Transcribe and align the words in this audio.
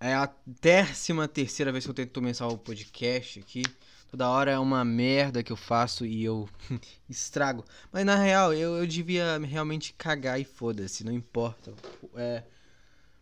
É 0.00 0.14
a 0.14 0.28
décima 0.44 1.28
terceira 1.28 1.70
vez 1.70 1.84
que 1.84 1.90
eu 1.90 1.94
tento 1.94 2.12
começar 2.12 2.48
o 2.48 2.58
podcast 2.58 3.38
aqui. 3.38 3.62
Toda 4.10 4.28
hora 4.28 4.50
é 4.50 4.58
uma 4.58 4.84
merda 4.84 5.42
que 5.42 5.52
eu 5.52 5.56
faço 5.56 6.04
e 6.04 6.24
eu 6.24 6.48
estrago. 7.08 7.64
Mas 7.92 8.04
na 8.04 8.16
real, 8.16 8.52
eu, 8.52 8.76
eu 8.76 8.86
devia 8.86 9.38
realmente 9.38 9.94
cagar 9.96 10.40
e 10.40 10.44
foda-se, 10.44 11.04
não 11.04 11.12
importa. 11.12 11.72
É, 12.16 12.42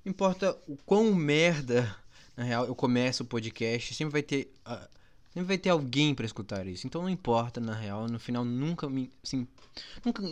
não 0.04 0.10
importa 0.10 0.58
o 0.67 0.76
quão 0.86 1.14
merda, 1.14 1.94
na 2.37 2.44
real, 2.44 2.64
eu 2.64 2.74
começo 2.74 3.22
o 3.22 3.26
podcast, 3.26 3.94
sempre 3.94 4.12
vai 4.12 4.22
ter. 4.22 4.53
Uh, 4.67 4.88
sempre 5.35 5.46
vai 5.48 5.58
ter 5.58 5.69
alguém 5.69 6.14
para 6.14 6.26
escutar 6.26 6.67
isso. 6.67 6.87
Então 6.87 7.03
não 7.03 7.10
importa, 7.10 7.60
na 7.60 7.74
real, 7.74 8.08
no 8.08 8.19
final 8.19 8.44
nunca 8.44 8.88
me. 8.88 9.12
Assim, 9.22 9.46
nunca 10.04 10.22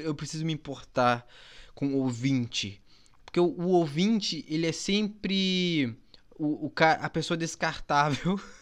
eu 0.00 0.14
preciso 0.14 0.44
me 0.44 0.54
importar 0.54 1.26
com 1.74 1.94
ouvinte 1.94 2.82
porque 3.28 3.40
o, 3.40 3.44
o 3.44 3.68
ouvinte, 3.72 4.42
ele 4.48 4.66
é 4.66 4.72
sempre 4.72 5.94
o, 6.38 6.66
o, 6.66 6.72
a 6.78 7.10
pessoa 7.10 7.36
descartável. 7.36 8.40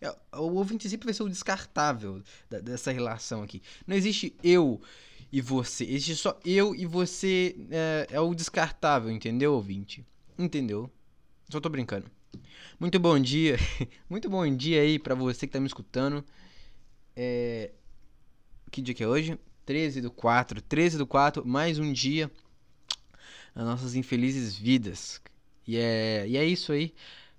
É, 0.00 0.08
o 0.32 0.52
ouvinte 0.52 0.88
sempre 0.88 1.06
vai 1.06 1.12
ser 1.12 1.24
o 1.24 1.28
descartável 1.28 2.22
da, 2.48 2.60
dessa 2.60 2.92
relação 2.92 3.42
aqui. 3.42 3.60
Não 3.84 3.96
existe 3.96 4.32
eu 4.40 4.80
e 5.32 5.40
você. 5.40 5.82
Existe 5.82 6.14
só 6.14 6.38
eu 6.44 6.72
e 6.72 6.86
você 6.86 7.56
é, 7.68 8.06
é 8.10 8.20
o 8.20 8.32
descartável, 8.32 9.10
entendeu, 9.10 9.54
ouvinte? 9.54 10.06
Entendeu? 10.38 10.88
Só 11.50 11.58
tô 11.58 11.68
brincando. 11.68 12.08
Muito 12.78 13.00
bom 13.00 13.18
dia. 13.18 13.58
Muito 14.08 14.30
bom 14.30 14.48
dia 14.54 14.82
aí 14.82 15.00
para 15.00 15.16
você 15.16 15.48
que 15.48 15.52
tá 15.52 15.58
me 15.58 15.66
escutando. 15.66 16.24
É... 17.16 17.72
Que 18.70 18.80
dia 18.80 18.94
que 18.94 19.02
é 19.02 19.08
hoje? 19.08 19.36
13 19.64 20.00
do 20.00 20.12
4. 20.12 20.62
13 20.62 20.96
do 20.96 21.08
4, 21.08 21.44
mais 21.44 21.80
um 21.80 21.92
dia 21.92 22.30
as 23.56 23.64
nossas 23.64 23.94
infelizes 23.96 24.54
vidas. 24.54 25.20
E 25.66 25.78
é, 25.78 26.28
e 26.28 26.36
é 26.36 26.44
isso 26.44 26.72
aí. 26.72 26.94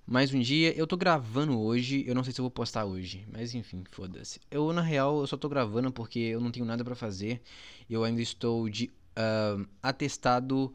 Mais 0.06 0.34
um 0.34 0.40
dia. 0.40 0.76
Eu 0.76 0.88
tô 0.88 0.98
gravando 0.98 1.60
hoje. 1.60 2.04
Eu 2.08 2.16
não 2.16 2.24
sei 2.24 2.34
se 2.34 2.42
eu 2.42 2.44
vou 2.44 2.50
postar 2.50 2.86
hoje. 2.86 3.24
Mas 3.32 3.54
enfim, 3.54 3.84
foda-se. 3.92 4.42
Eu, 4.50 4.74
na 4.74 4.82
real, 4.82 5.20
eu 5.20 5.28
só 5.28 5.38
tô 5.38 5.48
gravando 5.48 5.92
porque 5.92 6.18
eu 6.20 6.42
não 6.42 6.50
tenho 6.50 6.66
nada 6.66 6.84
para 6.84 6.96
fazer. 6.96 7.40
Eu 7.88 8.04
ainda 8.04 8.20
estou 8.20 8.68
de 8.68 8.90
uh, 9.16 9.64
atestado 9.82 10.74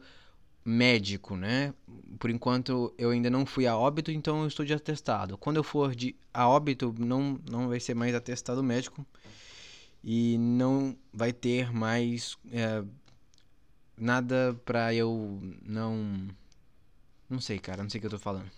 médico, 0.63 1.35
né? 1.35 1.73
Por 2.17 2.29
enquanto 2.29 2.93
eu 2.97 3.09
ainda 3.09 3.29
não 3.29 3.45
fui 3.45 3.67
a 3.67 3.77
óbito, 3.77 4.11
então 4.11 4.43
eu 4.43 4.47
estou 4.47 4.65
de 4.65 4.73
atestado. 4.73 5.37
Quando 5.37 5.57
eu 5.57 5.63
for 5.63 5.93
de 5.93 6.15
a 6.33 6.47
óbito, 6.47 6.95
não, 6.97 7.37
não 7.51 7.67
vai 7.67 7.81
ser 7.81 7.93
mais 7.93 8.15
atestado 8.15 8.63
médico. 8.63 9.05
E 10.01 10.37
não 10.37 10.95
vai 11.13 11.33
ter 11.33 11.73
mais. 11.73 12.35
Uh, 12.45 12.87
nada 14.03 14.59
pra 14.65 14.93
eu 14.93 15.41
não. 15.65 16.27
Não 17.29 17.39
sei, 17.39 17.57
cara, 17.57 17.81
não 17.81 17.89
sei 17.89 17.99
o 17.99 18.01
que 18.01 18.07
eu 18.07 18.11
tô 18.11 18.19
falando. 18.19 18.49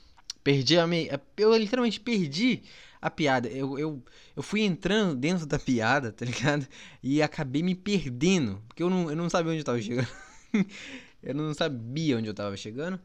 Perdi 0.44 0.78
a 0.78 0.86
me... 0.86 1.10
Eu 1.38 1.56
literalmente 1.56 2.00
perdi 2.00 2.64
a 3.02 3.10
piada. 3.10 3.48
Eu, 3.48 3.80
eu, 3.80 4.04
eu 4.36 4.44
fui 4.44 4.62
entrando 4.62 5.16
dentro 5.16 5.46
da 5.46 5.58
piada, 5.58 6.12
tá 6.12 6.26
ligado? 6.26 6.68
E 7.02 7.22
acabei 7.22 7.64
me 7.64 7.74
perdendo. 7.74 8.62
Porque 8.68 8.84
eu 8.84 8.90
não, 8.90 9.10
eu 9.10 9.16
não 9.16 9.30
sabia 9.30 9.52
onde 9.52 9.62
eu 9.62 9.66
tava 9.66 9.82
chegando. 9.82 10.08
eu 11.24 11.34
não 11.34 11.54
sabia 11.54 12.18
onde 12.18 12.28
eu 12.28 12.34
tava 12.34 12.58
chegando. 12.58 13.00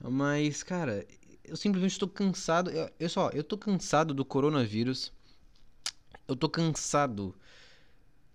Mas, 0.00 0.62
cara, 0.62 1.06
eu 1.44 1.56
simplesmente 1.56 1.92
estou 1.92 2.08
cansado. 2.08 2.70
Eu, 2.70 2.90
eu 3.00 3.08
só, 3.08 3.30
eu 3.30 3.42
tô 3.42 3.56
cansado 3.56 4.12
do 4.12 4.24
coronavírus. 4.24 5.12
Eu 6.26 6.36
tô 6.36 6.48
cansado 6.48 7.34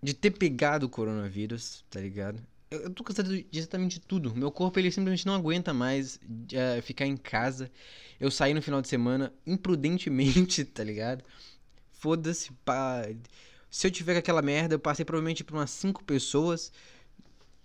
de 0.01 0.13
ter 0.13 0.31
pegado 0.31 0.85
o 0.85 0.89
coronavírus, 0.89 1.83
tá 1.89 1.99
ligado? 1.99 2.43
Eu 2.73 2.89
tô 2.89 3.03
cansado 3.03 3.29
de 3.29 3.47
exatamente 3.51 3.99
tudo. 3.99 4.33
Meu 4.35 4.51
corpo 4.51 4.79
ele 4.79 4.91
simplesmente 4.91 5.25
não 5.25 5.35
aguenta 5.35 5.73
mais 5.73 6.15
uh, 6.15 6.81
ficar 6.81 7.05
em 7.05 7.17
casa. 7.17 7.71
Eu 8.19 8.31
saí 8.31 8.53
no 8.53 8.61
final 8.61 8.81
de 8.81 8.87
semana 8.87 9.33
imprudentemente, 9.45 10.63
tá 10.65 10.83
ligado? 10.83 11.23
Foda-se, 11.91 12.51
pá. 12.65 13.03
Se 13.69 13.87
eu 13.87 13.91
tiver 13.91 14.17
aquela 14.17 14.41
merda, 14.41 14.75
eu 14.75 14.79
passei 14.79 15.03
provavelmente 15.05 15.43
por 15.43 15.55
umas 15.55 15.71
5 15.71 16.03
pessoas. 16.03 16.71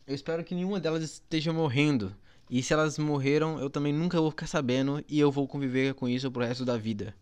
Eu 0.07 0.15
espero 0.15 0.45
que 0.45 0.55
nenhuma 0.55 0.81
delas 0.81 1.03
esteja 1.03 1.53
morrendo. 1.53 2.15
E 2.51 2.63
se 2.63 2.73
elas 2.73 2.99
morreram, 2.99 3.61
eu 3.61 3.69
também 3.69 3.93
nunca 3.93 4.21
vou 4.21 4.31
ficar 4.31 4.47
sabendo 4.47 5.05
e 5.07 5.21
eu 5.21 5.31
vou 5.31 5.47
conviver 5.47 5.93
com 5.95 6.09
isso 6.09 6.31
pro 6.31 6.43
resto 6.43 6.65
da 6.65 6.79
vida. 6.79 7.15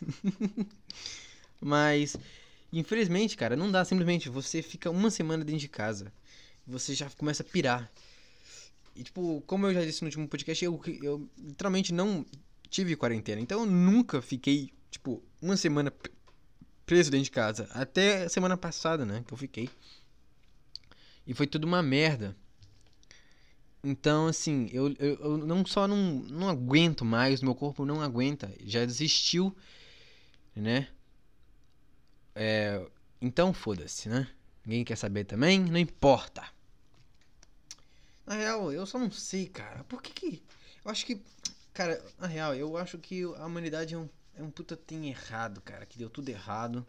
Mas, 1.60 2.16
infelizmente, 2.70 3.36
cara, 3.36 3.56
não 3.56 3.70
dá 3.70 3.84
simplesmente. 3.84 4.28
Você 4.28 4.60
fica 4.60 4.90
uma 4.90 5.10
semana 5.10 5.42
dentro 5.44 5.60
de 5.60 5.68
casa 5.68 6.12
você 6.66 6.94
já 6.94 7.08
começa 7.10 7.42
a 7.42 7.46
pirar. 7.46 7.90
E, 8.94 9.04
tipo, 9.04 9.42
como 9.46 9.66
eu 9.66 9.74
já 9.74 9.84
disse 9.84 10.02
no 10.02 10.08
último 10.08 10.26
podcast, 10.26 10.64
eu, 10.64 10.80
eu 11.02 11.28
literalmente 11.38 11.92
não 11.92 12.24
tive 12.68 12.96
quarentena. 12.96 13.40
Então 13.40 13.60
eu 13.60 13.66
nunca 13.66 14.22
fiquei, 14.22 14.72
tipo, 14.90 15.22
uma 15.40 15.56
semana 15.56 15.92
preso 16.84 17.10
dentro 17.10 17.24
de 17.24 17.30
casa. 17.30 17.68
Até 17.72 18.28
semana 18.28 18.56
passada, 18.56 19.04
né? 19.04 19.22
Que 19.26 19.34
eu 19.34 19.38
fiquei. 19.38 19.68
E 21.26 21.34
foi 21.34 21.46
tudo 21.46 21.64
uma 21.64 21.82
merda. 21.82 22.36
Então, 23.84 24.26
assim, 24.26 24.68
eu, 24.72 24.92
eu, 24.98 25.14
eu 25.16 25.38
não 25.38 25.64
só 25.64 25.86
não, 25.86 25.96
não 25.96 26.48
aguento 26.48 27.04
mais, 27.04 27.42
meu 27.42 27.54
corpo 27.54 27.84
não 27.84 28.00
aguenta. 28.00 28.52
Já 28.64 28.84
desistiu, 28.84 29.54
né? 30.54 30.88
É, 32.34 32.84
então, 33.20 33.52
foda-se, 33.52 34.08
né? 34.08 34.28
Ninguém 34.64 34.84
quer 34.84 34.96
saber 34.96 35.24
também, 35.24 35.60
não 35.60 35.78
importa. 35.78 36.55
Na 38.26 38.34
real, 38.34 38.72
eu 38.72 38.84
só 38.84 38.98
não 38.98 39.10
sei, 39.10 39.46
cara. 39.46 39.84
Por 39.84 40.02
que 40.02 40.12
que. 40.12 40.42
Eu 40.84 40.90
acho 40.90 41.06
que. 41.06 41.20
Cara, 41.72 42.02
na 42.18 42.26
real, 42.26 42.54
eu 42.54 42.76
acho 42.76 42.98
que 42.98 43.22
a 43.22 43.46
humanidade 43.46 43.94
é 43.94 43.98
um, 43.98 44.08
é 44.34 44.42
um 44.42 44.50
puta 44.50 44.76
tem 44.76 45.08
errado, 45.08 45.60
cara. 45.60 45.86
Que 45.86 45.98
deu 45.98 46.10
tudo 46.10 46.28
errado. 46.28 46.86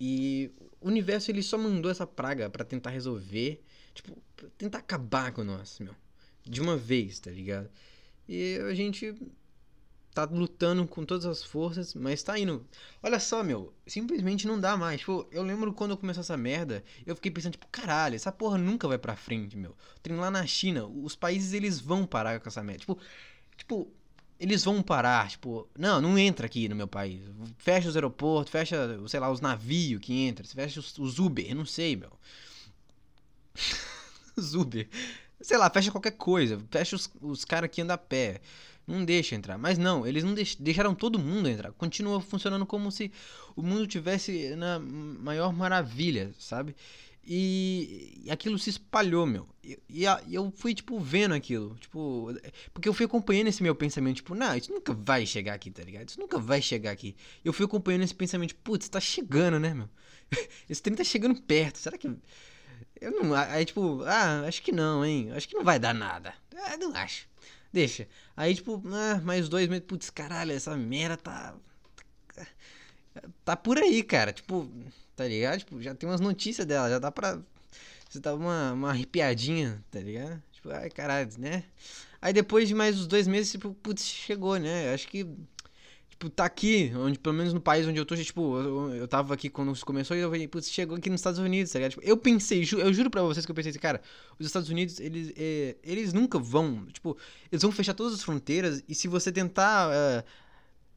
E 0.00 0.50
o 0.80 0.88
universo 0.88 1.30
ele 1.30 1.42
só 1.42 1.56
mandou 1.56 1.90
essa 1.90 2.06
praga 2.06 2.50
para 2.50 2.64
tentar 2.64 2.90
resolver. 2.90 3.62
Tipo, 3.94 4.16
tentar 4.58 4.78
acabar 4.78 5.32
com 5.32 5.44
nós, 5.44 5.78
meu. 5.78 5.94
De 6.42 6.60
uma 6.60 6.76
vez, 6.76 7.20
tá 7.20 7.30
ligado? 7.30 7.70
E 8.28 8.58
a 8.58 8.74
gente 8.74 9.14
tá 10.16 10.24
lutando 10.24 10.86
com 10.86 11.04
todas 11.04 11.26
as 11.26 11.44
forças, 11.44 11.94
mas 11.94 12.22
tá 12.22 12.38
indo. 12.38 12.66
Olha 13.02 13.20
só, 13.20 13.44
meu, 13.44 13.74
simplesmente 13.86 14.46
não 14.46 14.58
dá 14.58 14.74
mais. 14.74 15.00
Tipo, 15.00 15.28
eu 15.30 15.42
lembro 15.42 15.74
quando 15.74 15.90
eu 15.90 15.96
comecei 15.98 16.22
essa 16.22 16.38
merda, 16.38 16.82
eu 17.04 17.14
fiquei 17.14 17.30
pensando, 17.30 17.52
tipo, 17.52 17.66
caralho, 17.70 18.16
essa 18.16 18.32
porra 18.32 18.56
nunca 18.56 18.88
vai 18.88 18.96
pra 18.96 19.14
frente, 19.14 19.58
meu. 19.58 19.76
Tem 20.02 20.16
lá 20.16 20.30
na 20.30 20.46
China, 20.46 20.86
os 20.86 21.14
países 21.14 21.52
eles 21.52 21.78
vão 21.78 22.06
parar 22.06 22.40
com 22.40 22.48
essa 22.48 22.62
merda. 22.62 22.80
Tipo, 22.80 22.98
tipo, 23.58 23.92
eles 24.40 24.64
vão 24.64 24.82
parar, 24.82 25.28
tipo, 25.28 25.68
não, 25.78 26.00
não 26.00 26.18
entra 26.18 26.46
aqui 26.46 26.66
no 26.66 26.74
meu 26.74 26.88
país. 26.88 27.20
Fecha 27.58 27.86
os 27.90 27.94
aeroportos, 27.94 28.50
fecha, 28.50 28.98
sei 29.08 29.20
lá, 29.20 29.30
os 29.30 29.42
navios 29.42 30.00
que 30.00 30.14
entram, 30.26 30.48
fecha 30.48 30.80
os, 30.80 30.96
os 30.98 31.18
Uber, 31.18 31.54
não 31.54 31.66
sei, 31.66 31.94
meu. 31.94 32.12
os 34.34 34.54
Uber. 34.54 34.88
Sei 35.42 35.58
lá, 35.58 35.68
fecha 35.68 35.90
qualquer 35.90 36.12
coisa, 36.12 36.58
fecha 36.70 36.96
os, 36.96 37.10
os 37.20 37.44
caras 37.44 37.68
que 37.70 37.82
andam 37.82 37.94
a 37.94 37.98
pé 37.98 38.40
não 38.86 39.04
deixa 39.04 39.34
entrar. 39.34 39.58
Mas 39.58 39.78
não, 39.78 40.06
eles 40.06 40.22
não 40.22 40.34
deix 40.34 40.54
deixaram 40.54 40.94
todo 40.94 41.18
mundo 41.18 41.48
entrar. 41.48 41.72
Continua 41.72 42.20
funcionando 42.20 42.64
como 42.64 42.90
se 42.90 43.10
o 43.54 43.62
mundo 43.62 43.86
tivesse 43.86 44.54
na 44.56 44.78
maior 44.78 45.52
maravilha, 45.52 46.32
sabe? 46.38 46.76
E, 47.28 48.24
aquilo 48.30 48.56
se 48.56 48.70
espalhou, 48.70 49.26
meu. 49.26 49.48
E, 49.64 49.76
e, 49.88 50.04
eu 50.32 50.52
fui, 50.52 50.72
tipo, 50.72 51.00
vendo 51.00 51.34
aquilo. 51.34 51.74
Tipo, 51.80 52.32
porque 52.72 52.88
eu 52.88 52.94
fui 52.94 53.04
acompanhando 53.04 53.48
esse 53.48 53.64
meu 53.64 53.74
pensamento, 53.74 54.16
tipo, 54.16 54.34
não, 54.34 54.56
isso 54.56 54.72
nunca 54.72 54.94
vai 54.94 55.26
chegar 55.26 55.54
aqui, 55.54 55.70
tá 55.72 55.82
ligado? 55.82 56.08
Isso 56.08 56.20
nunca 56.20 56.38
vai 56.38 56.62
chegar 56.62 56.92
aqui. 56.92 57.16
Eu 57.44 57.52
fui 57.52 57.66
acompanhando 57.66 58.02
esse 58.04 58.14
pensamento, 58.14 58.54
putz, 58.56 58.88
tá 58.88 59.00
chegando, 59.00 59.58
né, 59.58 59.74
meu? 59.74 59.88
Esse 60.70 60.82
trem 60.82 60.96
tá 60.96 61.04
chegando 61.04 61.40
perto. 61.42 61.78
Será 61.78 61.98
que. 61.98 62.08
Eu 63.00 63.10
não. 63.10 63.34
Aí, 63.34 63.64
tipo, 63.64 64.02
ah, 64.04 64.42
acho 64.46 64.62
que 64.62 64.72
não, 64.72 65.04
hein? 65.04 65.30
Acho 65.32 65.48
que 65.48 65.56
não 65.56 65.64
vai 65.64 65.78
dar 65.78 65.94
nada. 65.94 66.32
Ah, 66.56 66.76
não 66.76 66.94
acho 66.94 67.28
deixa. 67.72 68.08
Aí, 68.36 68.54
tipo, 68.54 68.82
ah, 68.92 69.20
mais 69.24 69.48
dois 69.48 69.68
meses, 69.68 69.84
putz, 69.86 70.10
caralho, 70.10 70.52
essa 70.52 70.76
merda 70.76 71.16
tá. 71.16 71.54
Tá 73.44 73.56
por 73.56 73.78
aí, 73.78 74.02
cara. 74.02 74.32
Tipo, 74.32 74.70
tá 75.14 75.26
ligado? 75.26 75.60
Tipo, 75.60 75.80
já 75.80 75.94
tem 75.94 76.08
umas 76.08 76.20
notícias 76.20 76.66
dela, 76.66 76.90
já 76.90 76.98
dá 76.98 77.10
pra. 77.10 77.40
Você 78.08 78.20
tá 78.20 78.34
uma, 78.34 78.72
uma 78.72 78.90
arrepiadinha, 78.90 79.82
tá 79.90 80.00
ligado? 80.00 80.42
Tipo, 80.52 80.70
ai, 80.70 80.90
caralho, 80.90 81.30
né? 81.38 81.64
Aí 82.20 82.32
depois 82.32 82.68
de 82.68 82.74
mais 82.74 82.98
uns 82.98 83.06
dois 83.06 83.26
meses, 83.26 83.52
tipo, 83.52 83.74
putz, 83.74 84.04
chegou, 84.04 84.58
né? 84.58 84.92
Acho 84.92 85.08
que 85.08 85.26
tipo, 86.18 86.30
tá 86.30 86.46
aqui, 86.46 86.92
onde, 86.96 87.18
pelo 87.18 87.34
menos 87.34 87.52
no 87.52 87.60
país 87.60 87.86
onde 87.86 87.98
eu 87.98 88.06
tô, 88.06 88.16
tipo, 88.16 88.58
eu, 88.58 88.94
eu 88.94 89.08
tava 89.08 89.34
aqui 89.34 89.50
quando 89.50 89.70
isso 89.72 89.84
começou 89.84 90.16
e 90.16 90.20
eu 90.20 90.30
falei, 90.30 90.48
putz, 90.48 90.70
chegou 90.70 90.96
aqui 90.96 91.10
nos 91.10 91.20
Estados 91.20 91.38
Unidos, 91.38 91.70
tá 91.72 91.78
ligado? 91.78 91.90
Tipo, 91.92 92.04
eu 92.04 92.16
pensei, 92.16 92.64
ju, 92.64 92.78
eu 92.78 92.92
juro 92.92 93.10
pra 93.10 93.22
vocês 93.22 93.44
que 93.44 93.52
eu 93.52 93.54
pensei 93.54 93.70
assim, 93.70 93.78
cara, 93.78 94.00
os 94.38 94.46
Estados 94.46 94.70
Unidos, 94.70 94.98
eles, 94.98 95.32
é, 95.36 95.76
eles 95.84 96.12
nunca 96.12 96.38
vão, 96.38 96.86
tipo, 96.86 97.16
eles 97.52 97.62
vão 97.62 97.70
fechar 97.70 97.92
todas 97.94 98.14
as 98.14 98.22
fronteiras 98.22 98.82
e 98.88 98.94
se 98.94 99.08
você 99.08 99.30
tentar, 99.30 99.90
é, 99.92 100.24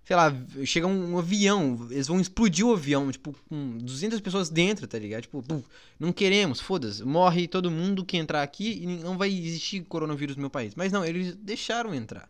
sei 0.06 0.16
lá, 0.16 0.33
chegar 0.63 0.88
um, 0.88 1.13
um, 1.13 1.19
avião, 1.19 1.88
eles 1.92 2.07
vão 2.07 2.19
explodir 2.22 2.65
o 2.65 2.74
avião, 2.74 3.12
tipo, 3.12 3.36
com 3.50 3.77
200 3.77 4.22
pessoas 4.22 4.50
dentro, 4.50 4.88
tá 4.88 4.98
ligado? 4.98 5.24
Tipo, 5.24 5.44
puf, 5.44 5.65
não 6.00 6.13
queremos, 6.13 6.62
foda-se, 6.62 7.04
morre 7.04 7.45
todo 7.45 7.69
mundo 7.69 8.06
que 8.06 8.15
entrar 8.15 8.42
aqui 8.42 8.83
e 8.83 8.88
não 8.88 9.18
vai 9.18 9.30
existir 9.30 9.81
coronavírus 9.81 10.38
no 10.38 10.42
meu 10.44 10.50
país. 10.50 10.75
Mas 10.75 10.94
não, 10.94 11.04
eles 11.04 11.36
deixaram 11.36 11.94
entrar. 11.94 12.30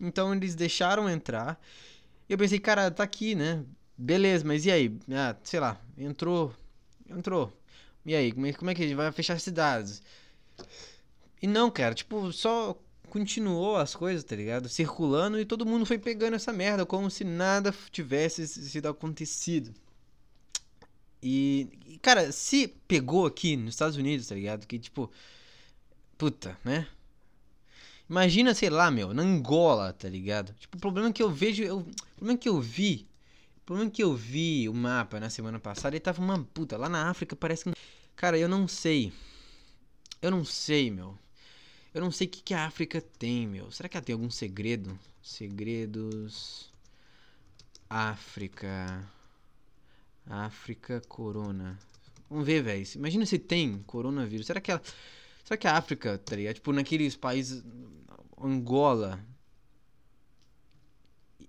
Então 0.00 0.34
eles 0.34 0.54
deixaram 0.54 1.08
entrar. 1.08 1.60
E 2.30 2.32
eu 2.32 2.38
pensei, 2.38 2.60
cara, 2.60 2.92
tá 2.92 3.02
aqui, 3.02 3.34
né? 3.34 3.64
Beleza, 3.98 4.44
mas 4.44 4.64
e 4.64 4.70
aí? 4.70 4.96
Ah, 5.10 5.34
sei 5.42 5.58
lá, 5.58 5.80
entrou. 5.98 6.54
Entrou. 7.08 7.52
E 8.06 8.14
aí, 8.14 8.30
como 8.30 8.46
é, 8.46 8.50
é 8.50 8.74
que 8.74 8.82
a 8.84 8.86
gente 8.86 8.94
vai 8.94 9.10
fechar 9.10 9.34
as 9.34 9.42
cidades? 9.42 10.00
E 11.42 11.48
não, 11.48 11.68
cara, 11.72 11.92
tipo, 11.92 12.32
só 12.32 12.80
continuou 13.08 13.76
as 13.78 13.96
coisas, 13.96 14.22
tá 14.22 14.36
ligado? 14.36 14.68
Circulando 14.68 15.40
e 15.40 15.44
todo 15.44 15.66
mundo 15.66 15.84
foi 15.84 15.98
pegando 15.98 16.36
essa 16.36 16.52
merda 16.52 16.86
como 16.86 17.10
se 17.10 17.24
nada 17.24 17.74
tivesse 17.90 18.46
sido 18.46 18.86
acontecido. 18.88 19.74
E, 21.20 21.98
cara, 22.00 22.30
se 22.30 22.68
pegou 22.86 23.26
aqui 23.26 23.56
nos 23.56 23.74
Estados 23.74 23.96
Unidos, 23.96 24.28
tá 24.28 24.36
ligado? 24.36 24.68
Que 24.68 24.78
tipo, 24.78 25.10
puta, 26.16 26.56
né? 26.64 26.86
Imagina, 28.10 28.52
sei 28.54 28.68
lá, 28.68 28.90
meu, 28.90 29.14
na 29.14 29.22
Angola, 29.22 29.92
tá 29.92 30.08
ligado? 30.08 30.52
Tipo, 30.58 30.76
o 30.76 30.80
problema 30.80 31.12
que 31.12 31.22
eu 31.22 31.30
vejo, 31.30 31.62
eu, 31.62 31.78
o 31.78 32.16
problema 32.16 32.38
que 32.38 32.48
eu 32.48 32.60
vi, 32.60 33.06
o 33.58 33.60
problema 33.64 33.88
que 33.88 34.02
eu 34.02 34.14
vi 34.14 34.68
o 34.68 34.74
mapa 34.74 35.20
na 35.20 35.30
semana 35.30 35.60
passada 35.60 35.96
e 35.96 36.00
tava 36.00 36.20
uma 36.20 36.42
puta, 36.52 36.76
lá 36.76 36.88
na 36.88 37.08
África 37.08 37.36
parece 37.36 37.64
que 37.64 37.70
Cara, 38.20 38.38
eu 38.38 38.48
não 38.48 38.68
sei. 38.68 39.14
Eu 40.20 40.30
não 40.30 40.44
sei, 40.44 40.90
meu. 40.90 41.16
Eu 41.94 42.02
não 42.02 42.10
sei 42.10 42.26
o 42.26 42.30
que, 42.30 42.42
que 42.42 42.52
a 42.52 42.66
África 42.66 43.00
tem, 43.00 43.46
meu. 43.46 43.70
Será 43.70 43.88
que 43.88 43.96
ela 43.96 44.04
tem 44.04 44.12
algum 44.12 44.28
segredo? 44.28 44.98
Segredos. 45.22 46.70
África. 47.88 49.08
África 50.26 51.00
Corona. 51.08 51.78
Vamos 52.28 52.44
ver, 52.44 52.62
velho. 52.62 52.86
Imagina 52.96 53.24
se 53.24 53.38
tem 53.38 53.78
coronavírus. 53.86 54.46
Será 54.46 54.60
que 54.60 54.70
ela. 54.70 54.82
Será 55.42 55.56
que 55.56 55.66
a 55.66 55.78
África, 55.78 56.18
tá 56.18 56.36
ligado? 56.36 56.56
Tipo, 56.56 56.72
naqueles 56.72 57.16
países. 57.16 57.64
Angola. 58.40 59.24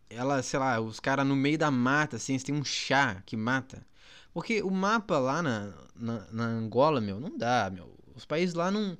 Ela, 0.09 0.43
sei 0.43 0.59
lá, 0.59 0.79
os 0.79 0.99
caras 0.99 1.25
no 1.25 1.35
meio 1.35 1.57
da 1.57 1.71
mata, 1.71 2.17
assim, 2.17 2.33
eles 2.33 2.43
têm 2.43 2.53
um 2.53 2.65
chá 2.65 3.21
que 3.25 3.37
mata. 3.37 3.85
Porque 4.33 4.61
o 4.61 4.71
mapa 4.71 5.17
lá 5.19 5.41
na, 5.41 5.73
na, 5.95 6.27
na 6.31 6.45
Angola, 6.45 7.01
meu, 7.01 7.19
não 7.19 7.37
dá, 7.37 7.69
meu. 7.73 7.97
Os 8.15 8.25
países 8.25 8.55
lá 8.55 8.69
não 8.71 8.97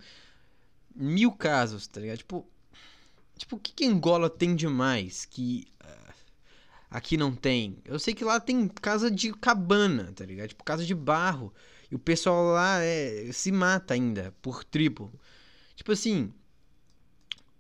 mil 0.96 1.32
casos, 1.32 1.88
tá 1.88 2.00
ligado? 2.02 2.18
Tipo, 2.18 2.48
tipo 3.38 3.56
o 3.56 3.60
que, 3.60 3.74
que 3.74 3.86
Angola 3.86 4.30
tem 4.30 4.56
demais 4.56 5.26
que 5.26 5.68
uh, 5.84 6.14
aqui 6.90 7.18
não 7.18 7.36
tem? 7.36 7.78
Eu 7.86 8.00
sei 8.00 8.14
que 8.14 8.24
lá 8.24 8.40
tem 8.40 8.68
casa 8.68 9.10
de 9.10 9.34
cabana, 9.34 10.12
tá 10.14 10.26
ligado? 10.26 10.50
Tipo, 10.50 10.64
casa 10.64 10.86
de 10.86 10.96
barro. 10.96 11.54
E 11.90 11.96
o 11.96 12.00
pessoal 12.00 12.54
lá 12.54 12.82
é, 12.82 13.30
se 13.34 13.52
mata 13.52 13.94
ainda 13.94 14.34
por 14.42 14.64
tribo. 14.64 15.12
Tipo 15.76 15.92
assim, 15.92 16.34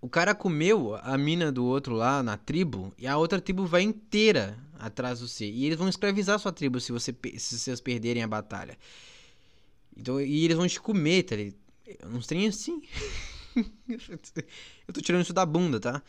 o 0.01 0.09
cara 0.09 0.33
comeu 0.33 0.95
a 0.95 1.15
mina 1.15 1.51
do 1.51 1.63
outro 1.63 1.93
lá 1.93 2.23
na 2.23 2.35
tribo 2.35 2.91
e 2.97 3.05
a 3.05 3.17
outra 3.17 3.39
tribo 3.39 3.67
vai 3.67 3.83
inteira 3.83 4.57
atrás 4.79 5.19
do 5.19 5.27
você. 5.27 5.45
E 5.45 5.65
eles 5.65 5.77
vão 5.77 5.87
escravizar 5.87 6.39
sua 6.39 6.51
tribo 6.51 6.79
se, 6.79 6.91
você, 6.91 7.15
se 7.37 7.59
vocês 7.59 7.79
perderem 7.79 8.23
a 8.23 8.27
batalha. 8.27 8.77
Então, 9.95 10.19
e 10.19 10.43
eles 10.43 10.57
vão 10.57 10.67
te 10.67 10.81
comer, 10.81 11.23
tá 11.23 11.35
ligado? 11.35 11.55
Uns 12.07 12.25
trem 12.25 12.47
assim. 12.47 12.81
eu 13.87 14.93
tô 14.93 15.01
tirando 15.01 15.21
isso 15.21 15.33
da 15.33 15.45
bunda, 15.45 15.79
tá? 15.79 16.01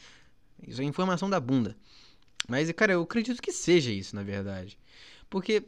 Isso 0.67 0.81
é 0.81 0.85
informação 0.85 1.29
da 1.29 1.39
bunda. 1.39 1.77
Mas, 2.49 2.71
cara, 2.73 2.95
eu 2.95 3.03
acredito 3.03 3.43
que 3.43 3.53
seja 3.53 3.91
isso, 3.91 4.17
na 4.17 4.23
verdade. 4.23 4.79
Porque. 5.29 5.65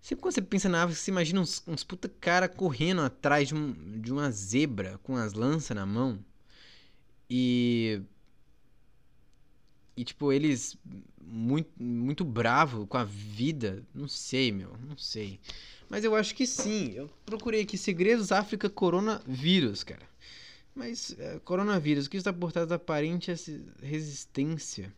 Sempre 0.00 0.22
quando 0.22 0.34
você 0.34 0.42
pensa 0.42 0.68
na 0.68 0.84
África, 0.84 0.98
você 0.98 1.10
imagina 1.10 1.40
uns, 1.40 1.62
uns 1.66 1.84
puta 1.84 2.08
cara 2.08 2.48
correndo 2.48 3.02
atrás 3.02 3.48
de, 3.48 3.54
um, 3.54 4.00
de 4.00 4.10
uma 4.10 4.30
zebra 4.30 4.98
com 5.02 5.14
as 5.14 5.34
lanças 5.34 5.76
na 5.76 5.84
mão. 5.84 6.18
E. 7.30 8.02
E, 9.96 10.04
tipo, 10.04 10.32
eles 10.32 10.76
muito, 11.20 11.70
muito 11.80 12.24
bravo 12.24 12.86
com 12.86 12.96
a 12.96 13.04
vida. 13.04 13.84
Não 13.94 14.08
sei, 14.08 14.50
meu. 14.50 14.76
Não 14.88 14.96
sei. 14.96 15.38
Mas 15.88 16.04
eu 16.04 16.14
acho 16.14 16.34
que 16.34 16.46
sim. 16.46 16.92
Eu 16.92 17.10
procurei 17.24 17.62
aqui 17.62 17.78
Segredos 17.78 18.32
África 18.32 18.68
Coronavírus, 18.68 19.84
cara. 19.84 20.08
Mas 20.74 21.14
é, 21.18 21.38
coronavírus, 21.40 22.06
o 22.06 22.10
que 22.10 22.16
está 22.16 22.32
por 22.32 22.52
trás 22.52 22.68
da 22.68 22.76
aparente 22.76 23.32
resistência? 23.82 24.92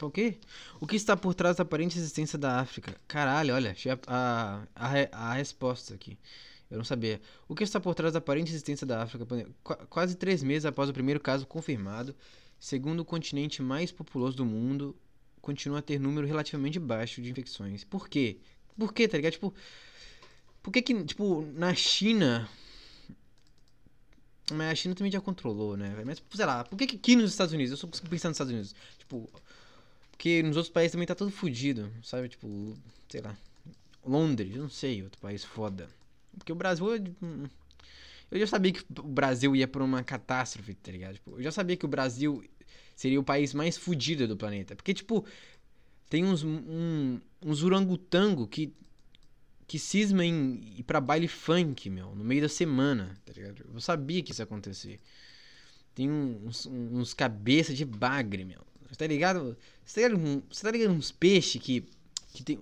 O 0.00 0.10
quê? 0.10 0.38
O 0.80 0.86
que 0.86 0.96
está 0.96 1.14
por 1.16 1.34
trás 1.34 1.56
da 1.56 1.62
aparente 1.62 1.96
resistência 1.96 2.38
da 2.38 2.58
África? 2.58 2.96
Caralho, 3.06 3.54
olha, 3.54 3.76
a, 4.06 4.62
a, 4.74 5.30
a 5.30 5.34
resposta 5.34 5.94
aqui. 5.94 6.18
Eu 6.70 6.78
não 6.78 6.84
sabia. 6.84 7.20
O 7.48 7.54
que 7.54 7.64
está 7.64 7.80
por 7.80 7.94
trás 7.94 8.12
da 8.12 8.18
aparente 8.18 8.48
resistência 8.48 8.86
da 8.86 9.02
África? 9.02 9.26
Quase 9.88 10.14
três 10.14 10.42
meses 10.42 10.64
após 10.64 10.88
o 10.88 10.92
primeiro 10.92 11.18
caso 11.18 11.46
confirmado, 11.46 12.14
segundo 12.60 13.00
o 13.00 13.04
continente 13.04 13.60
mais 13.60 13.90
populoso 13.90 14.36
do 14.36 14.44
mundo, 14.44 14.96
continua 15.40 15.80
a 15.80 15.82
ter 15.82 15.98
número 15.98 16.26
relativamente 16.26 16.78
baixo 16.78 17.20
de 17.20 17.30
infecções. 17.30 17.82
Por 17.82 18.08
quê? 18.08 18.38
Por 18.78 18.92
quê, 18.92 19.08
tá 19.08 19.16
ligado? 19.16 19.32
Tipo, 19.32 19.52
por 20.62 20.70
que 20.70 20.80
que, 20.80 21.04
tipo, 21.04 21.42
na 21.54 21.74
China... 21.74 22.48
Mas 24.52 24.72
a 24.72 24.74
China 24.74 24.94
também 24.94 25.12
já 25.12 25.20
controlou, 25.20 25.76
né? 25.76 26.02
Mas, 26.04 26.22
sei 26.34 26.44
lá, 26.44 26.64
por 26.64 26.76
que 26.76 26.86
que 26.86 26.96
aqui 26.96 27.14
nos 27.14 27.30
Estados 27.30 27.54
Unidos? 27.54 27.70
Eu 27.70 27.76
só 27.76 27.86
consigo 27.86 28.08
pensar 28.08 28.28
nos 28.28 28.34
Estados 28.34 28.52
Unidos. 28.52 28.74
Tipo, 28.98 29.30
porque 30.10 30.42
nos 30.42 30.56
outros 30.56 30.72
países 30.72 30.92
também 30.92 31.06
tá 31.06 31.14
tudo 31.14 31.30
fodido, 31.30 31.90
sabe? 32.02 32.28
Tipo, 32.28 32.76
sei 33.08 33.20
lá, 33.20 33.36
Londres, 34.04 34.56
não 34.56 34.68
sei, 34.68 35.02
outro 35.02 35.20
país 35.20 35.44
foda. 35.44 35.88
Porque 36.36 36.52
o 36.52 36.56
Brasil... 36.56 36.86
Eu 38.30 38.38
já 38.38 38.46
sabia 38.46 38.72
que 38.72 38.84
o 38.98 39.02
Brasil 39.02 39.56
ia 39.56 39.66
pra 39.66 39.82
uma 39.82 40.04
catástrofe, 40.04 40.74
tá 40.74 40.92
ligado? 40.92 41.14
Tipo, 41.14 41.32
eu 41.32 41.42
já 41.42 41.50
sabia 41.50 41.76
que 41.76 41.84
o 41.84 41.88
Brasil 41.88 42.44
seria 42.94 43.18
o 43.18 43.24
país 43.24 43.52
mais 43.52 43.76
fudido 43.76 44.28
do 44.28 44.36
planeta. 44.36 44.76
Porque, 44.76 44.94
tipo, 44.94 45.24
tem 46.08 46.24
uns, 46.24 46.44
um, 46.44 47.18
uns 47.44 47.62
orangotango 47.64 48.46
que, 48.46 48.72
que 49.66 49.78
cisma 49.78 50.24
em 50.24 50.60
ir 50.76 50.82
pra 50.84 51.00
baile 51.00 51.26
funk, 51.26 51.88
meu, 51.88 52.14
no 52.14 52.22
meio 52.22 52.42
da 52.42 52.48
semana, 52.48 53.16
tá 53.24 53.32
ligado? 53.32 53.64
Eu 53.72 53.80
sabia 53.80 54.22
que 54.22 54.32
isso 54.32 54.42
ia 54.42 54.44
acontecer. 54.44 55.00
Tem 55.94 56.10
uns, 56.10 56.66
uns 56.66 57.14
cabeça 57.14 57.72
de 57.72 57.84
bagre, 57.84 58.44
meu. 58.44 58.60
Você 58.88 58.96
tá 58.96 59.06
ligado? 59.06 59.56
Você 59.84 60.02
tá 60.02 60.08
ligado, 60.08 60.44
você 60.50 60.62
tá 60.62 60.70
ligado 60.70 60.92
uns 60.92 61.10
peixes 61.10 61.62
que, 61.62 61.84
que 62.32 62.42
tem... 62.42 62.60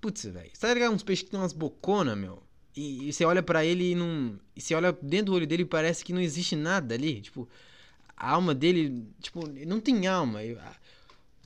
Putz, 0.00 0.24
velho. 0.24 0.50
Você 0.52 0.60
tá 0.60 0.74
ligado 0.74 0.92
uns 0.92 1.02
peixes 1.02 1.24
que 1.24 1.30
tem 1.30 1.38
umas 1.38 1.52
boconas, 1.52 2.16
meu? 2.16 2.42
E, 2.78 3.08
e 3.08 3.12
você 3.12 3.24
olha 3.24 3.42
para 3.42 3.64
ele 3.64 3.90
e 3.90 3.94
não... 3.96 4.38
E 4.54 4.60
você 4.60 4.72
olha 4.74 4.96
dentro 5.02 5.26
do 5.26 5.34
olho 5.34 5.46
dele 5.46 5.62
e 5.62 5.66
parece 5.66 6.04
que 6.04 6.12
não 6.12 6.20
existe 6.20 6.54
nada 6.54 6.94
ali. 6.94 7.20
Tipo, 7.20 7.48
a 8.16 8.30
alma 8.30 8.54
dele, 8.54 9.04
tipo, 9.20 9.48
não 9.66 9.80
tem 9.80 10.06
alma. 10.06 10.40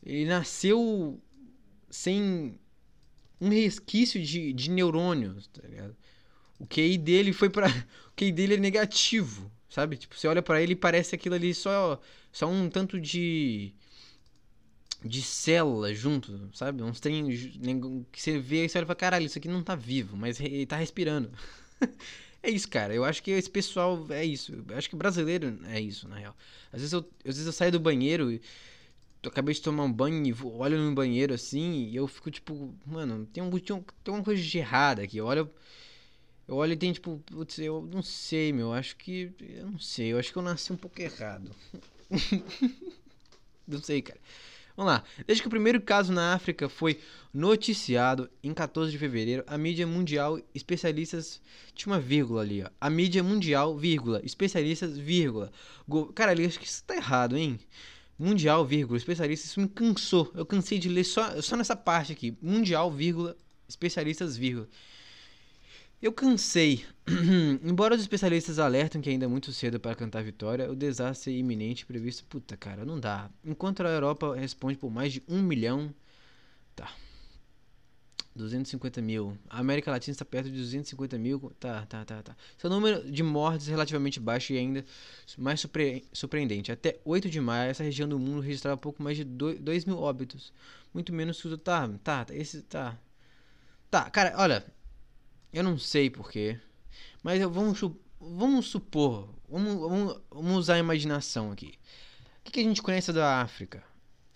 Ele 0.05 0.27
nasceu 0.27 1.19
sem 1.91 2.59
um 3.41 3.49
resquício 3.49 4.23
de, 4.23 4.53
de 4.53 4.71
neurônios, 4.71 5.47
tá 5.49 5.67
ligado? 5.67 5.97
O 6.59 6.67
QI 6.67 6.99
dele 6.99 7.33
foi 7.33 7.49
para 7.49 7.67
O 8.13 8.15
QI 8.15 8.31
dele 8.31 8.55
é 8.55 8.59
negativo, 8.59 9.51
sabe? 9.71 9.97
Tipo, 9.97 10.17
você 10.17 10.29
olha 10.29 10.43
para 10.43 10.61
ele 10.63 10.73
e 10.73 10.77
parece 10.77 11.15
aquilo 11.15 11.35
ali 11.35 11.55
só, 11.55 11.99
só 12.31 12.47
um 12.47 12.69
tanto 12.69 13.01
de. 13.01 13.75
De 15.05 15.23
célula 15.23 15.95
junto, 15.95 16.49
sabe? 16.55 16.83
Uns 16.83 17.01
trem 17.01 17.29
que 18.11 18.21
você 18.21 18.39
vê 18.39 18.65
e 18.65 18.69
você 18.69 18.79
olha 18.79 18.85
e 18.85 18.87
fala: 18.87 18.97
caralho, 18.97 19.27
isso 19.27 19.39
aqui 19.39 19.49
não 19.49 19.63
tá 19.63 19.75
vivo, 19.75 20.17
mas 20.17 20.41
ele 20.41 20.67
tá 20.67 20.77
respirando. 20.77 21.31
É 22.45 22.51
isso, 22.51 22.69
cara. 22.69 22.93
Eu 22.93 23.05
acho 23.05 23.23
que 23.23 23.31
esse 23.31 23.49
pessoal 23.49 24.05
é 24.11 24.25
isso. 24.25 24.53
Eu 24.69 24.77
acho 24.77 24.91
que 24.91 24.97
brasileiro 24.97 25.61
é 25.67 25.81
isso, 25.81 26.09
na 26.09 26.17
real. 26.17 26.37
Às 26.73 26.81
vezes 26.81 26.93
eu, 26.93 26.99
às 27.21 27.37
vezes 27.37 27.47
eu 27.47 27.53
saio 27.53 27.71
do 27.71 27.79
banheiro 27.79 28.33
e 28.33 28.43
acabei 29.25 29.55
de 29.55 29.63
tomar 29.63 29.85
um 29.85 29.93
banho 29.93 30.27
e 30.27 30.35
olho 30.43 30.79
no 30.79 30.93
banheiro 30.93 31.33
assim 31.33 31.85
e 31.85 31.95
eu 31.95 32.09
fico 32.09 32.33
tipo, 32.33 32.75
mano, 32.85 33.27
tem, 33.27 33.43
um, 33.43 33.51
tem 33.51 34.15
uma 34.15 34.25
coisa 34.25 34.43
de 34.43 34.59
errada 34.59 35.03
aqui. 35.03 35.19
Eu 35.19 35.27
olho, 35.27 35.49
eu 36.49 36.57
olho 36.57 36.73
e 36.73 36.77
tem 36.77 36.93
tipo, 36.93 37.23
putz, 37.27 37.59
eu 37.59 37.89
não 37.93 38.03
sei, 38.03 38.53
meu. 38.53 38.73
Acho 38.73 38.97
que. 38.97 39.33
Eu 39.41 39.71
não 39.71 39.79
sei. 39.79 40.13
Eu 40.13 40.19
acho 40.19 40.33
que 40.33 40.39
eu 40.39 40.43
nasci 40.43 40.73
um 40.73 40.77
pouco 40.77 41.01
errado. 41.01 41.51
não 43.67 43.81
sei, 43.81 44.03
cara. 44.03 44.21
Vamos 44.77 44.93
lá. 44.93 45.05
Desde 45.27 45.43
que 45.43 45.49
o 45.49 45.51
primeiro 45.51 45.81
caso 45.81 46.13
na 46.13 46.35
África 46.35 46.69
foi 46.69 46.99
noticiado 47.33 48.29
em 48.43 48.53
14 48.53 48.91
de 48.91 48.99
fevereiro, 48.99 49.45
a 49.47 49.57
mídia 49.57 49.87
mundial, 49.87 50.39
especialistas. 50.55 51.41
Tinha 51.75 51.93
uma 51.93 52.01
vírgula 52.01 52.43
ali, 52.43 52.63
ó. 52.63 52.69
A 52.81 52.91
mídia 52.91 53.23
mundial, 53.23 53.77
vírgula, 53.77 54.21
especialistas, 54.25 54.97
vírgula. 54.97 55.51
Go... 55.87 56.07
Cara, 56.13 56.33
acho 56.33 56.59
que 56.59 56.67
isso 56.67 56.83
tá 56.85 56.97
errado, 56.97 57.37
hein? 57.37 57.59
Mundial, 58.19 58.65
vírgula, 58.65 58.97
especialistas, 58.97 59.51
isso 59.51 59.61
me 59.61 59.69
cansou. 59.69 60.31
Eu 60.35 60.47
cansei 60.47 60.79
de 60.79 60.89
ler 60.89 61.05
só, 61.05 61.41
só 61.41 61.57
nessa 61.57 61.75
parte 61.77 62.13
aqui. 62.13 62.37
Mundial, 62.41 62.91
vírgula, 62.91 63.37
especialistas, 63.69 64.37
vírgula. 64.37 64.69
Eu 66.03 66.13
cansei. 66.13 66.85
Embora 67.63 67.95
os 67.95 68.01
especialistas 68.01 68.59
alertam 68.59 69.01
que 69.01 69.09
ainda 69.09 69.25
é 69.25 69.29
muito 69.29 69.53
cedo 69.53 69.79
para 69.79 69.95
cantar 69.95 70.25
vitória, 70.25 70.69
o 70.69 70.75
desastre 70.75 71.39
iminente 71.39 71.87
previsto. 71.87 72.25
Puta, 72.25 72.57
cara, 72.57 72.85
não 72.85 72.99
dá. 72.99 73.31
Enquanto 73.45 73.83
a 73.87 73.89
Europa 73.89 74.35
responde 74.35 74.77
por 74.77 74.91
mais 74.91 75.13
de 75.13 75.23
um 75.29 75.41
milhão. 75.41 75.95
Tá. 76.75 76.93
250 78.35 79.01
mil. 79.01 79.39
A 79.49 79.61
América 79.61 79.93
Latina 79.93 80.13
está 80.13 80.25
perto 80.25 80.51
de 80.51 80.59
250 80.59 81.17
mil. 81.19 81.53
Tá, 81.61 81.87
tá, 81.87 82.05
tá, 82.05 82.21
tá. 82.21 82.37
Seu 82.59 82.69
número 82.69 83.09
de 83.09 83.23
mortes 83.23 83.69
é 83.69 83.71
relativamente 83.71 84.19
baixo 84.19 84.53
e 84.53 84.59
ainda 84.59 84.85
mais 85.39 85.61
surpre 85.61 86.05
surpreendente. 86.13 86.73
Até 86.73 86.99
8 87.05 87.31
de 87.31 87.41
maio, 87.41 87.71
essa 87.71 87.85
região 87.85 88.09
do 88.09 88.19
mundo 88.19 88.41
registrava 88.41 88.77
pouco 88.77 89.01
mais 89.05 89.17
de 89.17 89.23
2 89.25 89.85
mil 89.85 90.01
óbitos. 90.01 90.53
Muito 90.93 91.13
menos 91.13 91.41
que 91.41 91.47
o. 91.47 91.57
Tá, 91.57 91.89
tá, 92.03 92.27
esse. 92.31 92.63
Tá. 92.63 92.99
Tá, 93.89 94.11
cara, 94.11 94.35
olha. 94.37 94.65
Eu 95.53 95.63
não 95.63 95.79
sei 95.79 96.09
porquê. 96.09 96.59
Mas 97.23 97.41
eu, 97.41 97.51
vamos, 97.51 97.81
vamos 98.21 98.67
supor. 98.67 99.29
Vamos, 99.49 99.75
vamos, 99.75 100.21
vamos 100.31 100.57
usar 100.57 100.75
a 100.75 100.79
imaginação 100.79 101.53
aqui. 101.53 101.75
O 102.41 102.45
que, 102.45 102.53
que 102.53 102.61
a 102.61 102.65
gente 102.65 102.83
conhece 102.83 103.13
da 103.13 103.41
África? 103.41 103.85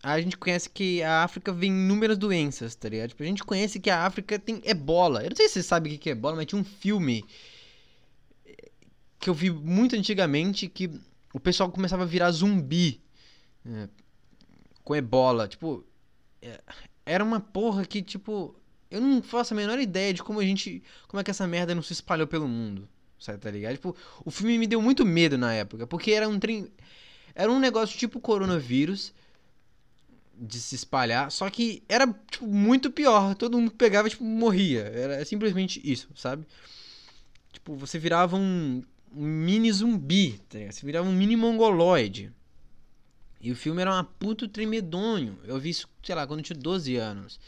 a 0.02 0.20
gente 0.20 0.36
conhece 0.36 0.70
que 0.70 1.02
a 1.02 1.24
África 1.24 1.52
vem 1.52 1.70
inúmeras 1.70 2.16
doenças, 2.16 2.76
tá 2.76 2.88
ligado? 2.88 3.08
Tipo, 3.08 3.24
a 3.24 3.26
gente 3.26 3.42
conhece 3.42 3.80
que 3.80 3.90
a 3.90 4.06
África 4.06 4.38
tem 4.38 4.60
ebola. 4.64 5.24
Eu 5.24 5.30
não 5.30 5.36
sei 5.36 5.48
se 5.48 5.54
você 5.54 5.62
sabe 5.64 5.92
o 5.92 5.98
que 5.98 6.08
é 6.08 6.12
ebola, 6.12 6.36
mas 6.36 6.46
tinha 6.46 6.60
um 6.60 6.64
filme 6.64 7.24
que 9.18 9.28
eu 9.28 9.34
vi 9.34 9.50
muito 9.50 9.96
antigamente 9.96 10.68
que 10.68 10.88
o 11.32 11.40
pessoal 11.40 11.70
começava 11.72 12.04
a 12.04 12.06
virar 12.06 12.30
zumbi 12.30 13.02
é, 13.64 13.88
com 14.84 14.94
ebola. 14.94 15.48
Tipo, 15.48 15.84
é, 16.40 16.60
era 17.04 17.24
uma 17.24 17.40
porra 17.40 17.84
que, 17.84 18.00
tipo, 18.00 18.54
eu 18.90 19.00
não 19.00 19.22
faço 19.22 19.52
a 19.52 19.56
menor 19.56 19.78
ideia 19.78 20.12
de 20.12 20.22
como 20.22 20.40
a 20.40 20.44
gente. 20.44 20.82
Como 21.08 21.20
é 21.20 21.24
que 21.24 21.30
essa 21.30 21.46
merda 21.46 21.74
não 21.74 21.82
se 21.82 21.92
espalhou 21.92 22.26
pelo 22.26 22.46
mundo. 22.46 22.88
Sabe, 23.18 23.38
tá 23.38 23.50
ligado? 23.50 23.74
Tipo, 23.74 23.96
o 24.24 24.30
filme 24.30 24.58
me 24.58 24.66
deu 24.66 24.80
muito 24.80 25.04
medo 25.04 25.38
na 25.38 25.52
época, 25.52 25.86
porque 25.86 26.12
era 26.12 26.28
um 26.28 26.38
trem. 26.38 26.70
Era 27.34 27.50
um 27.50 27.58
negócio 27.58 27.98
tipo 27.98 28.20
coronavírus 28.20 29.12
de 30.38 30.60
se 30.60 30.74
espalhar, 30.74 31.30
só 31.30 31.48
que 31.48 31.82
era 31.88 32.06
tipo, 32.30 32.46
muito 32.46 32.90
pior. 32.90 33.34
Todo 33.34 33.58
mundo 33.58 33.70
pegava 33.72 34.08
tipo 34.08 34.22
morria. 34.22 34.82
Era 34.82 35.24
simplesmente 35.24 35.80
isso, 35.82 36.08
sabe? 36.14 36.46
Tipo, 37.52 37.74
você 37.74 37.98
virava 37.98 38.36
um, 38.36 38.82
um 39.14 39.24
mini 39.24 39.72
zumbi, 39.72 40.38
tá 40.48 40.58
Você 40.70 40.84
virava 40.84 41.08
um 41.08 41.12
mini 41.12 41.36
mongoloide. 41.36 42.30
E 43.40 43.50
o 43.50 43.56
filme 43.56 43.80
era 43.80 43.92
uma 43.92 44.04
puto 44.04 44.46
tremedonho. 44.48 45.38
Eu 45.44 45.58
vi 45.58 45.70
isso, 45.70 45.88
sei 46.02 46.14
lá, 46.14 46.26
quando 46.26 46.40
eu 46.40 46.44
tinha 46.44 46.58
12 46.58 46.96
anos. 46.96 47.40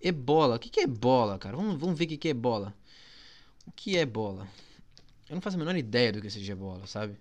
Ebola. 0.00 0.56
O 0.56 0.58
que, 0.58 0.70
que 0.70 0.80
é 0.80 0.84
ebola, 0.84 1.38
cara? 1.38 1.56
Vamos, 1.56 1.78
vamos 1.78 1.98
ver 1.98 2.04
o 2.04 2.08
que, 2.08 2.16
que 2.16 2.28
é 2.28 2.30
ebola. 2.32 2.74
O 3.66 3.72
que 3.72 3.96
é 3.96 4.00
ebola? 4.00 4.48
Eu 5.28 5.34
não 5.34 5.42
faço 5.42 5.56
a 5.56 5.58
menor 5.58 5.76
ideia 5.76 6.12
do 6.12 6.20
que 6.20 6.30
seja 6.30 6.52
ebola, 6.52 6.86
sabe? 6.86 7.16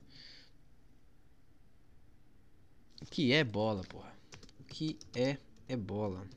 O 3.01 3.05
que 3.05 3.31
é 3.33 3.43
bola, 3.43 3.83
porra? 3.83 4.15
que 4.75 4.97
é 5.15 5.37
ebola? 5.69 6.27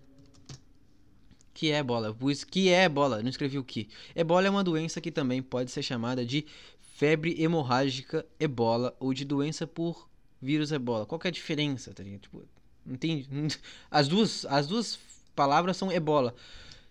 Que 1.52 1.72
é 1.72 1.78
ebola? 1.78 2.06
Eu 2.06 2.14
pus 2.14 2.44
que 2.44 2.68
é 2.68 2.84
ebola, 2.84 3.20
não 3.20 3.28
escrevi 3.28 3.58
o 3.58 3.64
que. 3.64 3.88
Ebola 4.14 4.46
é 4.46 4.50
uma 4.50 4.62
doença 4.62 5.00
que 5.00 5.10
também 5.10 5.42
pode 5.42 5.72
ser 5.72 5.82
chamada 5.82 6.24
de 6.24 6.46
febre 6.94 7.42
hemorrágica 7.42 8.24
ebola 8.38 8.96
ou 9.00 9.12
de 9.12 9.24
doença 9.24 9.66
por 9.66 10.08
vírus 10.40 10.70
ebola. 10.70 11.04
Qual 11.04 11.20
é 11.24 11.28
a 11.28 11.32
diferença, 11.32 11.92
tá 11.92 12.04
ligado? 12.04 12.20
Tipo, 12.20 12.44
não 12.86 12.96
as 13.90 14.06
duas 14.06 14.44
as 14.46 14.68
duas 14.68 14.94
palavras 15.38 15.76
são 15.76 15.92
ebola, 15.92 16.34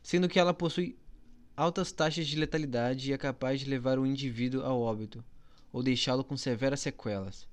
sendo 0.02 0.30
que 0.30 0.40
ela 0.40 0.54
possui 0.54 0.98
altas 1.54 1.92
taxas 1.92 2.26
de 2.26 2.40
letalidade 2.40 3.10
e 3.10 3.14
é 3.14 3.18
capaz 3.18 3.60
de 3.60 3.70
levar 3.70 4.00
o 4.00 4.06
indivíduo 4.06 4.64
ao 4.64 4.80
óbito 4.80 5.22
ou 5.70 5.84
deixá-lo 5.84 6.24
com 6.24 6.38
severas 6.38 6.80
sequelas. 6.80 7.46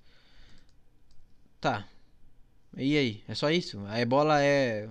Tá, 1.61 1.85
e 2.77 2.97
aí? 2.97 3.25
É 3.27 3.35
só 3.35 3.51
isso? 3.51 3.85
A 3.87 4.01
ebola 4.01 4.41
é. 4.41 4.89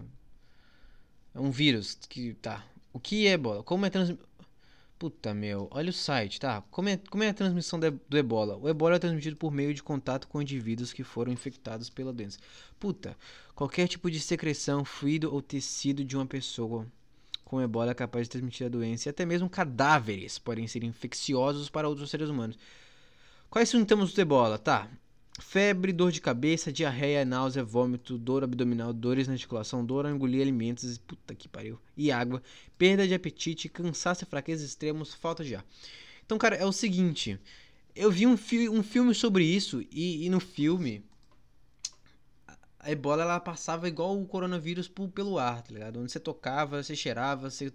É 1.33 1.39
um 1.39 1.51
vírus 1.51 1.97
que. 2.09 2.33
Tá. 2.35 2.65
O 2.91 2.99
que 2.99 3.25
é 3.25 3.31
ebola? 3.31 3.63
Como 3.63 3.85
é 3.85 3.89
trans. 3.89 4.13
Puta 5.03 5.33
meu, 5.33 5.67
olha 5.69 5.89
o 5.89 5.93
site, 5.93 6.39
tá? 6.39 6.61
Como 6.71 6.87
é, 6.87 6.95
como 6.95 7.23
é 7.23 7.27
a 7.27 7.33
transmissão 7.33 7.77
do 7.77 8.17
ebola? 8.17 8.55
O 8.55 8.69
ebola 8.69 8.95
é 8.95 8.99
transmitido 8.99 9.35
por 9.35 9.51
meio 9.51 9.73
de 9.73 9.83
contato 9.83 10.29
com 10.29 10.41
indivíduos 10.41 10.93
que 10.93 11.03
foram 11.03 11.29
infectados 11.29 11.89
pela 11.89 12.13
doença. 12.13 12.39
Puta, 12.79 13.17
qualquer 13.53 13.89
tipo 13.89 14.09
de 14.09 14.17
secreção, 14.21 14.85
fluido 14.85 15.29
ou 15.29 15.41
tecido 15.41 16.05
de 16.05 16.15
uma 16.15 16.25
pessoa 16.25 16.87
com 17.43 17.61
ebola 17.61 17.91
é 17.91 17.93
capaz 17.93 18.27
de 18.27 18.29
transmitir 18.29 18.65
a 18.65 18.69
doença 18.69 19.09
e 19.09 19.11
até 19.11 19.25
mesmo 19.25 19.49
cadáveres 19.49 20.39
podem 20.39 20.67
ser 20.67 20.85
infecciosos 20.85 21.69
para 21.69 21.89
outros 21.89 22.09
seres 22.09 22.29
humanos. 22.29 22.57
Quais 23.49 23.67
sintomas 23.67 24.13
do 24.13 24.21
ebola? 24.21 24.57
Tá, 24.57 24.89
Febre, 25.43 25.91
dor 25.91 26.11
de 26.11 26.19
cabeça, 26.19 26.71
diarreia, 26.71 27.23
náusea, 27.23 27.63
vômito, 27.63 28.17
dor 28.17 28.43
abdominal, 28.43 28.91
dores 28.91 29.27
na 29.27 29.33
articulação, 29.33 29.85
dor 29.85 30.05
ao 30.05 30.11
engolir 30.11 30.41
alimentos, 30.41 30.97
puta 30.97 31.35
que 31.35 31.47
pariu, 31.47 31.79
e 31.95 32.11
água, 32.11 32.41
perda 32.77 33.07
de 33.07 33.13
apetite, 33.13 33.69
cansaço 33.69 34.23
e 34.23 34.27
fraqueza 34.27 34.65
extremos, 34.65 35.13
falta 35.13 35.43
de 35.43 35.55
ar. 35.55 35.65
Então, 36.25 36.37
cara, 36.37 36.55
é 36.55 36.65
o 36.65 36.71
seguinte, 36.71 37.39
eu 37.95 38.09
vi 38.09 38.25
um, 38.25 38.35
fi 38.35 38.67
um 38.67 38.81
filme 38.81 39.13
sobre 39.13 39.43
isso 39.43 39.83
e, 39.91 40.25
e, 40.25 40.29
no 40.29 40.39
filme 40.39 41.03
a 42.79 42.89
ebola 42.89 43.21
ela 43.23 43.39
passava 43.39 43.87
igual 43.87 44.19
o 44.19 44.25
coronavírus 44.25 44.91
pelo 45.13 45.37
ar, 45.37 45.61
tá 45.61 45.71
ligado? 45.73 45.99
Onde 45.99 46.11
você 46.11 46.19
tocava, 46.19 46.81
você 46.81 46.95
cheirava, 46.95 47.49
você. 47.49 47.71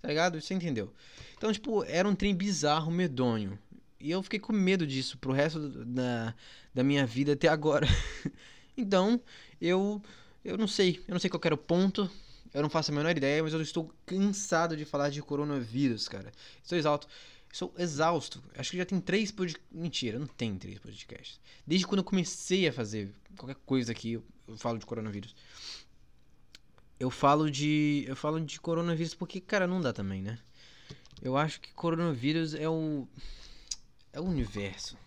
Tá 0.00 0.08
ligado? 0.08 0.40
Você 0.40 0.54
entendeu? 0.54 0.92
Então, 1.36 1.52
tipo, 1.52 1.84
era 1.84 2.08
um 2.08 2.14
trem 2.14 2.34
bizarro, 2.34 2.90
medonho. 2.90 3.58
E 4.00 4.10
eu 4.10 4.22
fiquei 4.22 4.38
com 4.38 4.52
medo 4.52 4.86
disso 4.86 5.18
pro 5.18 5.32
resto 5.32 5.68
da, 5.84 6.34
da 6.74 6.84
minha 6.84 7.04
vida 7.04 7.32
até 7.32 7.48
agora. 7.48 7.86
então, 8.76 9.20
eu 9.60 10.00
eu 10.44 10.56
não 10.56 10.66
sei, 10.66 11.02
eu 11.06 11.12
não 11.12 11.18
sei 11.18 11.28
qual 11.28 11.40
era 11.44 11.54
o 11.54 11.58
ponto. 11.58 12.10
Eu 12.54 12.62
não 12.62 12.70
faço 12.70 12.90
a 12.90 12.94
menor 12.94 13.14
ideia, 13.14 13.42
mas 13.42 13.52
eu 13.52 13.60
estou 13.60 13.92
cansado 14.06 14.76
de 14.76 14.84
falar 14.84 15.10
de 15.10 15.20
coronavírus, 15.20 16.08
cara. 16.08 16.32
Estou 16.62 16.78
exausto. 16.78 17.06
Estou 17.52 17.74
exausto. 17.76 18.42
Acho 18.56 18.70
que 18.70 18.78
já 18.78 18.86
tem 18.86 19.00
três 19.00 19.30
podcasts. 19.30 19.68
Mentira, 19.70 20.18
não 20.18 20.26
tem 20.26 20.56
três 20.56 20.78
podcasts. 20.78 21.40
Desde 21.66 21.86
quando 21.86 21.98
eu 21.98 22.04
comecei 22.04 22.66
a 22.66 22.72
fazer 22.72 23.12
qualquer 23.36 23.56
coisa 23.66 23.92
aqui, 23.92 24.12
eu, 24.12 24.24
eu 24.46 24.56
falo 24.56 24.78
de 24.78 24.86
coronavírus. 24.86 25.34
Eu 26.98 27.10
falo 27.10 27.50
de. 27.50 28.04
Eu 28.06 28.16
falo 28.16 28.40
de 28.40 28.58
coronavírus 28.58 29.14
porque, 29.14 29.40
cara, 29.40 29.66
não 29.66 29.80
dá 29.80 29.92
também, 29.92 30.22
né? 30.22 30.38
Eu 31.20 31.36
acho 31.36 31.60
que 31.60 31.72
coronavírus 31.74 32.54
é 32.54 32.68
o 32.68 33.06
é 34.18 34.20
o 34.20 34.24
universo. 34.24 34.98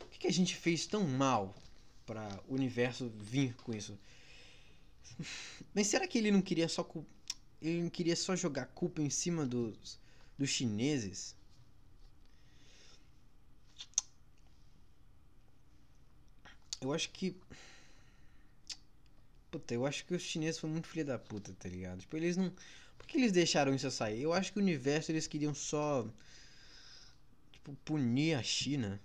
O 0.00 0.06
que, 0.08 0.18
que 0.20 0.26
a 0.26 0.32
gente 0.32 0.56
fez 0.56 0.86
tão 0.86 1.04
mal 1.04 1.54
para 2.06 2.40
o 2.48 2.54
universo 2.54 3.12
vir 3.20 3.54
com 3.56 3.72
isso? 3.72 3.96
Mas 5.74 5.86
será 5.86 6.08
que 6.08 6.18
ele 6.18 6.30
não 6.30 6.42
queria 6.42 6.68
só 6.68 6.88
ele 7.60 7.82
não 7.82 7.90
queria 7.90 8.16
só 8.16 8.34
jogar 8.36 8.66
culpa 8.66 9.02
em 9.02 9.10
cima 9.10 9.44
dos, 9.44 9.98
dos 10.38 10.48
chineses? 10.48 11.36
Eu 16.80 16.92
acho 16.92 17.10
que 17.10 17.36
Puta, 19.50 19.74
eu 19.74 19.86
acho 19.86 20.04
que 20.04 20.14
os 20.14 20.22
chineses 20.22 20.60
foram 20.60 20.74
muito 20.74 20.88
filha 20.88 21.04
da 21.04 21.18
puta, 21.18 21.54
tá 21.58 21.68
ligado? 21.68 22.00
Tipo, 22.00 22.16
eles 22.16 22.36
não. 22.36 22.52
Por 22.98 23.06
que 23.06 23.16
eles 23.16 23.32
deixaram 23.32 23.74
isso 23.74 23.90
sair? 23.90 24.22
Eu 24.22 24.32
acho 24.32 24.52
que 24.52 24.58
o 24.58 24.62
universo 24.62 25.10
eles 25.10 25.26
queriam 25.26 25.54
só 25.54 26.06
punir 27.84 28.34
a 28.34 28.42
China. 28.42 29.00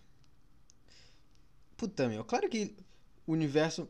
Puta, 1.77 2.08
meu, 2.08 2.24
claro 2.24 2.50
que 2.50 2.75
o 3.25 3.34
universo 3.34 3.89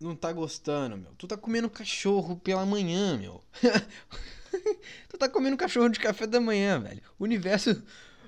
não 0.00 0.14
tá 0.14 0.32
gostando, 0.32 0.96
meu. 0.96 1.12
Tu 1.16 1.26
tá 1.26 1.36
comendo 1.36 1.68
cachorro 1.68 2.36
pela 2.36 2.64
manhã, 2.64 3.18
meu. 3.18 3.42
tu 5.08 5.18
tá 5.18 5.28
comendo 5.28 5.56
cachorro 5.56 5.88
de 5.88 5.98
café 5.98 6.26
da 6.26 6.40
manhã, 6.40 6.80
velho. 6.80 7.02
O 7.18 7.24
universo, 7.24 7.70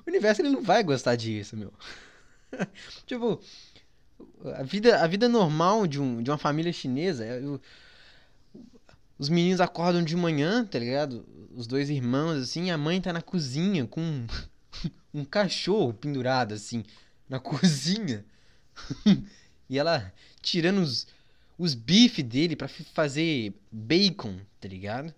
o 0.04 0.08
universo 0.10 0.42
ele 0.42 0.50
não 0.50 0.62
vai 0.62 0.82
gostar 0.82 1.16
disso, 1.16 1.56
meu. 1.56 1.72
tipo, 3.06 3.40
a 4.54 4.62
vida, 4.62 5.00
a 5.02 5.06
vida 5.06 5.28
normal 5.28 5.86
de, 5.86 6.00
um, 6.00 6.22
de 6.22 6.30
uma 6.30 6.38
família 6.38 6.72
chinesa 6.72 7.24
é 7.24 7.40
o, 7.40 7.60
os 9.18 9.28
meninos 9.28 9.60
acordam 9.60 10.02
de 10.02 10.16
manhã, 10.16 10.64
tá 10.64 10.78
ligado? 10.78 11.26
Os 11.54 11.66
dois 11.66 11.90
irmãos 11.90 12.38
assim, 12.38 12.70
a 12.70 12.78
mãe 12.78 13.00
tá 13.00 13.12
na 13.12 13.22
cozinha 13.22 13.86
com 13.86 14.26
um 15.12 15.24
cachorro 15.24 15.92
pendurado 15.92 16.54
assim 16.54 16.84
na 17.28 17.38
cozinha. 17.40 18.24
e 19.68 19.78
ela 19.78 20.12
tirando 20.40 20.78
os, 20.78 21.06
os 21.58 21.74
bifes 21.74 22.24
dele 22.24 22.56
para 22.56 22.68
fazer 22.68 23.52
bacon, 23.70 24.38
tá 24.60 24.68
ligado? 24.68 25.14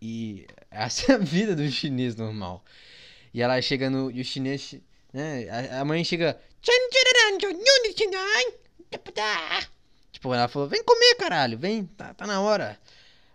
E 0.00 0.46
essa 0.70 1.12
é 1.12 1.14
a 1.14 1.18
vida 1.18 1.54
do 1.54 1.68
chinês 1.70 2.16
normal. 2.16 2.64
E 3.32 3.42
ela 3.42 3.60
chega 3.60 3.90
no. 3.90 4.10
E 4.10 4.20
o 4.20 4.24
chinês. 4.24 4.74
Né, 5.12 5.48
a, 5.48 5.80
a 5.80 5.84
mãe 5.84 6.04
chega. 6.04 6.40
Tipo, 10.12 10.32
ela 10.34 10.48
falou: 10.48 10.68
Vem 10.68 10.82
comer, 10.82 11.14
caralho, 11.16 11.58
vem, 11.58 11.84
tá, 11.84 12.14
tá 12.14 12.26
na 12.26 12.40
hora. 12.40 12.78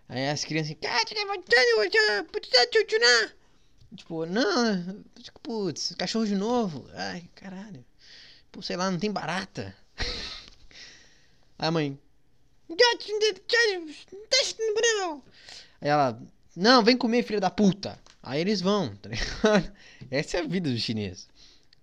Aí 0.08 0.28
as 0.28 0.44
crianças 0.44 0.72
assim. 0.72 0.78
Tipo, 3.94 4.24
não, 4.26 5.04
putz, 5.42 5.94
cachorro 5.96 6.26
de 6.26 6.34
novo. 6.34 6.86
Ai, 6.94 7.24
caralho. 7.34 7.84
Pô, 8.50 8.62
sei 8.62 8.76
lá, 8.76 8.90
não 8.90 8.98
tem 8.98 9.10
barata. 9.10 9.74
Aí 11.58 11.68
a 11.68 11.70
mãe. 11.70 11.98
Aí 15.80 15.88
ela, 15.88 16.20
não, 16.56 16.82
vem 16.82 16.96
comer, 16.96 17.22
filha 17.22 17.40
da 17.40 17.50
puta. 17.50 17.98
Aí 18.22 18.40
eles 18.40 18.60
vão, 18.60 18.94
tá 18.96 19.08
ligado? 19.08 19.72
Essa 20.10 20.38
é 20.38 20.40
a 20.40 20.46
vida 20.46 20.70
do 20.70 20.78
chinês. 20.78 21.28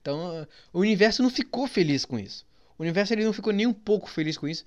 Então, 0.02 0.48
o 0.72 0.80
universo 0.80 1.22
não 1.22 1.30
ficou 1.30 1.68
feliz 1.68 2.06
com 2.06 2.18
isso. 2.18 2.46
O 2.78 2.84
universo 2.84 3.14
ele 3.14 3.26
não 3.26 3.34
ficou 3.34 3.52
nem 3.52 3.68
um 3.68 3.74
pouco 3.74 4.10
feliz 4.10 4.38
com 4.38 4.48
isso. 4.48 4.64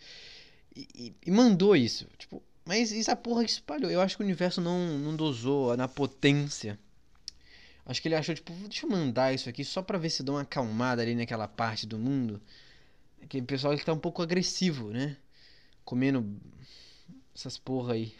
E, 0.76 0.86
e, 0.94 1.14
e 1.26 1.30
mandou 1.30 1.74
isso. 1.74 2.06
Tipo, 2.18 2.42
mas 2.64 2.92
essa 2.92 3.16
porra 3.16 3.42
espalhou. 3.42 3.90
Eu 3.90 4.00
acho 4.00 4.16
que 4.16 4.22
o 4.22 4.26
universo 4.26 4.60
não, 4.60 4.98
não 4.98 5.16
dosou 5.16 5.76
na 5.76 5.88
potência. 5.88 6.78
Acho 7.84 8.00
que 8.00 8.08
ele 8.08 8.14
achou, 8.14 8.34
tipo, 8.34 8.52
deixa 8.52 8.86
eu 8.86 8.90
mandar 8.90 9.34
isso 9.34 9.48
aqui 9.48 9.64
só 9.64 9.82
pra 9.82 9.98
ver 9.98 10.10
se 10.10 10.22
dá 10.22 10.32
uma 10.32 10.42
acalmada 10.42 11.02
ali 11.02 11.14
naquela 11.14 11.48
parte 11.48 11.86
do 11.86 11.98
mundo. 11.98 12.40
Aquele 13.22 13.44
pessoal 13.44 13.76
que 13.76 13.84
tá 13.84 13.92
um 13.92 13.98
pouco 13.98 14.22
agressivo, 14.22 14.90
né? 14.90 15.16
Comendo 15.84 16.24
essas 17.34 17.58
porra 17.58 17.94
aí. 17.94 18.14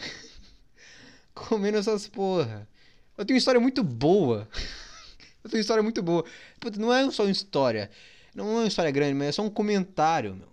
Comendo 1.35 1.78
essas 1.78 2.09
porra. 2.09 2.69
Eu 3.16 3.25
tenho 3.25 3.37
uma 3.37 3.38
história 3.38 3.61
muito 3.61 3.85
boa. 3.85 4.49
eu 5.45 5.50
tenho 5.50 5.59
uma 5.59 5.61
história 5.61 5.83
muito 5.83 6.02
boa. 6.02 6.25
Puta, 6.59 6.78
não 6.81 6.92
é 6.92 7.09
só 7.11 7.23
uma 7.23 7.31
história. 7.31 7.90
Não 8.35 8.49
é 8.49 8.54
uma 8.61 8.66
história 8.66 8.90
grande, 8.90 9.14
mas 9.14 9.28
é 9.28 9.33
só 9.33 9.42
um 9.42 9.50
comentário, 9.50 10.35
meu. 10.35 10.49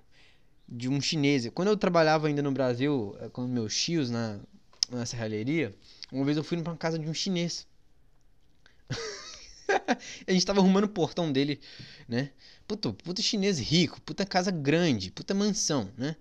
De 0.68 0.88
um 0.88 1.02
chinês. 1.02 1.50
Quando 1.50 1.70
eu 1.70 1.78
trabalhava 1.78 2.28
ainda 2.28 2.44
no 2.44 2.52
Brasil, 2.52 3.16
eh, 3.22 3.30
com 3.30 3.48
meus 3.48 3.76
tios 3.76 4.12
na, 4.12 4.40
na 4.92 5.06
serralheria, 5.06 5.76
uma 6.12 6.24
vez 6.26 6.38
eu 6.38 6.44
fui 6.44 6.62
pra 6.62 6.76
casa 6.76 7.00
de 7.00 7.10
um 7.10 7.14
chinês. 7.14 7.66
a 10.28 10.32
gente 10.32 10.46
tava 10.46 10.60
arrumando 10.60 10.86
o 10.86 10.90
portão 10.90 11.32
dele, 11.32 11.60
né? 12.08 12.32
Puta, 12.68 12.92
puta 12.94 13.22
chinês 13.22 13.60
rico, 13.60 14.02
puta 14.02 14.26
casa 14.26 14.52
grande, 14.52 15.12
puta 15.12 15.34
mansão, 15.34 15.92
né? 15.98 16.16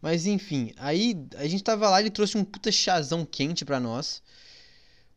Mas 0.00 0.26
enfim, 0.26 0.72
aí 0.76 1.16
a 1.36 1.46
gente 1.48 1.62
tava 1.64 1.88
lá, 1.88 2.00
ele 2.00 2.10
trouxe 2.10 2.38
um 2.38 2.44
puta 2.44 2.70
chazão 2.70 3.24
quente 3.24 3.64
pra 3.64 3.80
nós. 3.80 4.22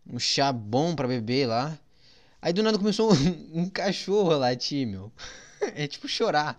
Um 0.08 0.20
chá 0.20 0.52
bom 0.52 0.96
pra 0.96 1.08
beber 1.08 1.48
lá. 1.48 1.78
Aí 2.42 2.52
do 2.54 2.64
nada 2.64 2.78
começou 2.78 3.14
um, 3.14 3.50
um 3.62 3.70
cachorro 3.70 4.32
a 4.32 4.38
latir, 4.38 4.88
meu. 4.88 5.12
É 5.76 5.86
tipo 5.88 6.08
chorar. 6.08 6.58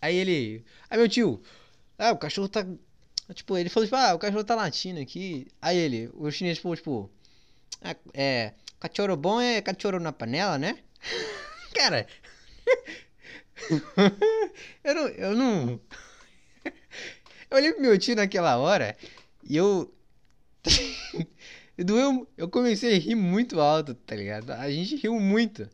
Aí 0.00 0.16
ele. 0.16 0.64
Aí 0.88 0.98
meu 0.98 1.08
tio. 1.08 1.42
Ah, 1.98 2.12
o 2.12 2.18
cachorro 2.18 2.48
tá. 2.48 2.64
Tipo, 3.34 3.58
ele 3.58 3.68
falou, 3.68 3.86
tipo, 3.86 3.96
ah, 3.96 4.14
o 4.14 4.18
cachorro 4.18 4.44
tá 4.44 4.54
latindo 4.54 5.00
aqui. 5.00 5.48
Aí 5.60 5.76
ele, 5.76 6.10
o 6.14 6.30
chinês, 6.30 6.58
tipo, 6.58 6.74
tipo. 6.76 7.10
Ah, 7.82 7.96
é. 8.14 8.52
Cachorro 8.80 9.16
bom 9.16 9.40
é 9.40 9.60
cachorro 9.62 9.98
na 9.98 10.12
panela, 10.12 10.58
né? 10.58 10.78
Cara. 11.74 12.06
eu 14.84 14.94
não. 14.94 15.08
Eu 15.08 15.36
não. 15.36 15.80
Eu 17.48 17.58
olhei 17.58 17.72
pro 17.72 17.82
meu 17.82 17.96
tio 17.96 18.16
naquela 18.16 18.56
hora 18.56 18.96
e 19.44 19.56
eu. 19.56 19.94
Doeu. 21.78 22.26
Eu 22.36 22.48
comecei 22.48 22.96
a 22.96 22.98
rir 22.98 23.14
muito 23.14 23.60
alto, 23.60 23.94
tá 23.94 24.16
ligado? 24.16 24.50
A 24.50 24.68
gente 24.68 24.96
riu 24.96 25.20
muito. 25.20 25.68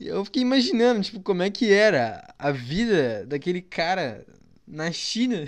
eu 0.00 0.24
fiquei 0.24 0.42
imaginando, 0.42 1.02
tipo, 1.02 1.20
como 1.20 1.42
é 1.42 1.50
que 1.50 1.72
era 1.72 2.34
a 2.38 2.50
vida 2.50 3.24
daquele 3.24 3.62
cara 3.62 4.26
na 4.66 4.90
China. 4.90 5.46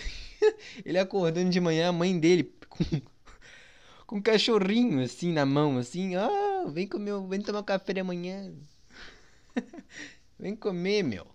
Ele 0.84 0.98
acordando 0.98 1.50
de 1.50 1.60
manhã, 1.60 1.88
a 1.88 1.92
mãe 1.92 2.18
dele 2.18 2.52
com, 2.68 2.84
com 4.06 4.16
um 4.16 4.22
cachorrinho 4.22 5.02
assim 5.02 5.32
na 5.32 5.46
mão, 5.46 5.78
assim, 5.78 6.14
ah, 6.14 6.64
vem 6.68 6.86
comer, 6.86 7.20
vem 7.28 7.40
tomar 7.40 7.62
café 7.62 7.94
da 7.94 8.04
manhã. 8.04 8.52
vem 10.38 10.54
comer, 10.54 11.02
meu. 11.02 11.26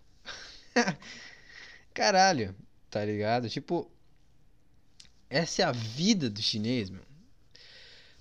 Caralho, 1.94 2.56
tá 2.90 3.04
ligado? 3.04 3.50
Tipo, 3.50 3.90
essa 5.30 5.62
é 5.62 5.66
a 5.66 5.72
vida 5.72 6.30
do 6.30 6.42
chinês, 6.42 6.90
meu. 6.90 7.04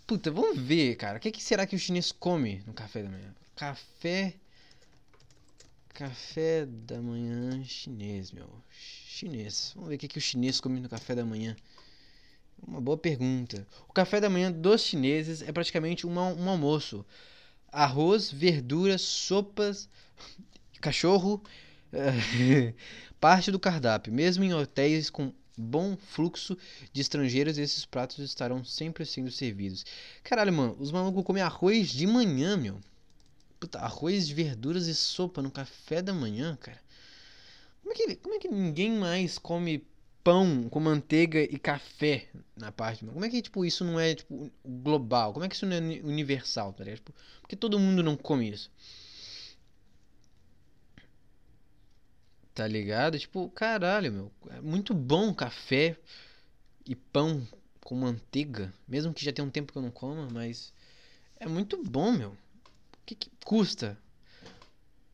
Puta, 0.07 0.31
vamos 0.31 0.59
ver, 0.59 0.97
cara. 0.97 1.19
O 1.19 1.21
que, 1.21 1.31
que 1.31 1.43
será 1.43 1.67
que 1.67 1.77
o 1.77 1.79
chinês 1.79 2.11
come 2.11 2.63
no 2.67 2.73
café 2.73 3.03
da 3.03 3.11
manhã? 3.11 3.35
Café. 3.55 4.35
Café 5.91 6.65
da 6.65 7.01
manhã 7.01 7.63
chinês, 7.65 8.33
meu. 8.33 8.49
Chinês. 8.71 9.73
Vamos 9.75 9.91
ver 9.91 9.97
o 9.97 9.99
que, 9.99 10.09
que 10.09 10.19
o 10.19 10.21
chinês 10.21 10.61
come 10.61 10.81
no 10.81 10.89
café 10.89 11.15
da 11.15 11.25
manhã. 11.25 11.55
Uma 12.67 12.81
boa 12.81 12.97
pergunta. 12.97 13.67
O 13.89 13.93
café 13.93 14.21
da 14.21 14.29
manhã 14.29 14.51
dos 14.53 14.83
chineses 14.83 15.43
é 15.43 15.53
praticamente 15.53 16.07
um, 16.07 16.13
um 16.19 16.49
almoço: 16.49 17.05
arroz, 17.71 18.31
verduras, 18.31 19.03
sopas, 19.03 19.89
cachorro, 20.81 21.43
parte 23.21 23.51
do 23.51 23.59
cardápio. 23.59 24.13
Mesmo 24.13 24.45
em 24.45 24.53
hotéis 24.53 25.11
com 25.11 25.33
bom 25.57 25.97
fluxo 25.97 26.57
de 26.93 27.01
estrangeiros, 27.01 27.59
esses 27.59 27.85
pratos 27.85 28.19
estarão 28.19 28.65
sempre 28.65 29.05
sendo 29.05 29.31
servidos. 29.31 29.85
Caralho, 30.23 30.53
mano, 30.53 30.77
os 30.79 30.93
malucos 30.93 31.25
comem 31.25 31.43
arroz 31.43 31.89
de 31.89 32.07
manhã, 32.07 32.57
meu. 32.57 32.81
Puta, 33.59 33.81
arroz, 33.81 34.29
verduras 34.29 34.87
e 34.87 34.95
sopa 34.95 35.43
no 35.43 35.51
café 35.51 36.01
da 36.01 36.15
manhã, 36.15 36.57
cara. 36.61 36.81
Como 37.83 37.93
é 37.93 37.97
que, 37.97 38.17
como 38.17 38.35
é 38.35 38.39
que 38.39 38.49
ninguém 38.49 38.93
mais 38.93 39.39
come 39.39 39.85
pão 40.29 40.69
com 40.69 40.79
manteiga 40.79 41.41
e 41.41 41.59
café 41.59 42.29
na 42.55 42.71
parte? 42.71 43.03
Como 43.03 43.25
é 43.25 43.31
que, 43.31 43.41
tipo, 43.41 43.65
isso 43.65 43.83
não 43.83 43.99
é, 43.99 44.15
tipo, 44.15 44.53
global? 44.63 45.33
Como 45.33 45.43
é 45.43 45.49
que 45.49 45.55
isso 45.55 45.65
não 45.65 45.75
é 45.75 45.81
universal, 45.81 46.75
tá 46.75 46.85
ligado? 46.85 46.99
Tipo, 46.99 47.15
porque 47.41 47.57
todo 47.57 47.79
mundo 47.79 48.03
não 48.03 48.15
come 48.15 48.51
isso. 48.51 48.71
Tá 52.53 52.67
ligado? 52.67 53.19
Tipo, 53.19 53.49
caralho, 53.49 54.13
meu. 54.13 54.33
É 54.51 54.61
muito 54.61 54.93
bom 54.93 55.33
café 55.33 55.97
e 56.85 56.95
pão 56.95 57.49
com 57.81 57.95
manteiga. 57.95 58.71
Mesmo 58.87 59.15
que 59.15 59.25
já 59.25 59.33
tenha 59.33 59.49
um 59.49 59.51
tempo 59.51 59.73
que 59.73 59.79
eu 59.79 59.83
não 59.83 59.91
coma, 59.91 60.29
mas. 60.31 60.75
É 61.41 61.47
muito 61.49 61.83
bom, 61.83 62.13
meu. 62.13 62.31
O 62.33 62.37
que, 63.07 63.15
que 63.15 63.31
custa? 63.47 63.97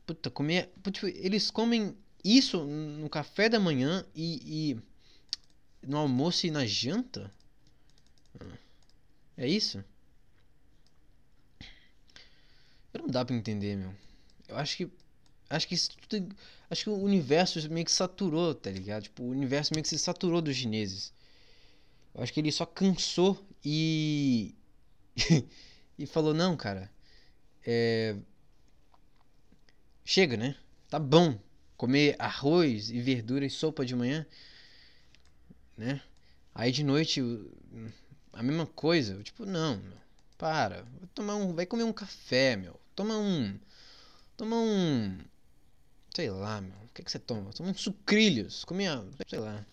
Puta, 0.05 0.29
comer. 0.29 0.73
Tipo, 0.91 1.07
eles 1.07 1.53
comem 1.53 1.97
isso 2.25 2.65
no 2.65 3.09
café 3.09 3.49
da 3.49 3.61
manhã 3.61 4.05
e, 4.13 4.73
e 4.73 4.94
no 5.87 5.99
almoço 5.99 6.47
e 6.47 6.51
na 6.51 6.67
janta? 6.67 7.33
É 9.37 9.49
isso? 9.49 9.85
Eu 12.93 13.01
não 13.03 13.09
dá 13.09 13.25
pra 13.25 13.35
entender, 13.35 13.77
meu. 13.77 13.95
Eu 14.49 14.57
acho 14.57 14.77
que 14.77 14.91
Acho 15.49 15.69
que 15.69 15.75
isso 15.75 15.91
tudo, 16.09 16.35
Acho 16.71 16.85
que 16.85 16.91
o 16.91 16.97
universo 16.97 17.71
meio 17.71 17.85
que 17.85 17.93
saturou, 17.93 18.55
tá 18.55 18.71
ligado? 18.71 19.05
Tipo, 19.05 19.23
o 19.23 19.29
universo 19.29 19.73
meio 19.75 19.83
que 19.83 19.89
se 19.89 19.99
saturou 19.99 20.43
dos 20.43 20.57
chineses. 20.57 21.13
Eu 22.15 22.23
acho 22.23 22.33
que 22.33 22.41
ele 22.41 22.51
só 22.51 22.67
cansou 22.67 23.39
e. 23.65 24.55
e 25.99 26.07
falou: 26.07 26.35
não, 26.35 26.57
cara. 26.57 26.91
É. 27.65 28.17
Chega, 30.05 30.37
né? 30.37 30.57
Tá 30.89 30.99
bom. 30.99 31.39
Comer 31.77 32.17
arroz 32.19 32.91
e 32.91 33.01
verdura 33.01 33.45
e 33.45 33.51
sopa 33.51 33.85
de 33.85 33.95
manhã. 33.95 34.27
Né? 35.77 36.01
Aí 36.55 36.71
de 36.71 36.85
noite. 36.85 37.21
A 38.33 38.43
mesma 38.43 38.67
coisa. 38.67 39.23
Tipo, 39.23 39.45
não, 39.45 39.77
meu. 39.77 39.99
Para. 40.39 40.83
Vai, 40.83 41.09
tomar 41.15 41.37
um, 41.37 41.55
vai 41.55 41.67
comer 41.67 41.85
um 41.85 41.93
café, 41.93 42.57
meu. 42.57 42.79
Toma 42.95 43.17
um. 43.17 43.59
Toma 44.37 44.57
um 44.57 45.19
Sei 46.15 46.31
lá, 46.31 46.61
meu. 46.61 46.77
O 46.85 46.89
que, 46.95 47.03
que 47.03 47.11
você 47.11 47.19
toma? 47.19 47.53
Toma 47.53 47.71
uns 47.71 47.81
sucrilhos. 47.81 48.65
Comia. 48.65 49.05
Sei 49.29 49.41
lá. 49.41 49.67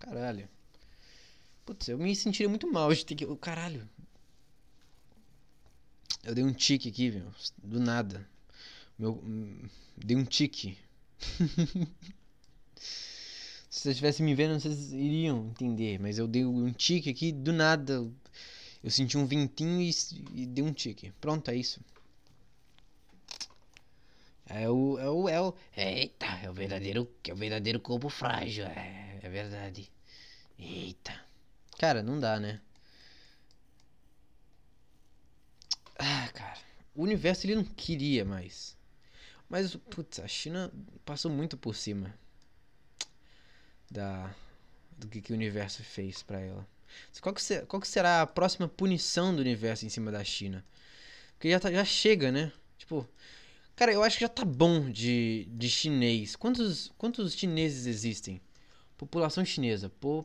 Caralho. 0.00 0.48
Putz, 1.64 1.88
eu 1.88 1.98
me 1.98 2.14
sentiria 2.16 2.48
muito 2.48 2.70
mal 2.70 2.92
de 2.92 3.06
ter 3.06 3.14
que. 3.14 3.36
Caralho. 3.36 3.88
Eu 6.24 6.34
dei 6.34 6.42
um 6.42 6.52
tique 6.52 6.88
aqui, 6.88 7.10
viu? 7.10 7.32
Do 7.62 7.78
nada. 7.78 8.28
Meu. 8.98 9.22
Dei 9.96 10.16
um 10.16 10.24
tique. 10.24 10.76
Se 13.76 13.82
vocês 13.82 13.96
estivessem 13.96 14.24
me 14.24 14.34
vendo, 14.34 14.58
vocês 14.58 14.90
iriam 14.90 15.48
entender. 15.48 15.98
Mas 16.00 16.16
eu 16.16 16.26
dei 16.26 16.46
um 16.46 16.72
tique 16.72 17.10
aqui, 17.10 17.30
do 17.30 17.52
nada. 17.52 18.10
Eu 18.82 18.90
senti 18.90 19.18
um 19.18 19.26
ventinho 19.26 19.82
e, 19.82 19.90
e 20.32 20.46
dei 20.46 20.64
um 20.64 20.72
tique. 20.72 21.12
Pronto, 21.20 21.50
é 21.50 21.56
isso. 21.56 21.78
É 24.46 24.66
o, 24.70 24.98
é 24.98 25.10
o, 25.10 25.28
é 25.28 25.40
o. 25.42 25.54
Eita, 25.76 26.24
é 26.42 26.48
o 26.48 26.54
verdadeiro. 26.54 27.06
É 27.28 27.32
o 27.34 27.36
verdadeiro 27.36 27.78
corpo 27.78 28.08
frágil. 28.08 28.64
É, 28.64 29.18
é 29.22 29.28
verdade. 29.28 29.92
Eita. 30.58 31.12
Cara, 31.78 32.02
não 32.02 32.18
dá, 32.18 32.40
né? 32.40 32.62
Ah, 35.98 36.30
cara. 36.32 36.60
O 36.94 37.02
universo 37.02 37.46
ele 37.46 37.56
não 37.56 37.64
queria 37.64 38.24
mais. 38.24 38.74
Mas, 39.50 39.76
putz, 39.76 40.18
a 40.18 40.26
China 40.26 40.72
passou 41.04 41.30
muito 41.30 41.58
por 41.58 41.74
cima 41.74 42.14
da 43.90 44.34
do 44.98 45.08
que, 45.08 45.20
que 45.20 45.32
o 45.32 45.34
universo 45.34 45.82
fez 45.82 46.22
para 46.22 46.40
ela. 46.40 46.66
Qual 47.20 47.34
que, 47.34 47.42
será, 47.42 47.66
qual 47.66 47.80
que 47.80 47.88
será 47.88 48.22
a 48.22 48.26
próxima 48.26 48.66
punição 48.66 49.34
do 49.34 49.40
universo 49.40 49.84
em 49.84 49.90
cima 49.90 50.10
da 50.10 50.24
China? 50.24 50.64
Porque 51.34 51.50
já, 51.50 51.60
tá, 51.60 51.70
já 51.70 51.84
chega, 51.84 52.32
né? 52.32 52.50
Tipo, 52.78 53.06
Cara, 53.76 53.92
eu 53.92 54.02
acho 54.02 54.16
que 54.16 54.24
já 54.24 54.28
tá 54.28 54.42
bom 54.42 54.90
de, 54.90 55.46
de 55.50 55.68
chinês. 55.68 56.34
Quantos, 56.34 56.90
quantos 56.96 57.34
chineses 57.34 57.84
existem? 57.84 58.40
População 58.96 59.44
chinesa. 59.44 59.90
Po, 59.90 60.24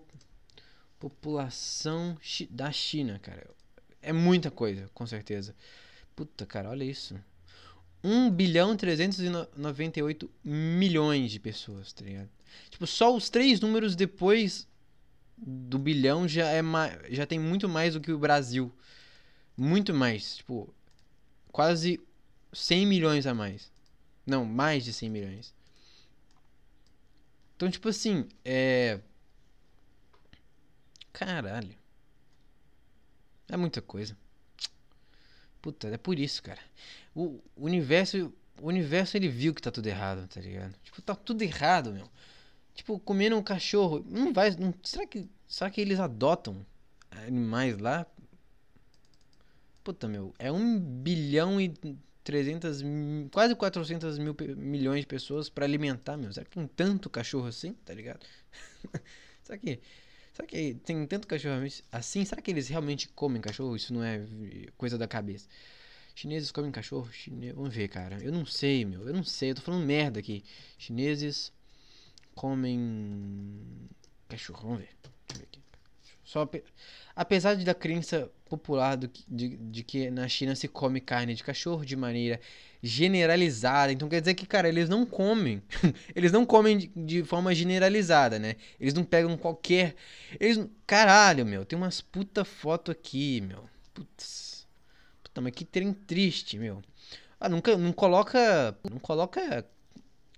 população 0.97 2.17
chi, 2.21 2.47
da 2.49 2.71
China, 2.71 3.19
cara. 3.19 3.45
É 4.01 4.13
muita 4.13 4.49
coisa, 4.49 4.89
com 4.93 5.05
certeza. 5.05 5.53
Puta, 6.15 6.45
cara, 6.45 6.69
olha 6.69 6.85
isso. 6.85 7.13
1 8.01 8.31
bilhão 8.31 8.77
398 8.77 10.31
milhões 10.45 11.29
de 11.29 11.39
pessoas, 11.39 11.91
tá 11.91 12.05
ligado? 12.05 12.29
Tipo, 12.69 12.87
só 12.87 13.15
os 13.15 13.29
três 13.29 13.59
números 13.59 13.95
depois 13.95 14.67
do 15.37 15.79
bilhão 15.79 16.27
já 16.27 16.47
é 16.49 16.61
já 17.09 17.25
tem 17.25 17.39
muito 17.39 17.67
mais 17.67 17.93
do 17.93 18.01
que 18.01 18.11
o 18.11 18.19
Brasil. 18.19 18.71
Muito 19.57 19.93
mais, 19.93 20.37
tipo, 20.37 20.73
quase 21.51 21.99
100 22.53 22.85
milhões 22.85 23.25
a 23.27 23.33
mais. 23.33 23.71
Não, 24.25 24.45
mais 24.45 24.83
de 24.83 24.93
100 24.93 25.09
milhões. 25.09 25.53
Então, 27.55 27.69
tipo 27.69 27.89
assim, 27.89 28.27
é 28.43 28.99
Caralho. 31.13 31.75
É 33.47 33.57
muita 33.57 33.81
coisa. 33.81 34.17
Puta, 35.61 35.87
é 35.89 35.97
por 35.97 36.17
isso, 36.17 36.41
cara. 36.41 36.59
O 37.13 37.39
universo, 37.55 38.33
o 38.59 38.67
universo 38.67 39.17
ele 39.17 39.27
viu 39.27 39.53
que 39.53 39.61
tá 39.61 39.69
tudo 39.69 39.87
errado, 39.87 40.27
tá 40.27 40.41
ligado? 40.41 40.73
Tipo, 40.83 41.01
tá 41.01 41.13
tudo 41.13 41.41
errado, 41.43 41.93
meu. 41.93 42.09
Tipo, 42.73 42.99
comendo 42.99 43.37
um 43.37 43.43
cachorro, 43.43 44.03
não 44.07 44.33
vai, 44.33 44.51
não, 44.51 44.73
será 44.83 45.05
que, 45.05 45.29
será 45.47 45.69
que 45.69 45.81
eles 45.81 45.99
adotam 45.99 46.65
animais 47.11 47.77
lá? 47.77 48.05
Puta, 49.83 50.07
meu, 50.07 50.33
é 50.39 50.51
um 50.51 50.79
bilhão 50.79 51.59
e 51.59 51.73
300, 52.23 52.83
quase 53.31 53.55
400 53.55 54.17
mil 54.19 54.35
milhões 54.55 55.01
de 55.01 55.07
pessoas 55.07 55.49
para 55.49 55.65
alimentar, 55.65 56.17
meu. 56.17 56.31
Será 56.31 56.45
que 56.45 56.51
tem 56.51 56.67
tanto 56.67 57.09
cachorro 57.09 57.47
assim, 57.47 57.73
tá 57.85 57.93
ligado? 57.93 58.25
será 59.43 59.57
que 59.57 59.79
Será 60.33 60.47
que 60.47 60.75
tem 60.75 61.05
tanto 61.05 61.27
cachorro 61.27 61.61
assim? 61.91 62.23
Será 62.25 62.41
que 62.41 62.51
eles 62.51 62.67
realmente 62.69 63.07
comem 63.09 63.41
cachorro? 63.41 63.75
Isso 63.75 63.93
não 63.93 64.03
é 64.03 64.25
coisa 64.77 64.97
da 64.97 65.07
cabeça. 65.07 65.47
Chineses 66.15 66.51
comem 66.51 66.71
cachorro? 66.71 67.11
Chine... 67.11 67.51
Vamos 67.51 67.73
ver, 67.73 67.87
cara. 67.89 68.17
Eu 68.21 68.31
não 68.31 68.45
sei, 68.45 68.85
meu. 68.85 69.07
Eu 69.07 69.13
não 69.13 69.23
sei. 69.23 69.51
Eu 69.51 69.55
tô 69.55 69.61
falando 69.61 69.85
merda 69.85 70.19
aqui. 70.19 70.43
Chineses 70.77 71.51
comem 72.35 73.89
cachorro. 74.27 74.61
Vamos 74.63 74.79
ver. 74.79 75.01
Só 76.31 76.49
Apesar 77.13 77.55
de 77.55 77.65
da 77.65 77.73
crença 77.73 78.31
popular 78.47 78.95
do, 78.95 79.11
de, 79.27 79.57
de 79.57 79.83
que 79.83 80.09
na 80.09 80.29
China 80.29 80.55
se 80.55 80.65
come 80.65 81.01
carne 81.01 81.35
de 81.35 81.43
cachorro 81.43 81.85
de 81.85 81.93
maneira 81.97 82.39
generalizada. 82.81 83.91
Então 83.91 84.07
quer 84.07 84.21
dizer 84.21 84.33
que, 84.33 84.45
cara, 84.45 84.69
eles 84.69 84.87
não 84.87 85.05
comem. 85.05 85.61
eles 86.15 86.31
não 86.31 86.45
comem 86.45 86.77
de, 86.77 86.87
de, 86.95 87.23
forma 87.25 87.53
generalizada, 87.53 88.39
né? 88.39 88.55
Eles 88.79 88.93
não 88.93 89.03
pegam 89.03 89.37
qualquer. 89.37 89.93
Eles. 90.39 90.65
Caralho, 90.87 91.45
meu. 91.45 91.65
Tem 91.65 91.77
umas 91.77 91.99
puta 91.99 92.45
foto 92.45 92.91
aqui, 92.91 93.41
meu. 93.41 93.65
Putz. 93.93 94.65
Puta, 95.21 95.41
mas 95.41 95.51
que 95.51 95.65
trem 95.65 95.91
triste, 95.91 96.57
meu. 96.57 96.81
Ah, 97.41 97.49
nunca. 97.49 97.77
Não 97.77 97.91
coloca. 97.91 98.73
Não 98.89 98.99
coloca. 98.99 99.67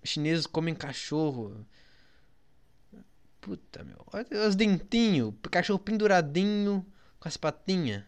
Chineses 0.03 0.45
comem 0.45 0.75
cachorro. 0.75 1.65
Puta, 3.41 3.83
meu. 3.83 3.97
Olha 4.11 4.47
os 4.47 4.55
dentinhos. 4.55 5.33
Cachorro 5.51 5.79
penduradinho 5.79 6.85
com 7.19 7.27
as 7.27 7.37
patinhas. 7.37 8.03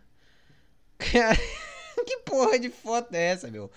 Cara. 0.97 1.37
que 2.05 2.17
porra 2.19 2.59
de 2.59 2.69
foto 2.69 3.13
é 3.13 3.31
essa, 3.31 3.49
meu? 3.49 3.71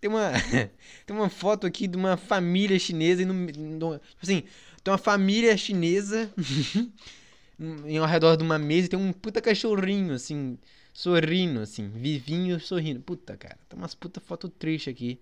Tem 0.00 0.08
uma, 0.08 0.32
tem 1.06 1.16
uma 1.16 1.28
foto 1.28 1.66
aqui 1.66 1.86
de 1.86 1.96
uma 1.96 2.16
família 2.16 2.78
chinesa 2.78 3.24
no, 3.24 3.34
no, 3.34 3.98
tipo 3.98 4.18
assim, 4.22 4.44
tem 4.82 4.92
uma 4.92 4.98
família 4.98 5.56
chinesa 5.56 6.32
em 7.84 7.98
ao 7.98 8.06
redor 8.06 8.36
de 8.36 8.42
uma 8.42 8.58
mesa 8.58 8.86
e 8.86 8.90
tem 8.90 8.98
um 8.98 9.12
puta 9.12 9.40
cachorrinho 9.40 10.14
assim, 10.14 10.58
sorrindo 10.92 11.60
assim, 11.60 11.88
vivinho 11.90 12.58
sorrindo. 12.60 13.00
Puta, 13.00 13.36
cara, 13.36 13.58
tem 13.68 13.78
umas 13.78 13.94
puta 13.94 14.20
foto 14.20 14.48
triste 14.48 14.88
aqui 14.88 15.20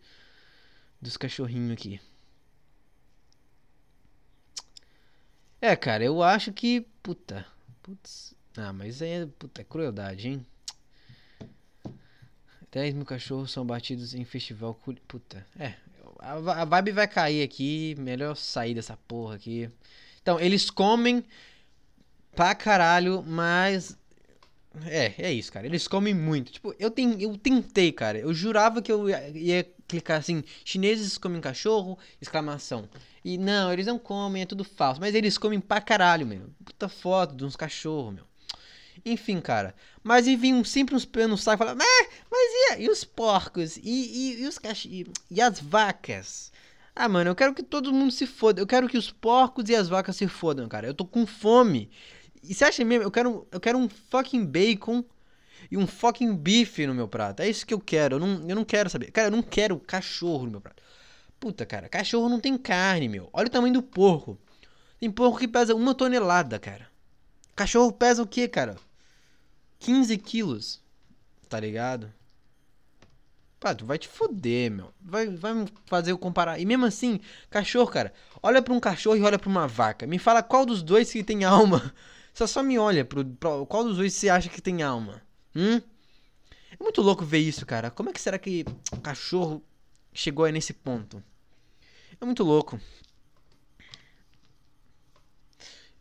dos 1.00 1.16
cachorrinhos 1.16 1.72
aqui. 1.72 2.00
É, 5.60 5.74
cara, 5.74 6.04
eu 6.04 6.22
acho 6.22 6.52
que, 6.52 6.86
puta, 7.02 7.44
putz, 7.82 8.34
ah, 8.56 8.72
mas 8.72 9.02
aí 9.02 9.10
é, 9.10 9.26
puta, 9.26 9.60
é 9.60 9.64
crueldade, 9.64 10.28
hein? 10.28 10.46
10 12.70 12.94
mil 12.94 13.04
cachorros 13.04 13.50
são 13.50 13.64
batidos 13.64 14.14
em 14.14 14.24
festival. 14.24 14.78
Puta, 15.06 15.44
é. 15.58 15.74
A, 16.18 16.62
a 16.62 16.64
vibe 16.64 16.92
vai 16.92 17.08
cair 17.08 17.42
aqui. 17.42 17.94
Melhor 17.98 18.36
sair 18.36 18.74
dessa 18.74 18.96
porra 19.08 19.36
aqui. 19.36 19.70
Então, 20.20 20.38
eles 20.38 20.70
comem 20.70 21.24
pra 22.34 22.54
caralho, 22.54 23.22
mas. 23.22 23.96
É, 24.84 25.14
é 25.18 25.32
isso, 25.32 25.52
cara. 25.52 25.66
Eles 25.66 25.88
comem 25.88 26.14
muito. 26.14 26.52
Tipo, 26.52 26.74
eu, 26.78 26.90
ten, 26.90 27.20
eu 27.20 27.36
tentei, 27.36 27.90
cara. 27.90 28.18
Eu 28.18 28.34
jurava 28.34 28.82
que 28.82 28.92
eu 28.92 29.08
ia, 29.08 29.28
ia 29.30 29.66
clicar 29.88 30.18
assim: 30.18 30.44
chineses 30.64 31.18
comem 31.18 31.40
cachorro? 31.40 31.98
Exclamação. 32.20 32.88
E 33.24 33.36
não, 33.36 33.72
eles 33.72 33.86
não 33.86 33.98
comem, 33.98 34.42
é 34.42 34.46
tudo 34.46 34.62
falso. 34.62 35.00
Mas 35.00 35.14
eles 35.14 35.36
comem 35.36 35.60
pra 35.60 35.80
caralho, 35.80 36.26
meu. 36.26 36.50
Puta 36.64 36.88
foto 36.88 37.34
de 37.34 37.44
uns 37.44 37.56
cachorros, 37.56 38.14
meu. 38.14 38.24
Enfim, 39.04 39.40
cara. 39.40 39.74
Mas 40.02 40.26
e 40.26 40.36
vinham 40.36 40.62
sempre 40.64 40.94
uns 40.94 41.04
pés 41.04 41.28
no 41.28 41.36
saco 41.36 41.64
falando, 41.64 41.82
ah, 41.82 42.06
mas 42.30 42.78
e, 42.78 42.82
e 42.82 42.90
os 42.90 43.04
porcos? 43.04 43.76
E, 43.76 43.80
e, 43.82 44.42
e 44.42 44.46
os 44.46 44.58
cach... 44.58 44.86
E, 44.86 45.06
e 45.30 45.40
as 45.40 45.60
vacas? 45.60 46.52
Ah, 46.94 47.08
mano, 47.08 47.30
eu 47.30 47.34
quero 47.34 47.54
que 47.54 47.62
todo 47.62 47.92
mundo 47.92 48.10
se 48.10 48.26
foda. 48.26 48.60
Eu 48.60 48.66
quero 48.66 48.88
que 48.88 48.98
os 48.98 49.10
porcos 49.10 49.68
e 49.68 49.74
as 49.74 49.88
vacas 49.88 50.16
se 50.16 50.26
fodam, 50.26 50.68
cara. 50.68 50.86
Eu 50.86 50.94
tô 50.94 51.04
com 51.04 51.26
fome. 51.26 51.90
E 52.42 52.54
você 52.54 52.64
acha 52.64 52.84
mesmo? 52.84 53.04
Eu 53.04 53.10
quero, 53.10 53.46
eu 53.52 53.60
quero 53.60 53.78
um 53.78 53.88
fucking 53.88 54.44
bacon 54.44 55.04
e 55.70 55.76
um 55.76 55.86
fucking 55.86 56.34
bife 56.34 56.86
no 56.86 56.94
meu 56.94 57.06
prato. 57.06 57.40
É 57.40 57.48
isso 57.48 57.66
que 57.66 57.74
eu 57.74 57.80
quero. 57.80 58.16
Eu 58.16 58.20
não, 58.20 58.48
eu 58.48 58.56
não 58.56 58.64
quero 58.64 58.88
saber. 58.88 59.10
Cara, 59.10 59.28
eu 59.28 59.32
não 59.32 59.42
quero 59.42 59.78
cachorro 59.78 60.44
no 60.44 60.52
meu 60.52 60.60
prato. 60.60 60.82
Puta, 61.38 61.64
cara, 61.64 61.88
cachorro 61.88 62.28
não 62.28 62.40
tem 62.40 62.56
carne, 62.56 63.08
meu. 63.08 63.28
Olha 63.32 63.46
o 63.46 63.50
tamanho 63.50 63.74
do 63.74 63.82
porco. 63.82 64.38
Tem 64.98 65.10
porco 65.10 65.38
que 65.38 65.46
pesa 65.46 65.74
uma 65.74 65.94
tonelada, 65.94 66.58
cara. 66.58 66.88
Cachorro 67.54 67.92
pesa 67.92 68.22
o 68.22 68.26
quê, 68.26 68.48
cara? 68.48 68.76
15 69.78 70.16
quilos. 70.18 70.80
Tá 71.48 71.60
ligado? 71.60 72.12
Pá, 73.60 73.74
tu 73.74 73.84
vai 73.84 73.98
te 73.98 74.08
foder, 74.08 74.70
meu. 74.70 74.92
Vai, 75.00 75.28
vai 75.28 75.66
fazer 75.86 76.12
eu 76.12 76.18
comparar. 76.18 76.60
E 76.60 76.64
mesmo 76.64 76.86
assim, 76.86 77.20
cachorro, 77.50 77.90
cara. 77.90 78.12
Olha 78.42 78.62
pra 78.62 78.72
um 78.72 78.80
cachorro 78.80 79.16
e 79.16 79.22
olha 79.22 79.38
pra 79.38 79.48
uma 79.48 79.66
vaca. 79.66 80.06
Me 80.06 80.18
fala 80.18 80.42
qual 80.42 80.64
dos 80.64 80.82
dois 80.82 81.12
que 81.12 81.24
tem 81.24 81.44
alma. 81.44 81.92
Você 82.32 82.46
só 82.46 82.62
me 82.62 82.78
olha 82.78 83.04
pro, 83.04 83.24
pro 83.24 83.66
qual 83.66 83.82
dos 83.82 83.96
dois 83.96 84.14
você 84.14 84.28
acha 84.28 84.48
que 84.48 84.62
tem 84.62 84.80
alma. 84.80 85.20
Hum? 85.54 85.80
É 86.78 86.82
muito 86.82 87.02
louco 87.02 87.24
ver 87.24 87.38
isso, 87.38 87.64
cara. 87.66 87.90
Como 87.90 88.10
é 88.10 88.12
que 88.12 88.20
será 88.20 88.38
que 88.38 88.64
o 88.92 89.00
cachorro 89.00 89.62
chegou 90.12 90.44
aí 90.44 90.52
nesse 90.52 90.72
ponto? 90.72 91.22
É 92.20 92.24
muito 92.24 92.42
louco. 92.42 92.80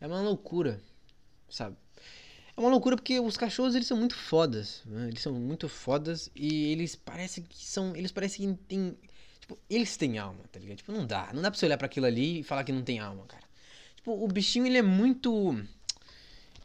É 0.00 0.06
uma 0.06 0.20
loucura, 0.20 0.80
sabe? 1.48 1.76
É 2.56 2.60
uma 2.60 2.70
loucura 2.70 2.96
porque 2.96 3.18
os 3.20 3.36
cachorros 3.36 3.74
eles 3.74 3.86
são 3.86 3.96
muito 3.96 4.16
fodas, 4.16 4.82
né? 4.86 5.08
Eles 5.08 5.22
são 5.22 5.32
muito 5.32 5.68
fodas 5.68 6.30
e 6.34 6.72
eles 6.72 6.94
parecem 6.96 7.44
que 7.44 7.64
são, 7.64 7.94
eles 7.96 8.12
parecem 8.12 8.54
que 8.54 8.62
têm, 8.64 8.96
tipo, 9.40 9.58
eles 9.70 9.96
têm 9.96 10.18
alma, 10.18 10.42
tá 10.50 10.58
ligado? 10.58 10.78
Tipo, 10.78 10.92
não 10.92 11.06
dá, 11.06 11.30
não 11.32 11.42
dá 11.42 11.50
pra 11.50 11.58
você 11.58 11.66
olhar 11.66 11.78
para 11.78 11.86
aquilo 11.86 12.06
ali 12.06 12.40
e 12.40 12.42
falar 12.42 12.64
que 12.64 12.72
não 12.72 12.82
tem 12.82 12.98
alma, 12.98 13.24
cara. 13.26 13.44
Tipo, 13.96 14.12
o 14.12 14.28
bichinho 14.28 14.66
ele 14.66 14.78
é 14.78 14.82
muito 14.82 15.56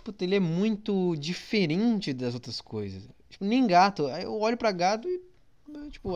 Puta, 0.04 0.24
ele 0.24 0.36
é 0.36 0.40
muito 0.40 1.16
diferente 1.16 2.14
das 2.14 2.34
outras 2.34 2.60
coisas. 2.60 3.08
Tipo, 3.30 3.46
nem 3.46 3.66
gato. 3.66 4.04
Eu 4.10 4.40
olho 4.40 4.58
pra 4.58 4.72
gato 4.72 5.08
e 5.08 5.22
tipo, 5.90 6.16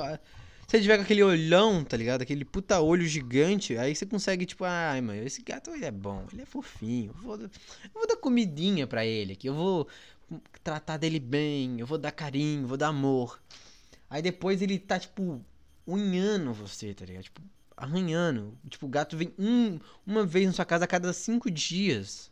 se 0.67 0.75
ele 0.75 0.83
tiver 0.83 0.97
com 0.97 1.03
aquele 1.03 1.23
olhão, 1.23 1.83
tá 1.83 1.95
ligado? 1.95 2.21
Aquele 2.21 2.43
puta 2.43 2.81
olho 2.81 3.05
gigante, 3.05 3.77
aí 3.77 3.95
você 3.95 4.05
consegue, 4.05 4.45
tipo, 4.45 4.65
ai, 4.65 4.99
mano, 4.99 5.23
esse 5.23 5.41
gato 5.41 5.71
ele 5.71 5.85
é 5.85 5.91
bom, 5.91 6.25
ele 6.31 6.41
é 6.41 6.45
fofinho. 6.45 7.13
Eu 7.15 7.21
vou, 7.21 7.41
eu 7.41 7.49
vou 7.93 8.07
dar 8.07 8.17
comidinha 8.17 8.85
pra 8.85 9.05
ele 9.05 9.33
aqui, 9.33 9.47
eu 9.47 9.53
vou 9.53 9.87
tratar 10.63 10.97
dele 10.97 11.19
bem, 11.19 11.79
eu 11.79 11.85
vou 11.85 11.97
dar 11.97 12.11
carinho, 12.11 12.67
vou 12.67 12.77
dar 12.77 12.89
amor. 12.89 13.41
Aí 14.09 14.21
depois 14.21 14.61
ele 14.61 14.77
tá, 14.77 14.99
tipo, 14.99 15.41
unhando 15.85 16.53
você, 16.53 16.93
tá 16.93 17.05
ligado? 17.05 17.23
Tipo, 17.23 17.41
arranhando. 17.75 18.57
Tipo, 18.69 18.87
o 18.87 18.89
gato 18.89 19.15
vem 19.15 19.33
um, 19.39 19.79
uma 20.05 20.25
vez 20.25 20.47
na 20.47 20.53
sua 20.53 20.65
casa 20.65 20.83
a 20.83 20.87
cada 20.87 21.13
cinco 21.13 21.49
dias. 21.49 22.29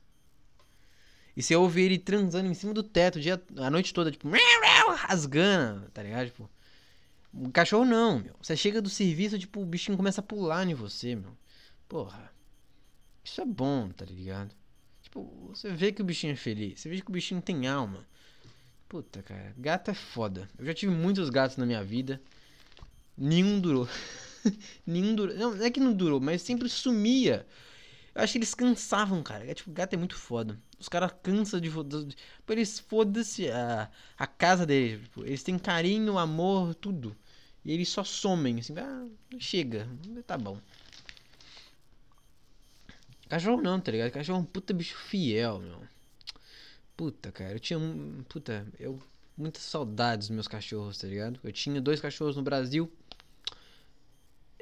E 1.36 1.43
você 1.43 1.56
ouve 1.56 1.82
ele 1.82 1.98
transando 1.98 2.48
em 2.48 2.54
cima 2.54 2.74
do 2.74 2.82
teto 2.82 3.19
dia, 3.19 3.41
a 3.58 3.69
noite 3.69 3.93
toda, 3.93 4.12
tipo, 4.12 4.30
rasgando, 4.95 5.89
tá 5.91 6.02
ligado? 6.02 6.28
Tipo, 6.28 6.50
o 7.34 7.52
cachorro 7.52 7.84
não, 7.84 8.19
meu. 8.19 8.36
Você 8.41 8.56
chega 8.56 8.82
do 8.82 8.89
serviço, 8.89 9.38
tipo, 9.38 9.62
o 9.62 9.65
bichinho 9.65 9.98
começa 9.98 10.21
a 10.21 10.24
pular 10.24 10.65
em 10.65 10.74
você, 10.74 11.15
meu. 11.15 11.36
Porra. 11.88 12.32
Isso 13.24 13.41
é 13.41 13.45
bom, 13.45 13.89
tá 13.89 14.06
ligado? 14.06 14.56
Tipo, 15.02 15.50
você 15.50 15.71
vê 15.71 15.91
que 15.91 16.02
o 16.02 16.06
bichinho 16.06 16.34
é 16.34 16.36
feliz. 16.36 16.80
Você 16.80 16.89
vê 16.89 17.02
que 17.02 17.10
o 17.10 17.12
bichinho 17.12 17.41
tem 17.41 17.67
alma. 17.67 18.06
Puta, 18.88 19.21
cara. 19.24 19.54
Gato 19.58 19.91
é 19.91 19.93
foda. 19.93 20.48
Eu 20.58 20.65
já 20.65 20.74
tive 20.74 20.93
muitos 20.93 21.30
gatos 21.30 21.58
na 21.58 21.65
minha 21.65 21.84
vida. 21.84 22.21
Nenhum 23.17 23.60
durou. 23.60 23.89
Nenhum 24.86 25.15
durou. 25.15 25.36
Não, 25.36 25.56
não 25.56 25.65
é 25.65 25.71
que 25.71 25.80
não 25.80 25.91
durou, 25.91 26.19
mas 26.21 26.41
sempre 26.41 26.69
sumia. 26.69 27.45
Eu 28.13 28.21
acho 28.21 28.34
que 28.34 28.38
eles 28.38 28.54
cansavam, 28.54 29.21
cara. 29.24 29.45
É, 29.45 29.54
tipo, 29.54 29.71
gato 29.71 29.93
é 29.93 29.98
muito 29.98 30.15
foda. 30.15 30.58
Os 30.80 30.90
caras 30.90 31.12
cansam 31.24 31.60
de. 31.60 31.70
de 31.70 32.16
eles 32.50 32.80
foda-se 32.80 33.50
a, 33.50 33.90
a 34.18 34.28
casa 34.28 34.66
deles. 34.66 35.02
Tipo, 35.04 35.26
eles 35.26 35.44
têm 35.44 35.58
carinho, 35.58 36.18
amor, 36.18 36.76
tudo. 36.76 37.16
E 37.64 37.72
eles 37.72 37.90
só 37.90 38.04
somem, 38.04 38.60
assim, 38.60 38.78
ah, 38.78 39.08
chega, 39.40 39.88
tá 40.28 40.38
bom. 40.38 40.60
Cachorro 43.28 43.62
não, 43.62 43.80
tá 43.80 43.92
ligado? 43.92 44.12
Cachorro 44.12 44.40
é 44.40 44.42
um 44.42 44.46
puta 44.46 44.74
bicho 44.74 44.96
fiel, 44.96 45.60
meu. 45.60 45.82
Puta, 46.96 47.32
cara, 47.32 47.54
eu 47.54 47.60
tinha. 47.60 47.80
Puta, 48.30 48.66
eu. 48.80 49.02
Muitas 49.38 49.64
saudades 49.64 50.30
dos 50.30 50.36
meus 50.36 50.48
cachorros, 50.48 50.98
tá 50.98 51.08
ligado? 51.08 51.40
Eu 51.44 51.52
tinha 51.52 51.82
dois 51.82 52.00
cachorros 52.00 52.38
no 52.38 52.42
Brasil. 52.42 52.90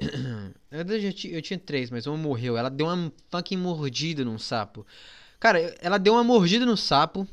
Na 0.68 0.78
verdade, 0.78 1.06
eu 1.06 1.12
tinha, 1.12 1.34
eu 1.34 1.42
tinha 1.42 1.58
três, 1.58 1.90
mas 1.90 2.06
uma 2.06 2.16
morreu. 2.16 2.56
Ela 2.56 2.68
deu 2.68 2.86
uma 2.86 3.12
fucking 3.30 3.56
mordida 3.56 4.24
num 4.24 4.38
sapo. 4.38 4.84
Cara, 5.44 5.76
ela 5.82 5.98
deu 5.98 6.14
uma 6.14 6.24
mordida 6.24 6.64
no 6.64 6.74
sapo. 6.74 7.28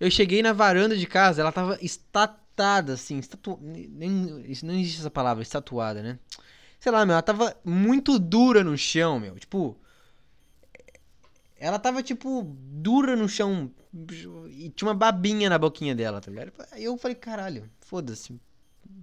Eu 0.00 0.10
cheguei 0.10 0.42
na 0.42 0.52
varanda 0.52 0.96
de 0.96 1.06
casa, 1.06 1.40
ela 1.40 1.52
tava 1.52 1.78
estatada, 1.80 2.94
assim. 2.94 3.16
Estatu... 3.16 3.60
Nem, 3.62 4.10
não 4.10 4.74
existe 4.74 4.98
essa 4.98 5.10
palavra, 5.10 5.40
estatuada, 5.40 6.02
né? 6.02 6.18
Sei 6.80 6.90
lá, 6.90 7.06
meu, 7.06 7.12
ela 7.12 7.22
tava 7.22 7.56
muito 7.64 8.18
dura 8.18 8.64
no 8.64 8.76
chão, 8.76 9.20
meu. 9.20 9.38
Tipo. 9.38 9.78
Ela 11.56 11.78
tava, 11.78 12.02
tipo, 12.02 12.42
dura 12.58 13.14
no 13.14 13.28
chão. 13.28 13.70
E 14.50 14.70
tinha 14.70 14.88
uma 14.88 14.94
babinha 14.94 15.48
na 15.48 15.56
boquinha 15.56 15.94
dela, 15.94 16.20
tá 16.20 16.32
ligado? 16.32 16.52
Aí 16.72 16.82
eu 16.82 16.98
falei, 16.98 17.14
caralho, 17.14 17.70
foda-se. 17.78 18.36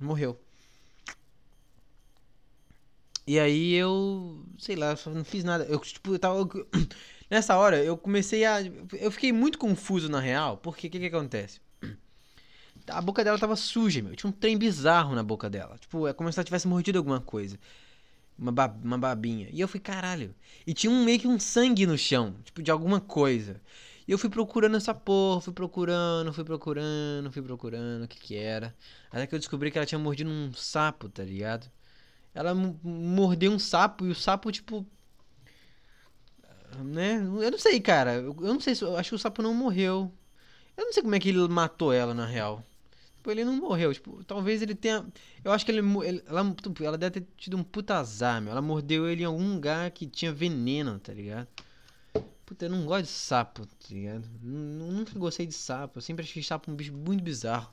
Morreu. 0.02 0.38
E 3.26 3.40
aí 3.40 3.76
eu, 3.76 4.44
sei 4.58 4.76
lá, 4.76 4.94
não 5.06 5.24
fiz 5.24 5.46
nada. 5.46 5.64
Eu, 5.64 5.80
tipo, 5.80 6.14
eu 6.16 6.20
tava. 6.20 6.50
Nessa 7.32 7.56
hora 7.56 7.82
eu 7.82 7.98
comecei 7.98 8.44
a. 8.44 8.58
Eu 9.00 9.10
fiquei 9.10 9.32
muito 9.32 9.58
confuso 9.58 10.10
na 10.10 10.20
real, 10.20 10.58
porque 10.58 10.88
o 10.88 10.90
que, 10.90 11.00
que 11.00 11.06
acontece? 11.06 11.62
A 12.88 13.02
boca 13.02 13.24
dela 13.24 13.40
tava 13.40 13.56
suja, 13.56 14.02
meu. 14.02 14.18
Tinha 14.18 14.30
um 14.30 14.34
trem 14.34 14.58
bizarro 14.58 15.16
na 15.16 15.24
boca 15.24 15.50
dela. 15.50 15.78
Tipo, 15.80 16.06
é 16.08 16.14
como 16.14 16.30
se 16.30 16.38
ela 16.38 16.44
tivesse 16.44 16.68
mordido 16.68 16.98
alguma 16.98 17.22
coisa. 17.22 17.58
Uma, 18.38 18.52
uma 18.84 18.98
babinha. 18.98 19.48
E 19.50 19.62
eu 19.62 19.68
fui, 19.70 19.80
caralho. 19.80 20.36
E 20.68 20.74
tinha 20.74 20.92
um 20.92 21.06
meio 21.06 21.20
que 21.20 21.28
um 21.28 21.40
sangue 21.40 21.86
no 21.86 21.98
chão, 21.98 22.36
tipo, 22.44 22.62
de 22.62 22.70
alguma 22.70 23.00
coisa. 23.00 23.62
E 24.06 24.12
eu 24.12 24.18
fui 24.18 24.30
procurando 24.30 24.76
essa 24.76 24.94
porra, 24.94 25.40
fui 25.40 25.54
procurando, 25.54 26.34
fui 26.34 26.44
procurando, 26.44 27.32
fui 27.32 27.42
procurando 27.42 28.04
o 28.04 28.08
que 28.10 28.20
que 28.20 28.36
era. 28.36 28.76
Até 29.10 29.26
que 29.26 29.34
eu 29.34 29.40
descobri 29.40 29.72
que 29.72 29.78
ela 29.78 29.86
tinha 29.86 30.00
mordido 30.00 30.30
um 30.30 30.52
sapo, 30.54 31.08
tá 31.08 31.24
ligado? 31.24 31.72
Ela 32.34 32.54
mordeu 32.54 33.54
um 33.54 33.60
sapo 33.60 34.06
e 34.06 34.10
o 34.10 34.16
sapo, 34.16 34.52
tipo. 34.52 34.86
Né? 36.84 37.18
Eu 37.18 37.52
não 37.52 37.60
sei, 37.60 37.80
cara. 37.80 38.14
Eu 38.14 38.34
não 38.36 38.60
sei 38.60 38.76
se. 38.76 38.84
Eu 38.84 38.98
acho 38.98 39.10
que 39.10 39.16
o 39.16 39.20
sapo 39.20 39.42
não 39.42 39.54
morreu. 39.54 40.12
Eu 40.78 40.86
não 40.86 40.94
sei 40.94 41.04
como 41.04 41.16
é 41.16 41.20
que 41.20 41.30
ele 41.30 41.48
matou 41.48 41.94
ela, 41.94 42.14
na 42.14 42.26
real. 42.26 42.64
Tipo, 43.18 43.30
ele 43.30 43.46
não 43.46 43.56
morreu. 43.56 43.94
Tipo, 43.94 44.24
talvez 44.24 44.62
ele 44.62 44.74
tenha. 44.74 45.06
Eu 45.44 45.52
acho 45.52 45.66
que 45.66 45.72
ele, 45.72 45.82
ele 46.04 46.24
ela, 46.26 46.56
tipo, 46.56 46.84
ela 46.84 46.98
deve 46.98 47.22
ter 47.22 47.28
tido 47.38 47.56
um 47.56 47.64
puta 47.64 47.96
azar, 47.96 48.42
meu. 48.42 48.52
Ela 48.52 48.62
mordeu 48.62 49.08
ele 49.08 49.22
em 49.22 49.26
algum 49.26 49.54
lugar 49.54 49.92
que 49.92 50.08
tinha 50.08 50.34
veneno, 50.34 51.00
tá 51.00 51.14
ligado? 51.14 51.48
Puta, 52.46 52.66
eu 52.66 52.70
não 52.70 52.86
gosto 52.86 53.04
de 53.04 53.12
sapo, 53.12 53.66
tá 53.66 53.88
ligado? 53.90 54.28
Nunca 54.42 55.18
gostei 55.18 55.46
de 55.46 55.54
sapo. 55.54 56.00
Eu 56.00 56.02
sempre 56.02 56.24
achei 56.24 56.42
sapo 56.42 56.72
um 56.72 56.76
bicho 56.76 56.94
muito 56.94 57.24
bizarro. 57.24 57.72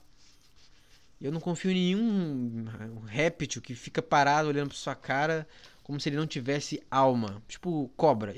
Eu 1.19 1.31
não 1.31 1.39
confio 1.41 1.71
em 1.71 1.73
nenhum 1.73 2.65
réptil 3.05 3.61
que 3.61 3.75
fica 3.75 4.01
parado 4.01 4.47
olhando 4.47 4.69
pra 4.69 4.77
sua 4.77 4.95
cara 4.95 5.45
como 5.83 5.99
se 5.99 6.07
ele 6.07 6.15
não 6.15 6.27
tivesse 6.27 6.81
alma. 6.89 7.41
Tipo, 7.47 7.91
cobra. 7.97 8.33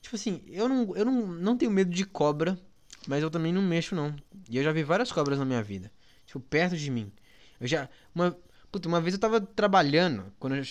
Tipo 0.00 0.16
assim, 0.16 0.42
eu, 0.48 0.68
não, 0.68 0.96
eu 0.96 1.04
não, 1.04 1.26
não 1.26 1.56
tenho 1.56 1.70
medo 1.70 1.90
de 1.90 2.04
cobra, 2.04 2.58
mas 3.06 3.22
eu 3.22 3.30
também 3.30 3.52
não 3.52 3.62
mexo, 3.62 3.94
não. 3.94 4.14
E 4.48 4.56
eu 4.56 4.64
já 4.64 4.72
vi 4.72 4.82
várias 4.82 5.12
cobras 5.12 5.38
na 5.38 5.44
minha 5.44 5.62
vida. 5.62 5.90
Tipo, 6.26 6.40
perto 6.40 6.76
de 6.76 6.90
mim. 6.90 7.12
Eu 7.60 7.66
já. 7.66 7.88
Uma, 8.14 8.36
puta, 8.70 8.88
uma 8.88 9.00
vez 9.00 9.14
eu 9.14 9.20
tava 9.20 9.40
trabalhando. 9.40 10.32
Quando 10.38 10.56
eu, 10.56 10.64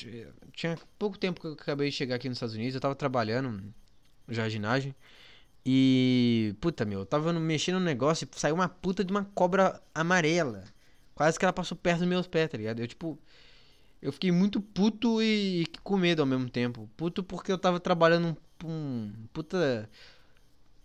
tinha 0.53 0.77
pouco 0.97 1.17
tempo 1.17 1.39
que 1.39 1.47
eu 1.47 1.53
acabei 1.53 1.89
de 1.89 1.95
chegar 1.95 2.15
aqui 2.15 2.27
nos 2.27 2.37
Estados 2.37 2.55
Unidos, 2.55 2.75
eu 2.75 2.81
tava 2.81 2.95
trabalhando 2.95 3.63
jardinagem. 4.27 4.95
E. 5.65 6.55
Puta, 6.61 6.85
meu, 6.85 6.99
eu 6.99 7.05
tava 7.05 7.33
mexendo 7.33 7.79
no 7.79 7.85
negócio 7.85 8.25
e 8.25 8.39
saiu 8.39 8.55
uma 8.55 8.69
puta 8.69 9.03
de 9.03 9.11
uma 9.11 9.25
cobra 9.25 9.81
amarela. 9.93 10.63
Quase 11.13 11.37
que 11.37 11.45
ela 11.45 11.53
passou 11.53 11.77
perto 11.77 11.99
dos 11.99 12.07
meus 12.07 12.27
pés, 12.27 12.49
tá 12.49 12.57
ligado? 12.57 12.79
Eu, 12.79 12.87
tipo. 12.87 13.19
Eu 14.01 14.13
fiquei 14.13 14.31
muito 14.31 14.61
puto 14.61 15.21
e, 15.21 15.65
com 15.83 15.97
medo 15.97 16.21
ao 16.21 16.25
mesmo 16.25 16.49
tempo. 16.49 16.89
Puto 16.95 17.21
porque 17.21 17.51
eu 17.51 17.57
tava 17.57 17.79
trabalhando 17.81 18.29
um, 18.29 18.35
um 18.67 19.11
puta 19.31 19.89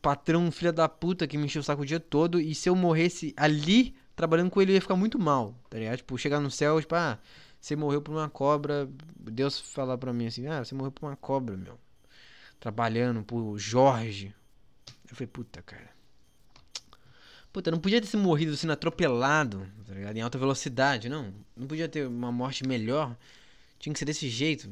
patrão 0.04 0.50
filha 0.52 0.70
da 0.70 0.86
puta 0.86 1.26
que 1.26 1.38
me 1.38 1.46
encheu 1.46 1.60
o 1.60 1.64
saco 1.64 1.82
o 1.82 1.86
dia 1.86 1.98
todo. 1.98 2.38
E 2.38 2.54
se 2.54 2.68
eu 2.68 2.76
morresse 2.76 3.32
ali, 3.36 3.94
trabalhando 4.14 4.50
com 4.50 4.60
ele, 4.60 4.72
eu 4.72 4.74
ia 4.74 4.80
ficar 4.80 4.96
muito 4.96 5.18
mal, 5.18 5.54
tá 5.70 5.78
ligado? 5.78 5.96
Tipo, 5.96 6.18
chegar 6.18 6.40
no 6.40 6.50
céu, 6.50 6.78
tipo, 6.80 6.94
ah, 6.94 7.18
você 7.58 7.74
morreu 7.74 8.02
por 8.02 8.12
uma 8.12 8.28
cobra. 8.28 8.86
Deus 9.18 9.58
falar 9.58 9.96
pra 9.96 10.12
mim 10.12 10.26
assim, 10.26 10.46
ah, 10.46 10.62
você 10.62 10.74
morreu 10.74 10.92
por 10.92 11.06
uma 11.06 11.16
cobra, 11.16 11.56
meu. 11.56 11.78
Trabalhando 12.60 13.22
por 13.22 13.58
Jorge. 13.58 14.34
Eu 15.10 15.16
falei, 15.16 15.28
puta, 15.28 15.62
cara. 15.62 15.94
Puta, 17.50 17.70
não 17.70 17.78
podia 17.78 18.00
ter 18.00 18.06
se 18.06 18.16
morrido 18.16 18.56
sendo 18.56 18.72
atropelado, 18.72 19.66
tá 19.86 19.94
ligado? 19.94 20.16
Em 20.16 20.20
alta 20.20 20.36
velocidade, 20.36 21.08
não. 21.08 21.32
Não 21.56 21.66
podia 21.66 21.88
ter 21.88 22.06
uma 22.06 22.32
morte 22.32 22.66
melhor. 22.66 23.16
Tinha 23.78 23.92
que 23.92 23.98
ser 23.98 24.04
desse 24.04 24.28
jeito. 24.28 24.68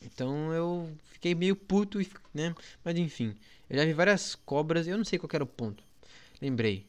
Então 0.00 0.52
eu 0.52 0.90
fiquei 1.26 1.34
meio 1.34 1.56
puto, 1.56 1.98
né? 2.32 2.54
Mas 2.84 2.96
enfim. 2.96 3.34
Eu 3.68 3.78
já 3.78 3.84
vi 3.84 3.92
várias 3.92 4.34
cobras, 4.34 4.86
eu 4.86 4.96
não 4.96 5.04
sei 5.04 5.18
qual 5.18 5.28
era 5.32 5.42
o 5.42 5.46
ponto. 5.46 5.82
Lembrei. 6.40 6.86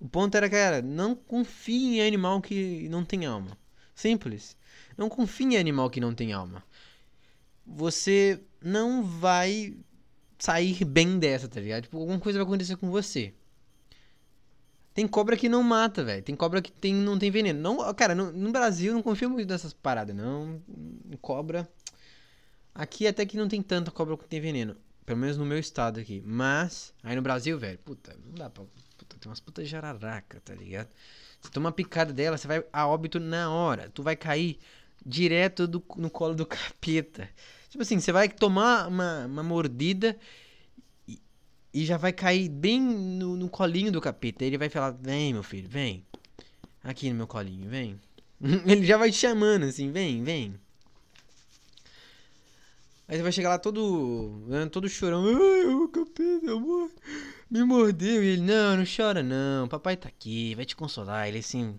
O 0.00 0.08
ponto 0.08 0.34
era, 0.36 0.48
cara, 0.48 0.80
não 0.80 1.14
confie 1.14 1.98
em 1.98 2.06
animal 2.06 2.40
que 2.40 2.88
não 2.88 3.04
tem 3.04 3.26
alma. 3.26 3.58
Simples. 3.94 4.56
Não 4.96 5.08
confie 5.08 5.44
em 5.44 5.56
animal 5.58 5.90
que 5.90 6.00
não 6.00 6.14
tem 6.14 6.32
alma. 6.32 6.64
Você 7.66 8.40
não 8.62 9.02
vai 9.02 9.76
sair 10.38 10.84
bem 10.84 11.18
dessa, 11.18 11.48
tá 11.48 11.60
ligado? 11.60 11.82
Tipo, 11.82 11.98
alguma 11.98 12.18
coisa 12.18 12.38
vai 12.38 12.46
acontecer 12.46 12.76
com 12.76 12.90
você. 12.90 13.34
Tem 14.94 15.06
cobra 15.06 15.36
que 15.36 15.48
não 15.48 15.62
mata, 15.62 16.02
velho. 16.02 16.22
Tem 16.22 16.34
cobra 16.34 16.62
que 16.62 16.72
tem, 16.72 16.94
não 16.94 17.18
tem 17.18 17.30
veneno. 17.30 17.60
Não, 17.60 17.94
cara, 17.94 18.14
no, 18.14 18.32
no 18.32 18.50
Brasil 18.50 18.94
não 18.94 19.02
confio 19.02 19.28
muito 19.28 19.48
nessas 19.48 19.72
paradas, 19.72 20.16
não. 20.16 20.60
Cobra. 21.20 21.68
Aqui 22.78 23.08
até 23.08 23.26
que 23.26 23.36
não 23.36 23.48
tem 23.48 23.60
tanta 23.60 23.90
cobra 23.90 24.16
que 24.16 24.28
tem 24.28 24.40
veneno. 24.40 24.76
Pelo 25.04 25.18
menos 25.18 25.36
no 25.36 25.44
meu 25.44 25.58
estado 25.58 25.98
aqui. 25.98 26.22
Mas, 26.24 26.94
aí 27.02 27.16
no 27.16 27.22
Brasil, 27.22 27.58
velho, 27.58 27.76
puta, 27.78 28.16
não 28.24 28.36
dá 28.36 28.48
pra. 28.48 28.62
Puta, 28.96 29.16
tem 29.18 29.28
umas 29.28 29.40
putas 29.40 29.68
jararaca, 29.68 30.40
tá 30.44 30.54
ligado? 30.54 30.88
Você 31.40 31.50
toma 31.50 31.66
uma 31.66 31.72
picada 31.72 32.12
dela, 32.12 32.38
você 32.38 32.46
vai 32.46 32.64
a 32.72 32.86
óbito 32.86 33.18
na 33.18 33.50
hora. 33.50 33.90
Tu 33.90 34.00
vai 34.00 34.14
cair 34.14 34.60
direto 35.04 35.66
do, 35.66 35.82
no 35.96 36.08
colo 36.08 36.36
do 36.36 36.46
capeta. 36.46 37.28
Tipo 37.68 37.82
assim, 37.82 37.98
você 37.98 38.12
vai 38.12 38.28
tomar 38.28 38.86
uma, 38.86 39.26
uma 39.26 39.42
mordida 39.42 40.16
e 41.74 41.84
já 41.84 41.96
vai 41.96 42.12
cair 42.12 42.48
bem 42.48 42.80
no, 42.80 43.36
no 43.36 43.48
colinho 43.48 43.90
do 43.90 44.00
capeta. 44.00 44.44
Ele 44.44 44.56
vai 44.56 44.68
falar: 44.68 44.92
Vem, 44.92 45.32
meu 45.32 45.42
filho, 45.42 45.68
vem. 45.68 46.06
Aqui 46.84 47.10
no 47.10 47.16
meu 47.16 47.26
colinho, 47.26 47.68
vem. 47.68 48.00
Ele 48.40 48.86
já 48.86 48.96
vai 48.96 49.10
te 49.10 49.16
chamando 49.16 49.64
assim: 49.64 49.90
Vem, 49.90 50.22
vem. 50.22 50.54
Aí 53.08 53.16
você 53.16 53.22
vai 53.22 53.32
chegar 53.32 53.48
lá 53.48 53.58
todo. 53.58 54.44
Né, 54.46 54.66
todo 54.66 54.86
chorando. 54.86 55.28
Ai, 55.30 55.64
o 55.64 55.88
capeta, 55.88 56.52
amor. 56.52 56.90
Me 57.50 57.64
mordeu. 57.64 58.22
E 58.22 58.26
ele: 58.26 58.42
Não, 58.42 58.76
não 58.76 58.84
chora 58.84 59.22
não. 59.22 59.66
Papai 59.66 59.96
tá 59.96 60.08
aqui, 60.08 60.54
vai 60.54 60.66
te 60.66 60.76
consolar. 60.76 61.26
Ele 61.26 61.38
assim, 61.38 61.78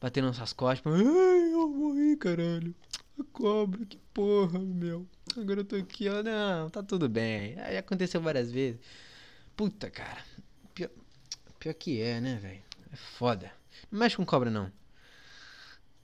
batendo 0.00 0.28
nas 0.28 0.36
suas 0.36 0.54
costas. 0.54 0.90
Ai, 0.90 1.52
eu 1.52 1.68
morri, 1.68 2.16
caralho. 2.16 2.74
A 3.20 3.24
cobra, 3.32 3.84
que 3.84 3.98
porra, 4.14 4.58
meu. 4.58 5.06
Agora 5.36 5.60
eu 5.60 5.64
tô 5.64 5.76
aqui, 5.76 6.08
ó. 6.08 6.22
Não, 6.22 6.70
tá 6.70 6.82
tudo 6.82 7.10
bem. 7.10 7.60
Aí 7.60 7.76
aconteceu 7.76 8.20
várias 8.20 8.50
vezes. 8.50 8.80
Puta, 9.54 9.90
cara. 9.90 10.24
Pior, 10.74 10.90
pior 11.58 11.74
que 11.74 12.00
é, 12.00 12.20
né, 12.22 12.36
velho? 12.40 12.62
É 12.90 12.96
foda. 12.96 13.52
Não 13.92 14.00
mexe 14.00 14.16
com 14.16 14.24
cobra, 14.24 14.50
não. 14.50 14.72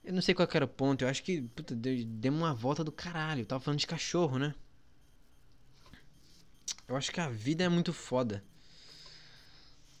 Eu 0.03 0.13
não 0.13 0.21
sei 0.21 0.33
qual 0.33 0.47
era 0.53 0.65
o 0.65 0.67
ponto. 0.67 1.03
Eu 1.03 1.09
acho 1.09 1.23
que, 1.23 1.41
puta, 1.41 1.75
deu, 1.75 2.31
uma 2.31 2.53
volta 2.53 2.83
do 2.83 2.91
caralho. 2.91 3.41
Eu 3.41 3.45
tava 3.45 3.61
falando 3.63 3.79
de 3.79 3.87
cachorro, 3.87 4.39
né? 4.39 4.53
Eu 6.87 6.95
acho 6.95 7.11
que 7.11 7.19
a 7.19 7.29
vida 7.29 7.63
é 7.63 7.69
muito 7.69 7.93
foda. 7.93 8.43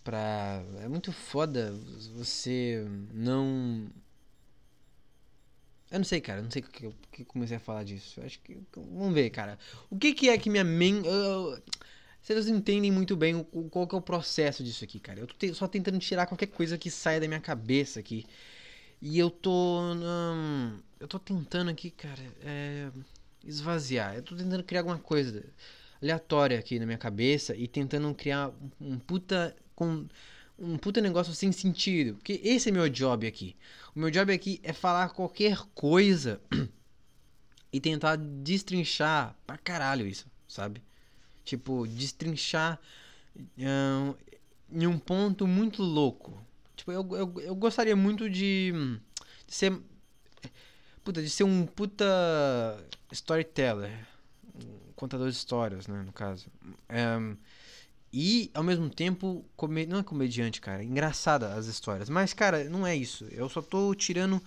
Pra. 0.03 0.63
É 0.81 0.87
muito 0.87 1.11
foda 1.11 1.71
você 2.15 2.85
não. 3.13 3.89
Eu 5.91 5.99
não 5.99 6.05
sei, 6.05 6.19
cara. 6.19 6.39
Eu 6.39 6.43
não 6.43 6.51
sei 6.51 6.61
que 6.61 6.91
que 7.11 7.25
comecei 7.25 7.57
a 7.57 7.59
falar 7.59 7.83
disso. 7.83 8.19
Eu 8.19 8.25
acho 8.25 8.39
que. 8.39 8.57
Vamos 8.75 9.13
ver, 9.13 9.29
cara. 9.29 9.59
O 9.89 9.97
que, 9.97 10.13
que 10.13 10.29
é 10.29 10.37
que 10.37 10.49
minha 10.49 10.63
mente. 10.63 11.07
Vocês 12.21 12.47
entendem 12.47 12.91
muito 12.91 13.15
bem 13.15 13.35
o, 13.35 13.43
qual 13.69 13.87
que 13.87 13.95
é 13.95 13.97
o 13.97 14.01
processo 14.01 14.63
disso 14.63 14.83
aqui, 14.83 14.99
cara. 14.99 15.19
Eu 15.19 15.27
tô 15.27 15.33
te, 15.35 15.53
só 15.53 15.67
tentando 15.67 15.97
tirar 15.99 16.27
qualquer 16.27 16.47
coisa 16.47 16.77
que 16.77 16.91
saia 16.91 17.19
da 17.19 17.27
minha 17.27 17.41
cabeça 17.41 17.99
aqui. 17.99 18.25
E 19.01 19.17
eu 19.17 19.29
tô. 19.29 19.79
Hum, 19.81 20.79
eu 20.99 21.07
tô 21.07 21.17
tentando 21.17 21.71
aqui, 21.71 21.89
cara, 21.89 22.21
é, 22.41 22.91
esvaziar. 23.43 24.15
Eu 24.15 24.23
tô 24.23 24.35
tentando 24.35 24.63
criar 24.63 24.81
alguma 24.81 24.99
coisa 24.99 25.43
aleatória 26.01 26.59
aqui 26.59 26.79
na 26.79 26.85
minha 26.85 26.97
cabeça 26.97 27.55
e 27.55 27.67
tentando 27.67 28.13
criar 28.13 28.51
um, 28.79 28.99
puta 28.99 29.55
com 29.75 30.05
um 30.57 30.77
puta 30.77 31.01
negócio 31.01 31.33
sem 31.33 31.51
sentido, 31.51 32.15
porque 32.15 32.39
esse 32.43 32.69
é 32.69 32.71
meu 32.71 32.87
job 32.87 33.25
aqui. 33.25 33.55
O 33.95 33.99
meu 33.99 34.11
job 34.11 34.31
aqui 34.31 34.59
é 34.63 34.71
falar 34.71 35.09
qualquer 35.09 35.57
coisa 35.73 36.39
e 37.73 37.79
tentar 37.79 38.15
destrinchar 38.15 39.35
pra 39.47 39.57
caralho 39.57 40.05
isso, 40.05 40.27
sabe? 40.47 40.83
Tipo, 41.43 41.87
destrinchar 41.87 42.79
um, 43.57 44.13
em 44.71 44.85
um 44.85 44.99
ponto 44.99 45.47
muito 45.47 45.81
louco. 45.81 46.39
Tipo, 46.81 46.91
eu, 46.91 47.07
eu, 47.15 47.33
eu 47.41 47.55
gostaria 47.55 47.95
muito 47.95 48.27
de, 48.27 48.73
de 49.45 49.53
ser. 49.53 49.79
Puta, 51.03 51.21
de 51.21 51.29
ser 51.29 51.43
um 51.43 51.63
puta 51.63 52.05
storyteller. 53.11 53.91
Um 54.55 54.93
contador 54.95 55.29
de 55.29 55.35
histórias, 55.35 55.87
né, 55.87 56.01
no 56.01 56.11
caso. 56.11 56.47
Um, 56.89 57.37
e, 58.11 58.49
ao 58.55 58.63
mesmo 58.63 58.89
tempo, 58.89 59.45
come... 59.55 59.85
não 59.85 59.99
é 59.99 60.03
comediante, 60.03 60.59
cara. 60.59 60.81
É 60.81 60.85
engraçada 60.85 61.53
as 61.53 61.67
histórias. 61.67 62.09
Mas, 62.09 62.33
cara, 62.33 62.63
não 62.63 62.85
é 62.85 62.95
isso. 62.95 63.25
Eu 63.25 63.47
só 63.47 63.61
tô 63.61 63.93
tirando 63.93 64.41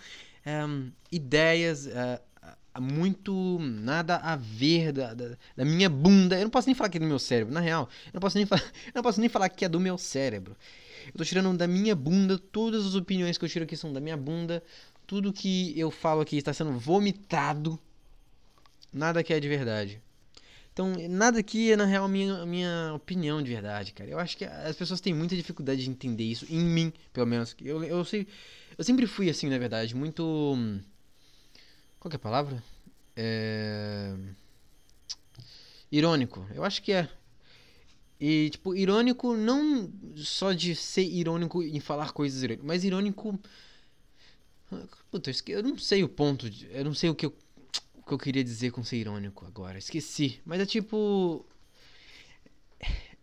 ideias 1.10 1.86
uh, 1.86 2.20
muito 2.80 3.58
nada 3.60 4.16
a 4.16 4.36
ver 4.36 4.92
da, 4.92 5.14
da, 5.14 5.36
da, 5.56 5.64
minha 5.64 5.88
bunda. 5.88 6.36
Eu 6.36 6.44
não 6.44 6.50
posso 6.50 6.68
nem 6.68 6.74
falar 6.74 6.88
que 6.88 6.98
é 6.98 7.00
do 7.00 7.06
meu 7.06 7.18
cérebro, 7.18 7.52
na 7.52 7.60
real. 7.60 7.88
Eu 8.06 8.12
não 8.14 8.20
posso 8.20 8.36
nem, 8.36 8.46
eu 8.50 8.92
não 8.94 9.02
posso 9.02 9.20
nem 9.20 9.28
falar 9.28 9.48
que 9.48 9.64
é 9.64 9.68
do 9.68 9.80
meu 9.80 9.96
cérebro. 9.96 10.56
Eu 11.06 11.12
tô 11.12 11.24
tirando 11.24 11.56
da 11.56 11.66
minha 11.66 11.94
bunda, 11.94 12.38
todas 12.38 12.86
as 12.86 12.94
opiniões 12.94 13.38
que 13.38 13.44
eu 13.44 13.48
tiro 13.48 13.64
aqui 13.64 13.76
são 13.76 13.92
da 13.92 14.00
minha 14.00 14.16
bunda. 14.16 14.62
Tudo 15.06 15.32
que 15.32 15.78
eu 15.78 15.90
falo 15.90 16.20
aqui 16.20 16.36
está 16.36 16.52
sendo 16.52 16.78
vomitado. 16.78 17.78
Nada 18.92 19.22
que 19.22 19.32
é 19.34 19.40
de 19.40 19.48
verdade. 19.48 20.00
Então, 20.74 20.92
nada 21.08 21.38
aqui 21.38 21.70
é, 21.70 21.76
na 21.76 21.84
real, 21.84 22.08
minha, 22.08 22.44
minha 22.44 22.92
opinião 22.96 23.40
de 23.40 23.48
verdade, 23.48 23.92
cara. 23.92 24.10
Eu 24.10 24.18
acho 24.18 24.36
que 24.36 24.44
as 24.44 24.74
pessoas 24.74 25.00
têm 25.00 25.14
muita 25.14 25.36
dificuldade 25.36 25.84
de 25.84 25.88
entender 25.88 26.24
isso, 26.24 26.44
em 26.50 26.64
mim, 26.64 26.92
pelo 27.12 27.26
menos. 27.28 27.54
Eu, 27.62 27.84
eu, 27.84 28.04
sei, 28.04 28.26
eu 28.76 28.82
sempre 28.82 29.06
fui 29.06 29.30
assim, 29.30 29.48
na 29.48 29.56
verdade, 29.56 29.94
muito. 29.94 30.56
Qual 32.04 32.12
é 32.12 32.16
a 32.16 32.18
palavra? 32.18 32.62
É... 33.16 34.14
Irônico. 35.90 36.46
Eu 36.54 36.62
acho 36.62 36.82
que 36.82 36.92
é. 36.92 37.08
E, 38.20 38.50
tipo, 38.50 38.76
irônico 38.76 39.34
não 39.34 39.90
só 40.16 40.52
de 40.52 40.74
ser 40.74 41.04
irônico 41.04 41.62
em 41.62 41.80
falar 41.80 42.12
coisas 42.12 42.42
irônicas, 42.42 42.66
mas 42.66 42.84
irônico. 42.84 43.40
Puta, 45.10 45.30
eu 45.46 45.62
não 45.62 45.78
sei 45.78 46.04
o 46.04 46.08
ponto. 46.10 46.50
De... 46.50 46.68
Eu 46.70 46.84
não 46.84 46.92
sei 46.92 47.08
o 47.08 47.14
que 47.14 47.24
eu 47.24 47.34
o 47.96 48.02
que 48.02 48.12
eu 48.12 48.18
queria 48.18 48.44
dizer 48.44 48.70
com 48.70 48.84
ser 48.84 48.98
irônico 48.98 49.46
agora. 49.46 49.78
Esqueci. 49.78 50.42
Mas 50.44 50.60
é 50.60 50.66
tipo. 50.66 51.46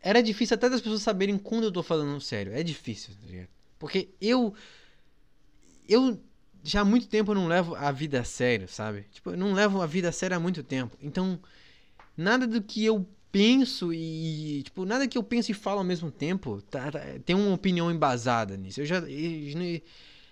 Era 0.02 0.24
difícil 0.24 0.56
até 0.56 0.68
das 0.68 0.82
pessoas 0.82 1.04
saberem 1.04 1.38
quando 1.38 1.66
eu 1.66 1.72
tô 1.72 1.84
falando 1.84 2.20
sério. 2.20 2.52
É 2.52 2.64
difícil, 2.64 3.14
tá 3.14 3.48
Porque 3.78 4.10
eu. 4.20 4.56
Eu. 5.88 6.20
Já 6.64 6.82
há 6.82 6.86
muito 6.86 7.08
tempo 7.08 7.32
eu 7.32 7.36
não 7.36 7.48
levo 7.48 7.76
a 7.76 7.92
vida 7.92 8.22
a 8.22 8.24
sério, 8.24 8.68
sabe? 8.68 9.06
Tipo, 9.12 9.32
eu 9.32 9.38
não 9.38 9.54
levo 9.54 9.82
a 9.82 9.86
vida 9.86 10.10
a 10.10 10.12
sério 10.12 10.38
há 10.38 10.40
muito 10.40 10.64
tempo. 10.64 10.96
Então, 11.02 11.40
nada 12.16 12.46
do 12.46 12.62
que 12.62 12.86
eu 12.86 13.08
penso 13.32 13.94
e. 13.94 14.62
Tipo, 14.64 14.86
nada 14.86 15.08
que 15.08 15.18
eu 15.18 15.24
penso 15.24 15.52
e 15.52 15.54
falo 15.56 15.80
ao 15.80 15.84
mesmo 15.84 16.12
tempo 16.12 16.62
tá, 16.64 16.92
tá 16.92 17.00
tem 17.26 17.36
uma 17.36 17.54
opinião 17.54 17.92
embasada 17.92 18.56
nisso. 18.58 18.82
Eu 18.82 18.86
já. 18.86 18.98
Eu, 19.00 19.82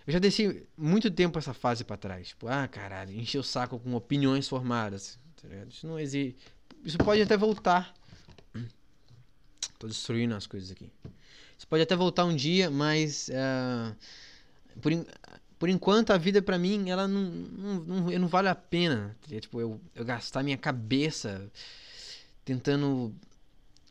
já 0.07 0.17
desci 0.17 0.63
muito 0.75 1.11
tempo 1.11 1.37
essa 1.37 1.53
fase 1.53 1.83
para 1.83 1.97
trás. 1.97 2.29
Tipo, 2.29 2.47
ah, 2.47 2.67
caralho, 2.67 3.13
encher 3.13 3.39
o 3.39 3.43
saco 3.43 3.79
com 3.79 3.93
opiniões 3.93 4.47
formadas. 4.47 5.19
Tá 5.41 5.47
Isso 5.69 5.87
não 5.87 5.99
existe. 5.99 6.35
Isso 6.83 6.97
pode 6.97 7.21
até 7.21 7.37
voltar. 7.37 7.93
Tô 9.77 9.87
destruindo 9.87 10.35
as 10.35 10.45
coisas 10.45 10.71
aqui. 10.71 10.91
Isso 11.57 11.67
pode 11.67 11.83
até 11.83 11.95
voltar 11.95 12.25
um 12.25 12.35
dia, 12.35 12.69
mas. 12.69 13.29
Uh, 13.29 13.95
por, 14.81 14.91
por 15.59 15.67
enquanto, 15.67 16.11
a 16.11 16.17
vida 16.17 16.41
para 16.41 16.57
mim, 16.57 16.89
ela 16.89 17.05
não, 17.05 17.21
não, 17.21 17.75
não, 17.81 18.19
não, 18.19 18.27
vale 18.29 18.47
a 18.47 18.55
pena. 18.55 19.15
Tá 19.29 19.39
tipo, 19.39 19.59
eu, 19.59 19.79
eu 19.93 20.05
gastar 20.05 20.41
minha 20.41 20.57
cabeça 20.57 21.51
tentando. 22.45 23.13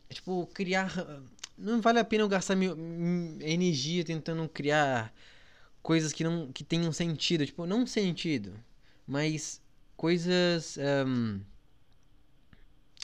Tipo, 0.09 0.47
criar. 0.47 0.91
Não 1.55 1.79
vale 1.79 1.99
a 1.99 2.03
pena 2.03 2.23
eu 2.23 2.27
gastar 2.27 2.55
minha, 2.55 2.73
minha 2.73 3.47
energia 3.47 4.03
tentando 4.03 4.49
criar 4.49 5.13
coisas 5.83 6.11
que 6.11 6.23
não 6.23 6.51
que 6.51 6.63
tenham 6.63 6.91
sentido, 6.91 7.45
tipo, 7.45 7.65
não 7.65 7.85
sentido, 7.85 8.53
mas 9.05 9.61
coisas 9.95 10.77
um, 11.05 11.39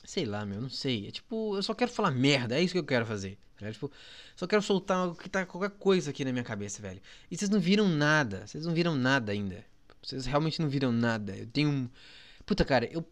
sei 0.06 0.26
lá, 0.26 0.46
meu, 0.46 0.62
não 0.62 0.70
sei. 0.70 1.08
É 1.08 1.12
tipo, 1.12 1.56
eu 1.56 1.64
só 1.64 1.74
quero 1.74 1.92
falar 1.92 2.12
merda, 2.12 2.56
é 2.58 2.62
isso 2.62 2.74
que 2.74 2.80
eu 2.80 2.84
quero 2.84 3.06
fazer. 3.06 3.38
Tá 3.60 3.72
tipo, 3.72 3.92
só 4.36 4.46
quero 4.46 4.62
soltar 4.62 5.14
que 5.16 5.30
tá 5.30 5.46
qualquer 5.46 5.72
coisa 5.72 6.12
aqui 6.12 6.26
na 6.26 6.32
minha 6.32 6.44
cabeça, 6.44 6.82
velho. 6.82 7.02
E 7.32 7.38
vocês 7.38 7.50
não 7.50 7.60
viram 7.60 7.88
nada, 7.88 8.46
vocês 8.46 8.66
não 8.66 8.74
viram 8.74 8.96
nada 8.96 9.32
ainda. 9.32 9.64
Vocês 10.02 10.26
realmente 10.26 10.62
não 10.62 10.70
viram 10.70 10.92
nada. 10.92 11.36
Eu 11.36 11.48
tenho 11.48 11.70
um 11.70 11.90
Puta, 12.46 12.64
cara, 12.64 12.86
eu 12.92 13.04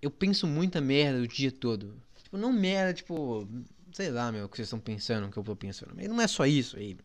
eu 0.00 0.10
penso 0.10 0.46
muita 0.46 0.80
merda 0.80 1.20
o 1.20 1.28
dia 1.28 1.52
todo. 1.52 1.94
Tipo, 2.22 2.36
não 2.36 2.52
merda, 2.52 2.92
tipo, 2.92 3.48
sei 3.92 4.10
lá, 4.10 4.32
meu, 4.32 4.46
o 4.46 4.48
que 4.48 4.56
vocês 4.56 4.66
estão 4.66 4.80
pensando, 4.80 5.26
o 5.26 5.30
que 5.30 5.36
eu 5.38 5.44
tô 5.44 5.54
pensando. 5.54 5.92
Mas 5.94 6.08
não 6.08 6.20
é 6.20 6.26
só 6.26 6.44
isso 6.44 6.76
aí. 6.76 6.96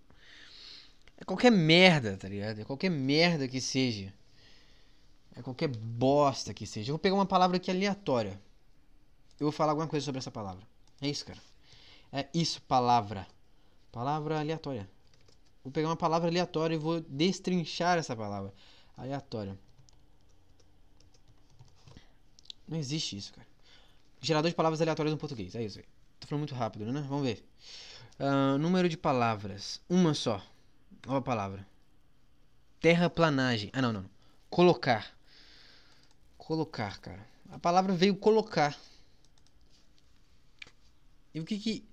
É 1.17 1.23
qualquer 1.25 1.51
merda, 1.51 2.17
tá 2.17 2.27
ligado? 2.27 2.60
É 2.60 2.63
qualquer 2.63 2.89
merda 2.89 3.47
que 3.47 3.62
seja. 3.62 4.13
É 5.36 5.41
qualquer 5.41 5.67
bosta 5.67 6.53
que 6.53 6.65
seja. 6.65 6.89
Eu 6.89 6.93
vou 6.93 6.99
pegar 6.99 7.15
uma 7.15 7.25
palavra 7.25 7.58
aqui 7.58 7.69
aleatória. 7.69 8.39
Eu 9.39 9.45
vou 9.45 9.52
falar 9.52 9.71
alguma 9.71 9.88
coisa 9.88 10.04
sobre 10.04 10.19
essa 10.19 10.32
palavra. 10.32 10.65
É 11.02 11.08
isso, 11.08 11.26
cara. 11.26 11.39
É 12.12 12.28
isso, 12.34 12.62
palavra. 12.63 13.28
Palavra 13.91 14.39
aleatória. 14.39 14.89
Vou 15.63 15.71
pegar 15.71 15.89
uma 15.89 15.97
palavra 15.97 16.30
aleatória 16.30 16.76
e 16.76 16.78
vou 16.78 17.02
destrinchar 17.02 17.97
essa 17.97 18.15
palavra. 18.15 18.54
Aleatória. 18.95 19.58
Não 22.67 22.78
existe 22.78 23.17
isso, 23.17 23.34
cara. 23.34 23.47
Gerador 24.19 24.50
de 24.50 24.56
palavras 24.56 24.82
aleatórias 24.82 25.13
no 25.13 25.19
português. 25.19 25.56
É 25.56 25.63
isso 25.63 25.80
aí. 25.80 25.86
Tô 26.19 26.28
falando 26.28 26.41
muito 26.41 26.56
rápido, 26.56 26.91
né? 26.91 27.06
Vamos 27.08 27.26
ver. 27.26 27.45
Uh, 28.19 28.58
número 28.58 28.89
de 28.89 28.97
palavras. 28.97 29.80
Uma 29.88 30.13
só. 30.13 30.41
Olha 31.08 31.19
a 31.19 31.21
palavra. 31.21 31.67
Terraplanagem. 32.80 33.69
Ah, 33.73 33.82
não, 33.82 33.93
não. 33.93 34.06
Colocar. 34.50 35.15
Colocar, 36.38 37.00
cara. 37.00 37.28
A 37.52 37.60
palavra 37.60 37.93
veio 37.93 38.15
colocar. 38.15 38.78
E 41.38 41.39
o 41.39 41.45
que 41.45 41.58
que. 41.60 41.86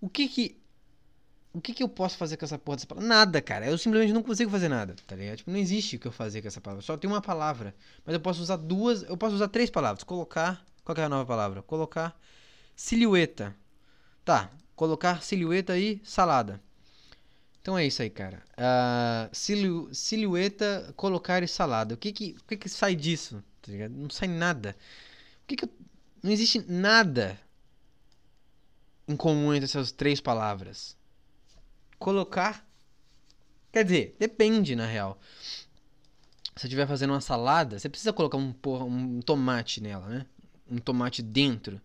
O 0.00 0.08
que 0.08 0.28
que. 0.28 0.60
O 1.52 1.60
que 1.60 1.72
que 1.72 1.82
eu 1.82 1.88
posso 1.88 2.18
fazer 2.18 2.36
com 2.36 2.44
essa 2.44 2.58
porra 2.58 2.76
dessa 2.76 2.86
palavra? 2.86 3.08
Nada, 3.08 3.40
cara. 3.40 3.66
Eu 3.66 3.78
simplesmente 3.78 4.12
não 4.12 4.22
consigo 4.22 4.50
fazer 4.50 4.68
nada, 4.68 4.94
tá 5.06 5.16
ligado? 5.16 5.38
Tipo, 5.38 5.50
não 5.50 5.58
existe 5.58 5.96
o 5.96 5.98
que 5.98 6.06
eu 6.06 6.12
fazer 6.12 6.42
com 6.42 6.48
essa 6.48 6.60
palavra. 6.60 6.82
Só 6.82 6.96
tem 6.96 7.08
uma 7.08 7.22
palavra. 7.22 7.74
Mas 8.04 8.12
eu 8.12 8.20
posso 8.20 8.42
usar 8.42 8.56
duas. 8.56 9.02
Eu 9.04 9.16
posso 9.16 9.36
usar 9.36 9.48
três 9.48 9.70
palavras. 9.70 10.04
Colocar. 10.04 10.64
Qual 10.84 10.96
é 10.98 11.04
a 11.04 11.08
nova 11.08 11.24
palavra? 11.24 11.62
Colocar. 11.62 12.18
Silhueta. 12.74 13.56
Tá. 14.24 14.50
Colocar 14.74 15.22
silhueta 15.22 15.78
e 15.78 16.00
salada. 16.04 16.60
Então 17.62 17.78
é 17.78 17.86
isso 17.86 18.02
aí, 18.02 18.10
cara. 18.10 18.42
Uh, 18.52 19.34
silu 19.34 19.88
silhueta, 19.94 20.92
colocar 20.94 21.42
e 21.42 21.48
salada. 21.48 21.94
O 21.94 21.96
que 21.96 22.12
que, 22.12 22.36
o 22.38 22.44
que 22.44 22.56
que 22.56 22.68
sai 22.68 22.94
disso? 22.94 23.42
Tá 23.62 23.72
não 23.88 24.10
sai 24.10 24.28
nada. 24.28 24.76
O 25.42 25.46
que 25.46 25.56
que 25.56 25.64
eu... 25.64 25.70
Não 26.22 26.30
existe 26.30 26.64
nada 26.68 27.38
em 29.08 29.16
comum 29.16 29.52
entre 29.54 29.64
essas 29.64 29.92
três 29.92 30.20
palavras. 30.20 30.96
Colocar. 31.98 32.66
Quer 33.72 33.84
dizer, 33.84 34.16
depende 34.18 34.74
na 34.74 34.86
real. 34.86 35.18
Se 36.54 36.62
você 36.62 36.66
estiver 36.66 36.86
fazendo 36.86 37.10
uma 37.10 37.20
salada, 37.20 37.78
você 37.78 37.88
precisa 37.88 38.12
colocar 38.12 38.38
um, 38.38 38.54
um 38.86 39.20
tomate 39.20 39.82
nela, 39.82 40.06
né? 40.08 40.26
Um 40.70 40.78
tomate 40.78 41.22
dentro. 41.22 41.80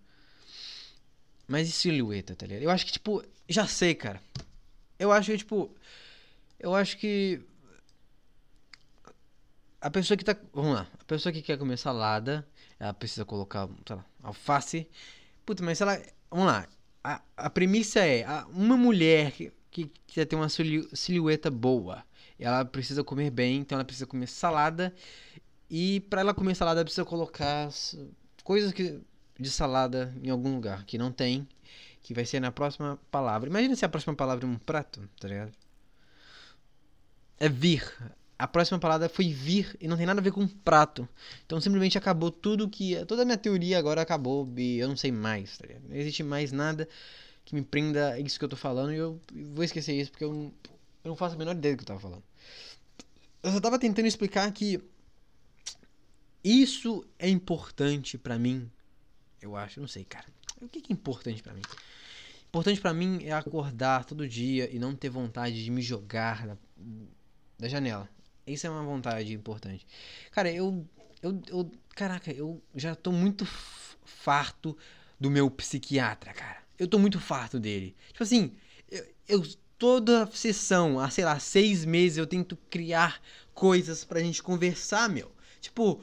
Mas 1.48 1.68
e 1.68 1.72
silhueta, 1.72 2.36
tá 2.36 2.46
ligado? 2.46 2.64
Eu 2.64 2.70
acho 2.70 2.86
que, 2.86 2.94
tipo, 2.94 3.22
já 3.50 3.68
sei, 3.68 3.94
cara. 3.94 4.22
Eu 4.98 5.12
acho 5.12 5.32
que, 5.32 5.38
tipo. 5.40 5.76
Eu 6.58 6.74
acho 6.74 6.98
que. 6.98 7.42
A 9.82 9.90
pessoa 9.90 10.16
que 10.16 10.24
tá. 10.24 10.38
Vamos 10.54 10.76
lá. 10.76 10.88
A 10.98 11.04
pessoa 11.04 11.34
que 11.34 11.42
quer 11.42 11.58
comer 11.58 11.78
salada, 11.78 12.48
ela 12.80 12.94
precisa 12.94 13.26
colocar, 13.26 13.68
sei 13.86 13.96
lá, 13.98 14.06
alface. 14.24 14.88
Puta, 15.46 15.62
mas 15.62 15.78
se 15.78 15.84
ela. 15.84 16.02
Vamos 16.30 16.46
lá. 16.46 16.68
A, 17.04 17.22
a 17.38 17.50
premissa 17.50 18.00
é: 18.00 18.24
a, 18.24 18.46
uma 18.48 18.78
mulher 18.78 19.32
que, 19.32 19.52
que 19.70 19.92
quer 20.08 20.26
ter 20.26 20.36
uma 20.36 20.50
silhueta 20.50 21.50
boa, 21.50 22.04
ela 22.40 22.66
precisa 22.66 23.04
comer 23.04 23.30
bem, 23.32 23.60
então 23.60 23.76
ela 23.78 23.86
precisa 23.86 24.06
comer 24.06 24.28
salada. 24.28 24.94
E 25.70 26.02
para 26.02 26.22
ela 26.22 26.34
comer 26.34 26.56
salada, 26.56 26.80
ela 26.80 26.86
precisa 26.86 27.06
colocar 27.06 27.70
coisas 28.44 28.74
que, 28.74 29.00
de 29.40 29.50
salada 29.50 30.14
em 30.22 30.30
algum 30.30 30.56
lugar 30.56 30.86
que 30.86 30.98
não 30.98 31.12
tem 31.12 31.48
que 32.02 32.14
vai 32.14 32.26
ser 32.26 32.40
na 32.40 32.52
próxima 32.52 33.00
palavra. 33.10 33.50
Imagina 33.50 33.76
se 33.76 33.86
a 33.86 33.90
próxima 33.90 34.16
palavra 34.16 34.46
é 34.46 34.50
um 34.50 34.58
prato, 34.58 35.08
tá 35.20 35.28
ligado? 35.28 35.52
É 37.40 37.48
vir. 37.48 37.84
A 38.42 38.48
próxima 38.48 38.80
palavra 38.80 39.08
foi 39.08 39.32
vir 39.32 39.78
e 39.80 39.88
não 39.88 39.96
tem 39.96 40.04
nada 40.04 40.20
a 40.20 40.24
ver 40.24 40.32
com 40.32 40.48
prato. 40.48 41.08
Então 41.46 41.62
simplesmente 41.62 41.96
acabou 41.96 42.32
tudo 42.32 42.68
que. 42.68 43.06
Toda 43.06 43.22
a 43.22 43.26
minha 43.26 43.38
teoria 43.38 43.78
agora 43.78 44.02
acabou 44.02 44.52
e 44.58 44.80
eu 44.80 44.88
não 44.88 44.98
sei 44.98 45.12
mais, 45.12 45.60
tá 45.60 45.68
Não 45.88 45.96
existe 45.96 46.24
mais 46.24 46.52
nada 46.52 46.90
que 47.46 47.54
me 47.54 47.62
prenda 47.62 48.20
isso 48.20 48.40
que 48.40 48.46
eu 48.46 48.50
tô 48.50 48.56
falando 48.56 48.94
e 48.94 48.98
eu 48.98 49.22
vou 49.54 49.64
esquecer 49.64 49.94
isso 49.94 50.10
porque 50.10 50.24
eu 50.24 50.34
não, 50.34 50.54
eu 51.04 51.10
não 51.10 51.16
faço 51.16 51.36
a 51.36 51.38
menor 51.38 51.56
ideia 51.56 51.76
do 51.76 51.78
que 51.78 51.84
eu 51.84 51.88
tava 51.88 52.00
falando. 52.00 52.24
Eu 53.44 53.52
só 53.52 53.60
tava 53.60 53.78
tentando 53.78 54.08
explicar 54.08 54.52
que 54.52 54.82
isso 56.44 57.06
é 57.20 57.30
importante 57.30 58.18
para 58.18 58.40
mim. 58.40 58.72
Eu 59.40 59.56
acho, 59.56 59.80
não 59.80 59.88
sei, 59.88 60.04
cara. 60.04 60.26
O 60.60 60.68
que 60.68 60.80
é 60.80 60.94
importante 60.94 61.44
para 61.44 61.54
mim? 61.54 61.62
Importante 62.48 62.82
para 62.82 62.92
mim 62.92 63.24
é 63.24 63.34
acordar 63.34 64.04
todo 64.04 64.28
dia 64.28 64.68
e 64.76 64.80
não 64.80 64.96
ter 64.96 65.10
vontade 65.10 65.64
de 65.64 65.70
me 65.70 65.84
jogar 65.84 66.58
da 67.60 67.68
janela. 67.70 68.10
Isso 68.46 68.66
é 68.68 68.70
uma 68.70 68.84
vontade 68.84 69.34
importante. 69.34 69.86
Cara, 70.32 70.52
eu, 70.52 70.86
eu, 71.22 71.42
eu. 71.48 71.72
Caraca, 71.96 72.32
eu 72.32 72.62
já 72.76 72.96
tô 72.96 73.12
muito 73.12 73.46
farto 74.06 74.78
do 75.20 75.30
meu 75.30 75.50
psiquiatra, 75.50 76.34
cara. 76.34 76.58
Eu 76.78 76.88
tô 76.88 76.98
muito 76.98 77.20
farto 77.20 77.60
dele. 77.60 77.96
Tipo 78.08 78.24
assim, 78.24 78.56
eu, 78.90 79.06
eu 79.28 79.44
toda 79.78 80.28
sessão, 80.28 81.00
há 81.00 81.10
sei 81.10 81.26
lá, 81.26 81.40
seis 81.40 81.86
meses, 81.86 82.18
eu 82.18 82.28
tento 82.28 82.58
criar 82.70 83.22
coisas 83.54 84.04
pra 84.04 84.20
gente 84.20 84.42
conversar, 84.42 85.10
meu. 85.10 85.32
Tipo, 85.60 86.02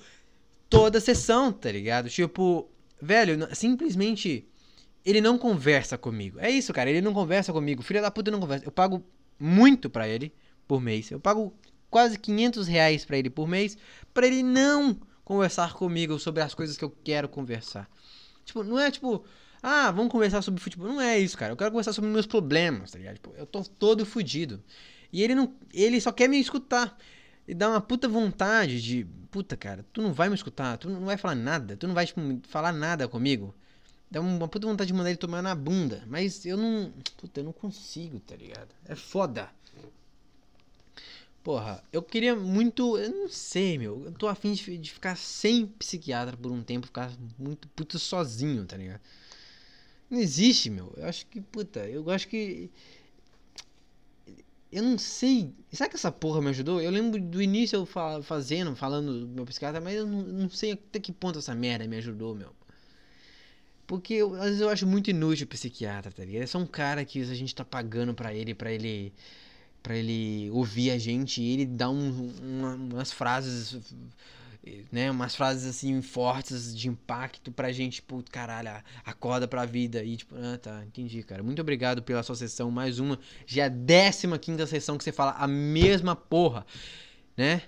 toda 0.68 1.00
sessão, 1.00 1.52
tá 1.52 1.70
ligado? 1.70 2.08
Tipo, 2.08 2.68
velho, 3.00 3.48
simplesmente 3.54 4.48
ele 5.04 5.20
não 5.20 5.38
conversa 5.38 5.96
comigo. 5.96 6.38
É 6.38 6.50
isso, 6.50 6.72
cara, 6.72 6.90
ele 6.90 7.00
não 7.00 7.14
conversa 7.14 7.52
comigo. 7.52 7.82
Filha 7.82 8.02
da 8.02 8.10
puta 8.10 8.30
não 8.30 8.40
conversa. 8.40 8.64
Eu 8.64 8.72
pago 8.72 9.04
muito 9.38 9.88
pra 9.88 10.08
ele 10.08 10.32
por 10.66 10.80
mês. 10.80 11.10
Eu 11.10 11.20
pago 11.20 11.54
quase 11.90 12.18
500 12.18 12.66
reais 12.66 13.04
para 13.04 13.18
ele 13.18 13.30
por 13.30 13.48
mês, 13.48 13.76
para 14.12 14.26
ele 14.26 14.42
não 14.42 14.98
conversar 15.24 15.74
comigo 15.74 16.18
sobre 16.18 16.42
as 16.42 16.54
coisas 16.54 16.76
que 16.76 16.84
eu 16.84 16.90
quero 17.04 17.28
conversar. 17.28 17.88
Tipo, 18.44 18.64
não 18.64 18.78
é 18.78 18.90
tipo, 18.90 19.24
ah, 19.62 19.90
vamos 19.90 20.10
conversar 20.10 20.42
sobre 20.42 20.60
futebol. 20.60 20.88
Não 20.88 21.00
é 21.00 21.18
isso, 21.18 21.36
cara. 21.36 21.52
Eu 21.52 21.56
quero 21.56 21.70
conversar 21.70 21.92
sobre 21.92 22.10
meus 22.10 22.26
problemas, 22.26 22.92
tá 22.92 22.98
ligado? 22.98 23.14
Tipo, 23.16 23.34
eu 23.36 23.46
tô 23.46 23.62
todo 23.62 24.06
fudido. 24.06 24.62
E 25.12 25.22
ele 25.22 25.34
não, 25.34 25.52
ele 25.72 26.00
só 26.00 26.12
quer 26.12 26.28
me 26.28 26.38
escutar. 26.38 26.96
E 27.46 27.54
dá 27.54 27.68
uma 27.68 27.80
puta 27.80 28.08
vontade 28.08 28.80
de, 28.80 29.06
puta, 29.30 29.56
cara, 29.56 29.84
tu 29.92 30.02
não 30.02 30.12
vai 30.12 30.28
me 30.28 30.34
escutar, 30.34 30.76
tu 30.76 30.88
não 30.90 31.04
vai 31.04 31.16
falar 31.16 31.34
nada, 31.34 31.76
tu 31.76 31.86
não 31.86 31.94
vai 31.94 32.06
tipo, 32.06 32.20
falar 32.48 32.72
nada 32.72 33.08
comigo. 33.08 33.54
Dá 34.10 34.20
uma 34.20 34.48
puta 34.48 34.66
vontade 34.66 34.88
de 34.88 34.94
mandar 34.94 35.10
ele 35.10 35.18
tomar 35.18 35.42
na 35.42 35.54
bunda, 35.54 36.02
mas 36.06 36.44
eu 36.46 36.56
não, 36.56 36.92
puta, 37.16 37.40
eu 37.40 37.44
não 37.44 37.52
consigo, 37.52 38.20
tá 38.20 38.34
ligado? 38.36 38.68
É 38.86 38.94
foda. 38.94 39.50
Porra, 41.48 41.82
eu 41.90 42.02
queria 42.02 42.36
muito. 42.36 42.98
Eu 42.98 43.10
não 43.10 43.28
sei, 43.30 43.78
meu. 43.78 44.04
Eu 44.04 44.12
tô 44.12 44.28
afim 44.28 44.52
de, 44.52 44.76
de 44.76 44.92
ficar 44.92 45.16
sem 45.16 45.66
psiquiatra 45.66 46.36
por 46.36 46.52
um 46.52 46.62
tempo, 46.62 46.88
ficar 46.88 47.10
muito 47.38 47.66
puto 47.68 47.98
sozinho, 47.98 48.66
tá 48.66 48.76
ligado? 48.76 49.00
Não 50.10 50.18
existe, 50.20 50.68
meu. 50.68 50.92
Eu 50.94 51.06
acho 51.06 51.24
que, 51.24 51.40
puta, 51.40 51.88
eu 51.88 52.10
acho 52.10 52.28
que. 52.28 52.70
Eu 54.70 54.82
não 54.82 54.98
sei. 54.98 55.54
Será 55.72 55.88
que 55.88 55.96
essa 55.96 56.12
porra 56.12 56.42
me 56.42 56.50
ajudou? 56.50 56.82
Eu 56.82 56.90
lembro 56.90 57.18
do 57.18 57.40
início 57.40 57.76
eu 57.76 57.86
fazendo, 58.22 58.76
falando 58.76 59.20
do 59.20 59.28
meu 59.28 59.46
psiquiatra, 59.46 59.80
mas 59.80 59.94
eu 59.96 60.06
não, 60.06 60.20
não 60.20 60.50
sei 60.50 60.72
até 60.72 61.00
que 61.00 61.12
ponto 61.12 61.38
essa 61.38 61.54
merda 61.54 61.88
me 61.88 61.96
ajudou, 61.96 62.34
meu. 62.34 62.54
Porque 63.86 64.12
eu, 64.12 64.34
às 64.34 64.44
vezes 64.44 64.60
eu 64.60 64.68
acho 64.68 64.86
muito 64.86 65.08
inútil 65.08 65.46
o 65.46 65.48
psiquiatra, 65.48 66.12
tá 66.12 66.22
ligado? 66.22 66.42
É 66.42 66.46
só 66.46 66.58
um 66.58 66.66
cara 66.66 67.06
que 67.06 67.22
a 67.22 67.34
gente 67.34 67.54
tá 67.54 67.64
pagando 67.64 68.12
pra 68.12 68.34
ele, 68.34 68.54
pra 68.54 68.70
ele 68.70 69.14
para 69.88 69.96
ele 69.96 70.50
ouvir 70.50 70.90
a 70.90 70.98
gente 70.98 71.40
e 71.40 71.50
ele 71.54 71.64
dá 71.64 71.88
um, 71.88 72.30
uma, 72.42 72.74
umas 72.74 73.10
frases 73.10 73.74
né, 74.92 75.10
umas 75.10 75.34
frases 75.34 75.64
assim 75.64 76.02
fortes 76.02 76.76
de 76.76 76.90
impacto 76.90 77.50
pra 77.50 77.72
gente, 77.72 77.94
tipo, 77.94 78.22
caralho, 78.30 78.68
acorda 79.02 79.48
pra 79.48 79.64
vida 79.64 80.04
e 80.04 80.18
tipo, 80.18 80.34
ah, 80.36 80.58
tá, 80.58 80.84
entendi, 80.84 81.22
cara. 81.22 81.42
Muito 81.42 81.62
obrigado 81.62 82.02
pela 82.02 82.22
sua 82.22 82.36
sessão, 82.36 82.70
mais 82.70 82.98
uma, 82.98 83.18
já 83.46 83.64
é 83.64 83.66
a 83.66 84.10
15 84.10 84.38
quinta 84.38 84.66
sessão 84.66 84.98
que 84.98 85.04
você 85.04 85.10
fala 85.10 85.30
a 85.38 85.46
mesma 85.46 86.14
porra, 86.14 86.66
né? 87.34 87.62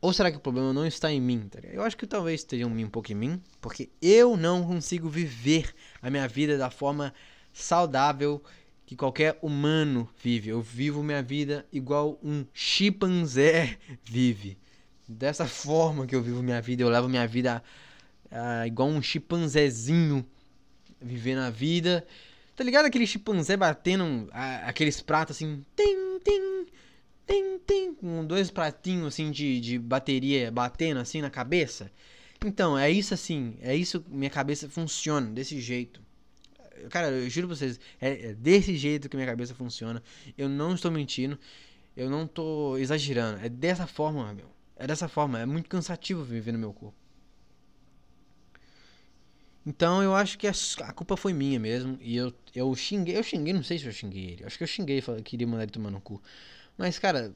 Ou 0.00 0.12
será 0.12 0.32
que 0.32 0.38
o 0.38 0.40
problema 0.40 0.72
não 0.72 0.84
está 0.84 1.12
em 1.12 1.20
mim? 1.20 1.46
Tá 1.48 1.60
eu 1.62 1.84
acho 1.84 1.96
que 1.96 2.08
talvez 2.08 2.40
esteja 2.40 2.66
um 2.66 2.88
pouco 2.88 3.12
em 3.12 3.14
mim, 3.14 3.40
porque 3.60 3.88
eu 4.02 4.36
não 4.36 4.66
consigo 4.66 5.08
viver 5.08 5.72
a 6.02 6.10
minha 6.10 6.26
vida 6.26 6.58
da 6.58 6.70
forma 6.70 7.14
saudável 7.52 8.42
que 8.90 8.96
qualquer 8.96 9.38
humano 9.40 10.08
vive. 10.20 10.48
Eu 10.48 10.60
vivo 10.60 11.00
minha 11.00 11.22
vida 11.22 11.64
igual 11.72 12.18
um 12.24 12.44
chimpanzé 12.52 13.78
vive. 14.02 14.58
Dessa 15.06 15.46
forma 15.46 16.08
que 16.08 16.16
eu 16.16 16.20
vivo 16.20 16.42
minha 16.42 16.60
vida, 16.60 16.82
eu 16.82 16.88
levo 16.88 17.08
minha 17.08 17.24
vida 17.24 17.62
uh, 18.32 18.66
igual 18.66 18.88
um 18.88 19.00
chimpanzézinho 19.00 20.26
vivendo 21.00 21.38
a 21.38 21.50
vida. 21.50 22.04
Tá 22.56 22.64
ligado 22.64 22.86
aquele 22.86 23.06
chimpanzé 23.06 23.56
batendo 23.56 24.24
uh, 24.24 24.30
aqueles 24.66 25.00
pratos 25.00 25.36
assim, 25.36 25.64
tim, 25.76 26.18
tim, 26.24 26.66
tim, 27.28 27.58
tim, 27.64 27.94
com 27.94 28.26
dois 28.26 28.50
pratinhos 28.50 29.14
assim 29.14 29.30
de, 29.30 29.60
de 29.60 29.78
bateria 29.78 30.50
batendo 30.50 30.98
assim 30.98 31.22
na 31.22 31.30
cabeça? 31.30 31.92
Então, 32.44 32.76
é 32.76 32.90
isso 32.90 33.14
assim, 33.14 33.56
é 33.60 33.72
isso, 33.72 34.04
minha 34.08 34.30
cabeça 34.30 34.68
funciona 34.68 35.30
desse 35.30 35.60
jeito. 35.60 36.02
Cara, 36.88 37.10
eu 37.10 37.28
juro 37.28 37.48
pra 37.48 37.56
vocês, 37.56 37.78
é, 38.00 38.30
é 38.30 38.34
desse 38.34 38.76
jeito 38.76 39.08
que 39.08 39.16
minha 39.16 39.28
cabeça 39.28 39.54
funciona. 39.54 40.02
Eu 40.36 40.48
não 40.48 40.74
estou 40.74 40.90
mentindo. 40.90 41.38
Eu 41.96 42.08
não 42.08 42.26
tô 42.26 42.76
exagerando. 42.78 43.44
É 43.44 43.48
dessa 43.48 43.86
forma, 43.86 44.32
meu. 44.32 44.50
É 44.76 44.86
dessa 44.86 45.08
forma. 45.08 45.38
É 45.38 45.46
muito 45.46 45.68
cansativo 45.68 46.24
viver 46.24 46.52
no 46.52 46.58
meu 46.58 46.72
corpo. 46.72 46.96
Então 49.64 50.02
eu 50.02 50.14
acho 50.14 50.38
que 50.38 50.46
a, 50.48 50.92
culpa 50.92 51.16
foi 51.16 51.32
minha 51.32 51.60
mesmo. 51.60 51.98
E 52.00 52.16
eu, 52.16 52.32
eu 52.54 52.74
xinguei. 52.74 53.16
Eu 53.16 53.22
xinguei, 53.22 53.52
não 53.52 53.62
sei 53.62 53.78
se 53.78 53.86
eu 53.86 53.92
xinguei 53.92 54.30
ele. 54.30 54.44
acho 54.44 54.56
que 54.56 54.64
eu 54.64 54.68
xinguei 54.68 55.00
falei 55.00 55.22
queria 55.22 55.46
mandar 55.46 55.64
ele 55.64 55.72
tomar 55.72 55.90
no 55.90 56.00
cu. 56.00 56.20
Mas, 56.78 56.98
cara, 56.98 57.34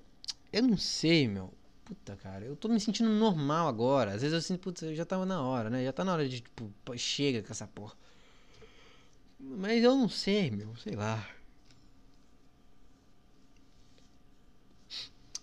eu 0.52 0.62
não 0.62 0.76
sei, 0.76 1.28
meu. 1.28 1.52
Puta, 1.84 2.16
cara, 2.16 2.44
eu 2.46 2.56
tô 2.56 2.68
me 2.68 2.80
sentindo 2.80 3.10
normal 3.10 3.68
agora. 3.68 4.12
Às 4.12 4.22
vezes 4.22 4.32
eu 4.32 4.40
sinto, 4.40 4.60
putz, 4.60 4.80
já 4.96 5.04
tava 5.04 5.26
na 5.26 5.42
hora, 5.42 5.68
né? 5.68 5.84
Já 5.84 5.92
tá 5.92 6.04
na 6.04 6.14
hora 6.14 6.28
de, 6.28 6.40
tipo, 6.40 6.72
chega 6.96 7.42
com 7.42 7.52
essa 7.52 7.66
porra. 7.66 7.94
Mas 9.44 9.82
eu 9.82 9.96
não 9.96 10.08
sei, 10.08 10.50
meu, 10.50 10.74
sei 10.76 10.94
lá. 10.96 11.26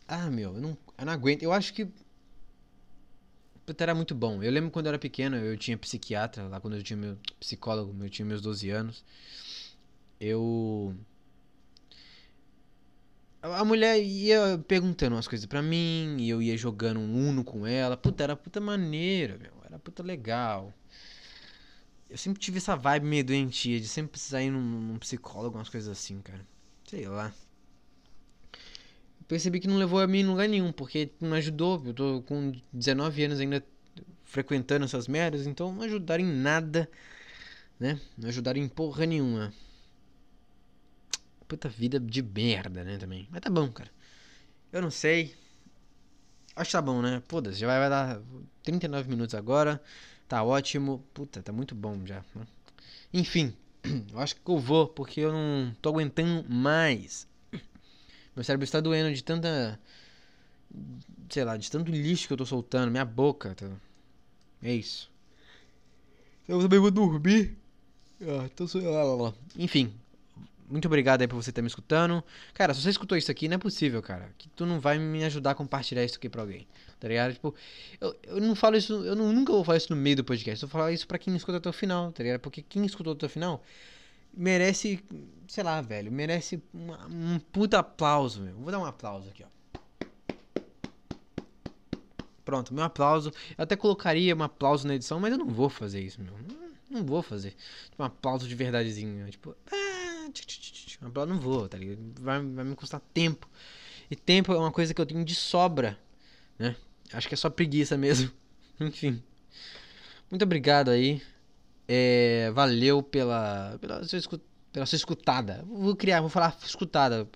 Ah, 0.08 0.30
meu, 0.30 0.54
eu 0.56 0.62
não, 0.62 0.78
eu 0.98 1.06
não 1.06 1.14
aguento. 1.14 1.44
Eu 1.44 1.54
acho 1.54 1.74
que. 1.74 1.88
Puta, 3.66 3.84
era 3.84 3.96
muito 3.96 4.14
bom. 4.16 4.42
Eu 4.44 4.52
lembro 4.52 4.72
quando 4.72 4.88
eu 4.88 4.90
era 4.90 5.00
pequeno, 5.00 5.36
eu 5.38 5.58
tinha 5.58 5.78
psiquiatra, 5.78 6.48
lá 6.48 6.60
quando 6.60 6.76
eu 6.76 6.84
tinha 6.84 6.98
meu 6.98 7.18
psicólogo, 7.40 7.96
eu 8.04 8.10
tinha 8.10 8.26
meus 8.26 8.42
12 8.42 8.70
anos. 8.70 9.04
Eu. 10.20 10.96
A 13.42 13.66
mulher 13.66 14.00
ia 14.04 14.60
perguntando 14.68 15.16
umas 15.16 15.28
coisas 15.28 15.46
pra 15.48 15.62
mim, 15.62 16.18
e 16.20 16.30
eu 16.30 16.42
ia 16.42 16.56
jogando 16.58 17.00
um 17.00 17.30
Uno 17.30 17.44
com 17.44 17.66
ela. 17.66 17.98
Puta, 17.98 18.24
era 18.24 18.36
puta 18.36 18.60
maneira, 18.60 19.38
meu. 19.38 19.54
Era 19.66 19.80
puta 19.80 20.04
legal. 20.04 20.74
Eu 22.12 22.18
sempre 22.18 22.42
tive 22.42 22.58
essa 22.58 22.76
vibe 22.76 23.06
meio 23.06 23.24
doentia 23.24 23.80
de 23.80 23.88
sempre 23.88 24.12
precisar 24.12 24.44
ir 24.44 24.52
num, 24.52 24.60
num 24.60 25.00
psicólogo, 25.00 25.58
umas 25.58 25.70
coisas 25.70 25.90
assim, 25.90 26.20
cara. 26.22 26.46
Sei 26.86 27.08
lá. 27.08 27.34
Percebi 29.30 29.62
que 29.62 29.68
não 29.68 29.78
levou 29.78 30.02
a 30.02 30.06
mim 30.06 30.20
em 30.20 30.26
lugar 30.26 30.50
nenhum, 30.50 30.74
porque 30.74 31.10
não 31.22 31.38
ajudou. 31.38 31.82
Eu 31.86 31.94
tô 31.94 32.22
com 32.24 32.52
19 32.74 33.24
anos 33.24 33.40
ainda 33.40 33.66
frequentando 34.26 34.84
essas 34.84 35.08
merdas, 35.08 35.48
então 35.48 35.74
não 35.74 35.84
ajudaram 35.84 36.22
em 36.22 36.28
nada, 36.28 36.92
né? 37.80 37.98
Não 38.18 38.28
ajudaram 38.28 38.60
em 38.60 38.68
porra 38.68 39.06
nenhuma. 39.06 39.54
Puta 41.48 41.70
vida 41.70 41.98
de 41.98 42.22
merda, 42.22 42.84
né, 42.84 42.98
também. 42.98 43.26
Mas 43.32 43.40
tá 43.40 43.50
bom, 43.50 43.72
cara. 43.72 43.90
Eu 44.70 44.82
não 44.82 44.92
sei. 44.92 45.34
Acho 46.58 46.72
que 46.72 46.78
tá 46.78 46.82
bom, 46.82 47.02
né? 47.02 47.24
Foda-se, 47.30 47.58
já 47.58 47.68
vai, 47.68 47.80
vai 47.80 47.90
dar 47.90 48.22
39 48.64 49.10
minutos 49.10 49.34
agora. 49.34 49.82
Tá 50.32 50.44
ótimo. 50.44 51.04
Puta, 51.14 51.44
tá 51.44 51.52
muito 51.52 51.76
bom 51.76 52.06
já. 52.06 52.24
Né? 52.34 52.48
Enfim, 53.14 53.54
eu 54.14 54.18
acho 54.18 54.34
que 54.38 54.50
eu 54.50 54.58
vou, 54.58 54.88
porque 54.88 55.20
eu 55.20 55.34
não 55.34 55.76
tô 55.82 55.90
aguentando 55.90 56.50
mais. 56.50 57.28
Meu 58.34 58.42
cérebro 58.42 58.64
está 58.64 58.80
doendo 58.80 59.14
de 59.14 59.22
tanta. 59.22 59.78
Sei 61.30 61.44
lá, 61.44 61.58
de 61.58 61.70
tanto 61.70 61.92
lixo 61.92 62.28
que 62.28 62.34
eu 62.34 62.38
tô 62.38 62.46
soltando. 62.46 62.90
Minha 62.90 63.04
boca. 63.04 63.54
Tá... 63.56 63.70
É 64.64 64.74
isso. 64.74 65.12
Eu 66.48 66.62
também 66.62 66.80
vou 66.80 66.92
dormir. 66.92 67.58
Ah, 68.22 68.46
então... 68.46 68.66
Enfim, 69.58 69.94
muito 70.72 70.86
obrigado 70.86 71.22
aí 71.22 71.28
por 71.28 71.36
você 71.36 71.50
estar 71.50 71.62
me 71.62 71.68
escutando. 71.68 72.24
Cara, 72.54 72.74
se 72.74 72.82
você 72.82 72.90
escutou 72.90 73.18
isso 73.18 73.30
aqui, 73.30 73.48
não 73.48 73.56
é 73.56 73.58
possível, 73.58 74.02
cara. 74.02 74.34
Que 74.38 74.48
tu 74.50 74.66
não 74.66 74.80
vai 74.80 74.98
me 74.98 75.24
ajudar 75.24 75.52
a 75.52 75.56
compartilhar 75.56 76.04
isso 76.04 76.18
aqui 76.18 76.30
pra 76.30 76.42
alguém. 76.42 76.68
Tá 77.00 77.08
ligado? 77.08 77.34
Tipo, 77.34 77.54
eu, 78.00 78.16
eu 78.24 78.42
não 78.42 78.56
falo 78.56 78.78
isso, 78.78 78.94
eu 79.04 79.16
não, 79.16 79.34
nunca 79.34 79.52
vou 79.52 79.64
falar 79.64 79.78
isso 79.78 79.94
no 79.94 80.02
meio 80.02 80.16
do 80.16 80.24
podcast. 80.24 80.64
Eu 80.64 80.70
vou 80.70 80.80
falar 80.80 80.92
isso 80.92 81.08
pra 81.08 81.18
quem 81.18 81.36
escutou 81.36 81.58
até 81.58 81.70
o 81.70 81.74
final, 81.74 82.12
tá 82.12 82.24
ligado? 82.24 82.40
Porque 82.40 82.62
quem 82.62 82.86
escutou 82.86 83.14
até 83.14 83.26
o 83.26 83.30
final 83.30 83.64
merece, 84.34 85.04
sei 85.48 85.64
lá, 85.64 85.82
velho, 85.82 86.12
merece 86.12 86.62
uma, 86.74 87.06
um 87.08 87.40
puta 87.40 87.80
aplauso, 87.80 88.42
meu. 88.42 88.56
Vou 88.56 88.72
dar 88.72 88.80
um 88.80 88.86
aplauso 88.86 89.30
aqui, 89.30 89.44
ó. 89.44 89.52
Pronto, 92.46 92.74
meu 92.74 92.84
aplauso. 92.84 93.32
Eu 93.58 93.64
até 93.64 93.76
colocaria 93.76 94.36
um 94.36 94.44
aplauso 94.44 94.88
na 94.88 94.96
edição, 94.96 95.20
mas 95.20 95.32
eu 95.32 95.38
não 95.38 95.48
vou 95.48 95.70
fazer 95.70 96.02
isso, 96.02 96.22
meu. 96.22 96.34
Não, 96.90 97.06
vou 97.06 97.22
fazer. 97.22 97.56
Tipo, 97.90 98.04
um 98.04 98.06
aplauso 98.06 98.48
de 98.48 98.54
verdadezinho. 98.56 99.30
Tipo, 99.30 99.56
ah, 99.72 99.81
não 101.28 101.40
vou, 101.40 101.68
tá 101.68 101.78
ligado? 101.78 102.00
Vai, 102.20 102.42
vai 102.42 102.66
me 102.66 102.76
custar 102.76 103.02
tempo. 103.14 103.50
E 104.10 104.16
tempo 104.16 104.54
é 104.54 104.58
uma 104.58 104.72
coisa 104.72 104.94
que 104.94 105.02
eu 105.02 105.06
tenho 105.06 105.24
de 105.24 105.36
sobra, 105.36 105.98
né? 106.60 106.76
Acho 107.14 107.28
que 107.28 107.34
é 107.34 107.38
só 107.38 107.50
preguiça 107.50 107.98
mesmo. 107.98 108.32
Enfim. 108.80 109.22
Muito 110.30 110.44
obrigado 110.44 110.90
aí. 110.90 111.22
É, 111.88 112.52
valeu 112.52 113.02
pela, 113.04 113.78
pela 113.80 114.04
sua 114.04 114.18
escuta 114.18 114.52
pela 114.72 114.86
sua 114.86 114.96
escutada. 114.96 115.66
Vou 115.68 115.96
criar, 115.96 116.22
vou 116.22 116.30
falar 116.30 116.58
escutada. 116.64 117.28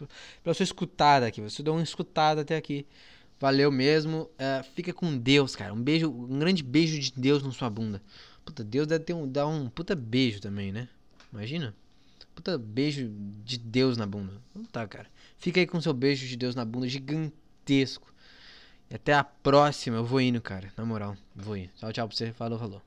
Pela 0.44 0.54
sua 0.54 0.64
escutada 0.64 1.28
aqui. 1.28 1.42
Você 1.42 1.62
deu 1.62 1.74
uma 1.74 1.84
escutada 1.84 2.42
até 2.42 2.56
aqui. 2.56 2.86
Valeu 3.40 3.72
mesmo. 3.72 4.30
Uh, 4.34 4.64
fica 4.74 4.94
com 4.94 5.18
Deus, 5.18 5.56
cara. 5.56 5.74
Um 5.74 5.82
beijo, 5.82 6.10
um 6.10 6.40
grande 6.40 6.64
beijo 6.64 7.00
de 7.00 7.12
Deus 7.12 7.44
na 7.44 7.52
sua 7.52 7.70
bunda. 7.70 8.02
Puta, 8.46 8.64
Deus 8.64 8.88
deve 8.88 9.04
ter 9.04 9.14
um, 9.14 9.28
dar 9.28 9.48
um 9.48 9.70
puta 9.70 9.96
beijo 9.96 10.40
também, 10.40 10.72
né? 10.72 10.88
Imagina. 11.34 11.76
Puta 12.36 12.58
beijo 12.58 13.10
de 13.44 13.58
Deus 13.58 13.98
na 13.98 14.06
bunda. 14.06 14.34
Não 14.54 14.66
tá, 14.66 14.86
cara. 14.86 15.08
Fica 15.38 15.60
aí 15.60 15.66
com 15.66 15.80
seu 15.82 15.94
beijo 15.94 16.28
de 16.28 16.36
Deus 16.36 16.54
na 16.54 16.66
bunda 16.66 16.88
gigantesco. 16.88 18.14
E 18.90 18.96
até 18.96 19.14
a 19.14 19.24
próxima. 19.24 19.98
Eu 19.98 20.06
vou 20.06 20.20
indo, 20.22 20.42
cara. 20.42 20.72
Na 20.78 20.86
moral, 20.86 21.16
vou 21.34 21.56
ir. 21.56 21.72
Tchau, 21.78 21.92
tchau 21.94 22.08
pra 22.08 22.16
você. 22.16 22.34
Falou, 22.34 22.60
falou. 22.60 22.82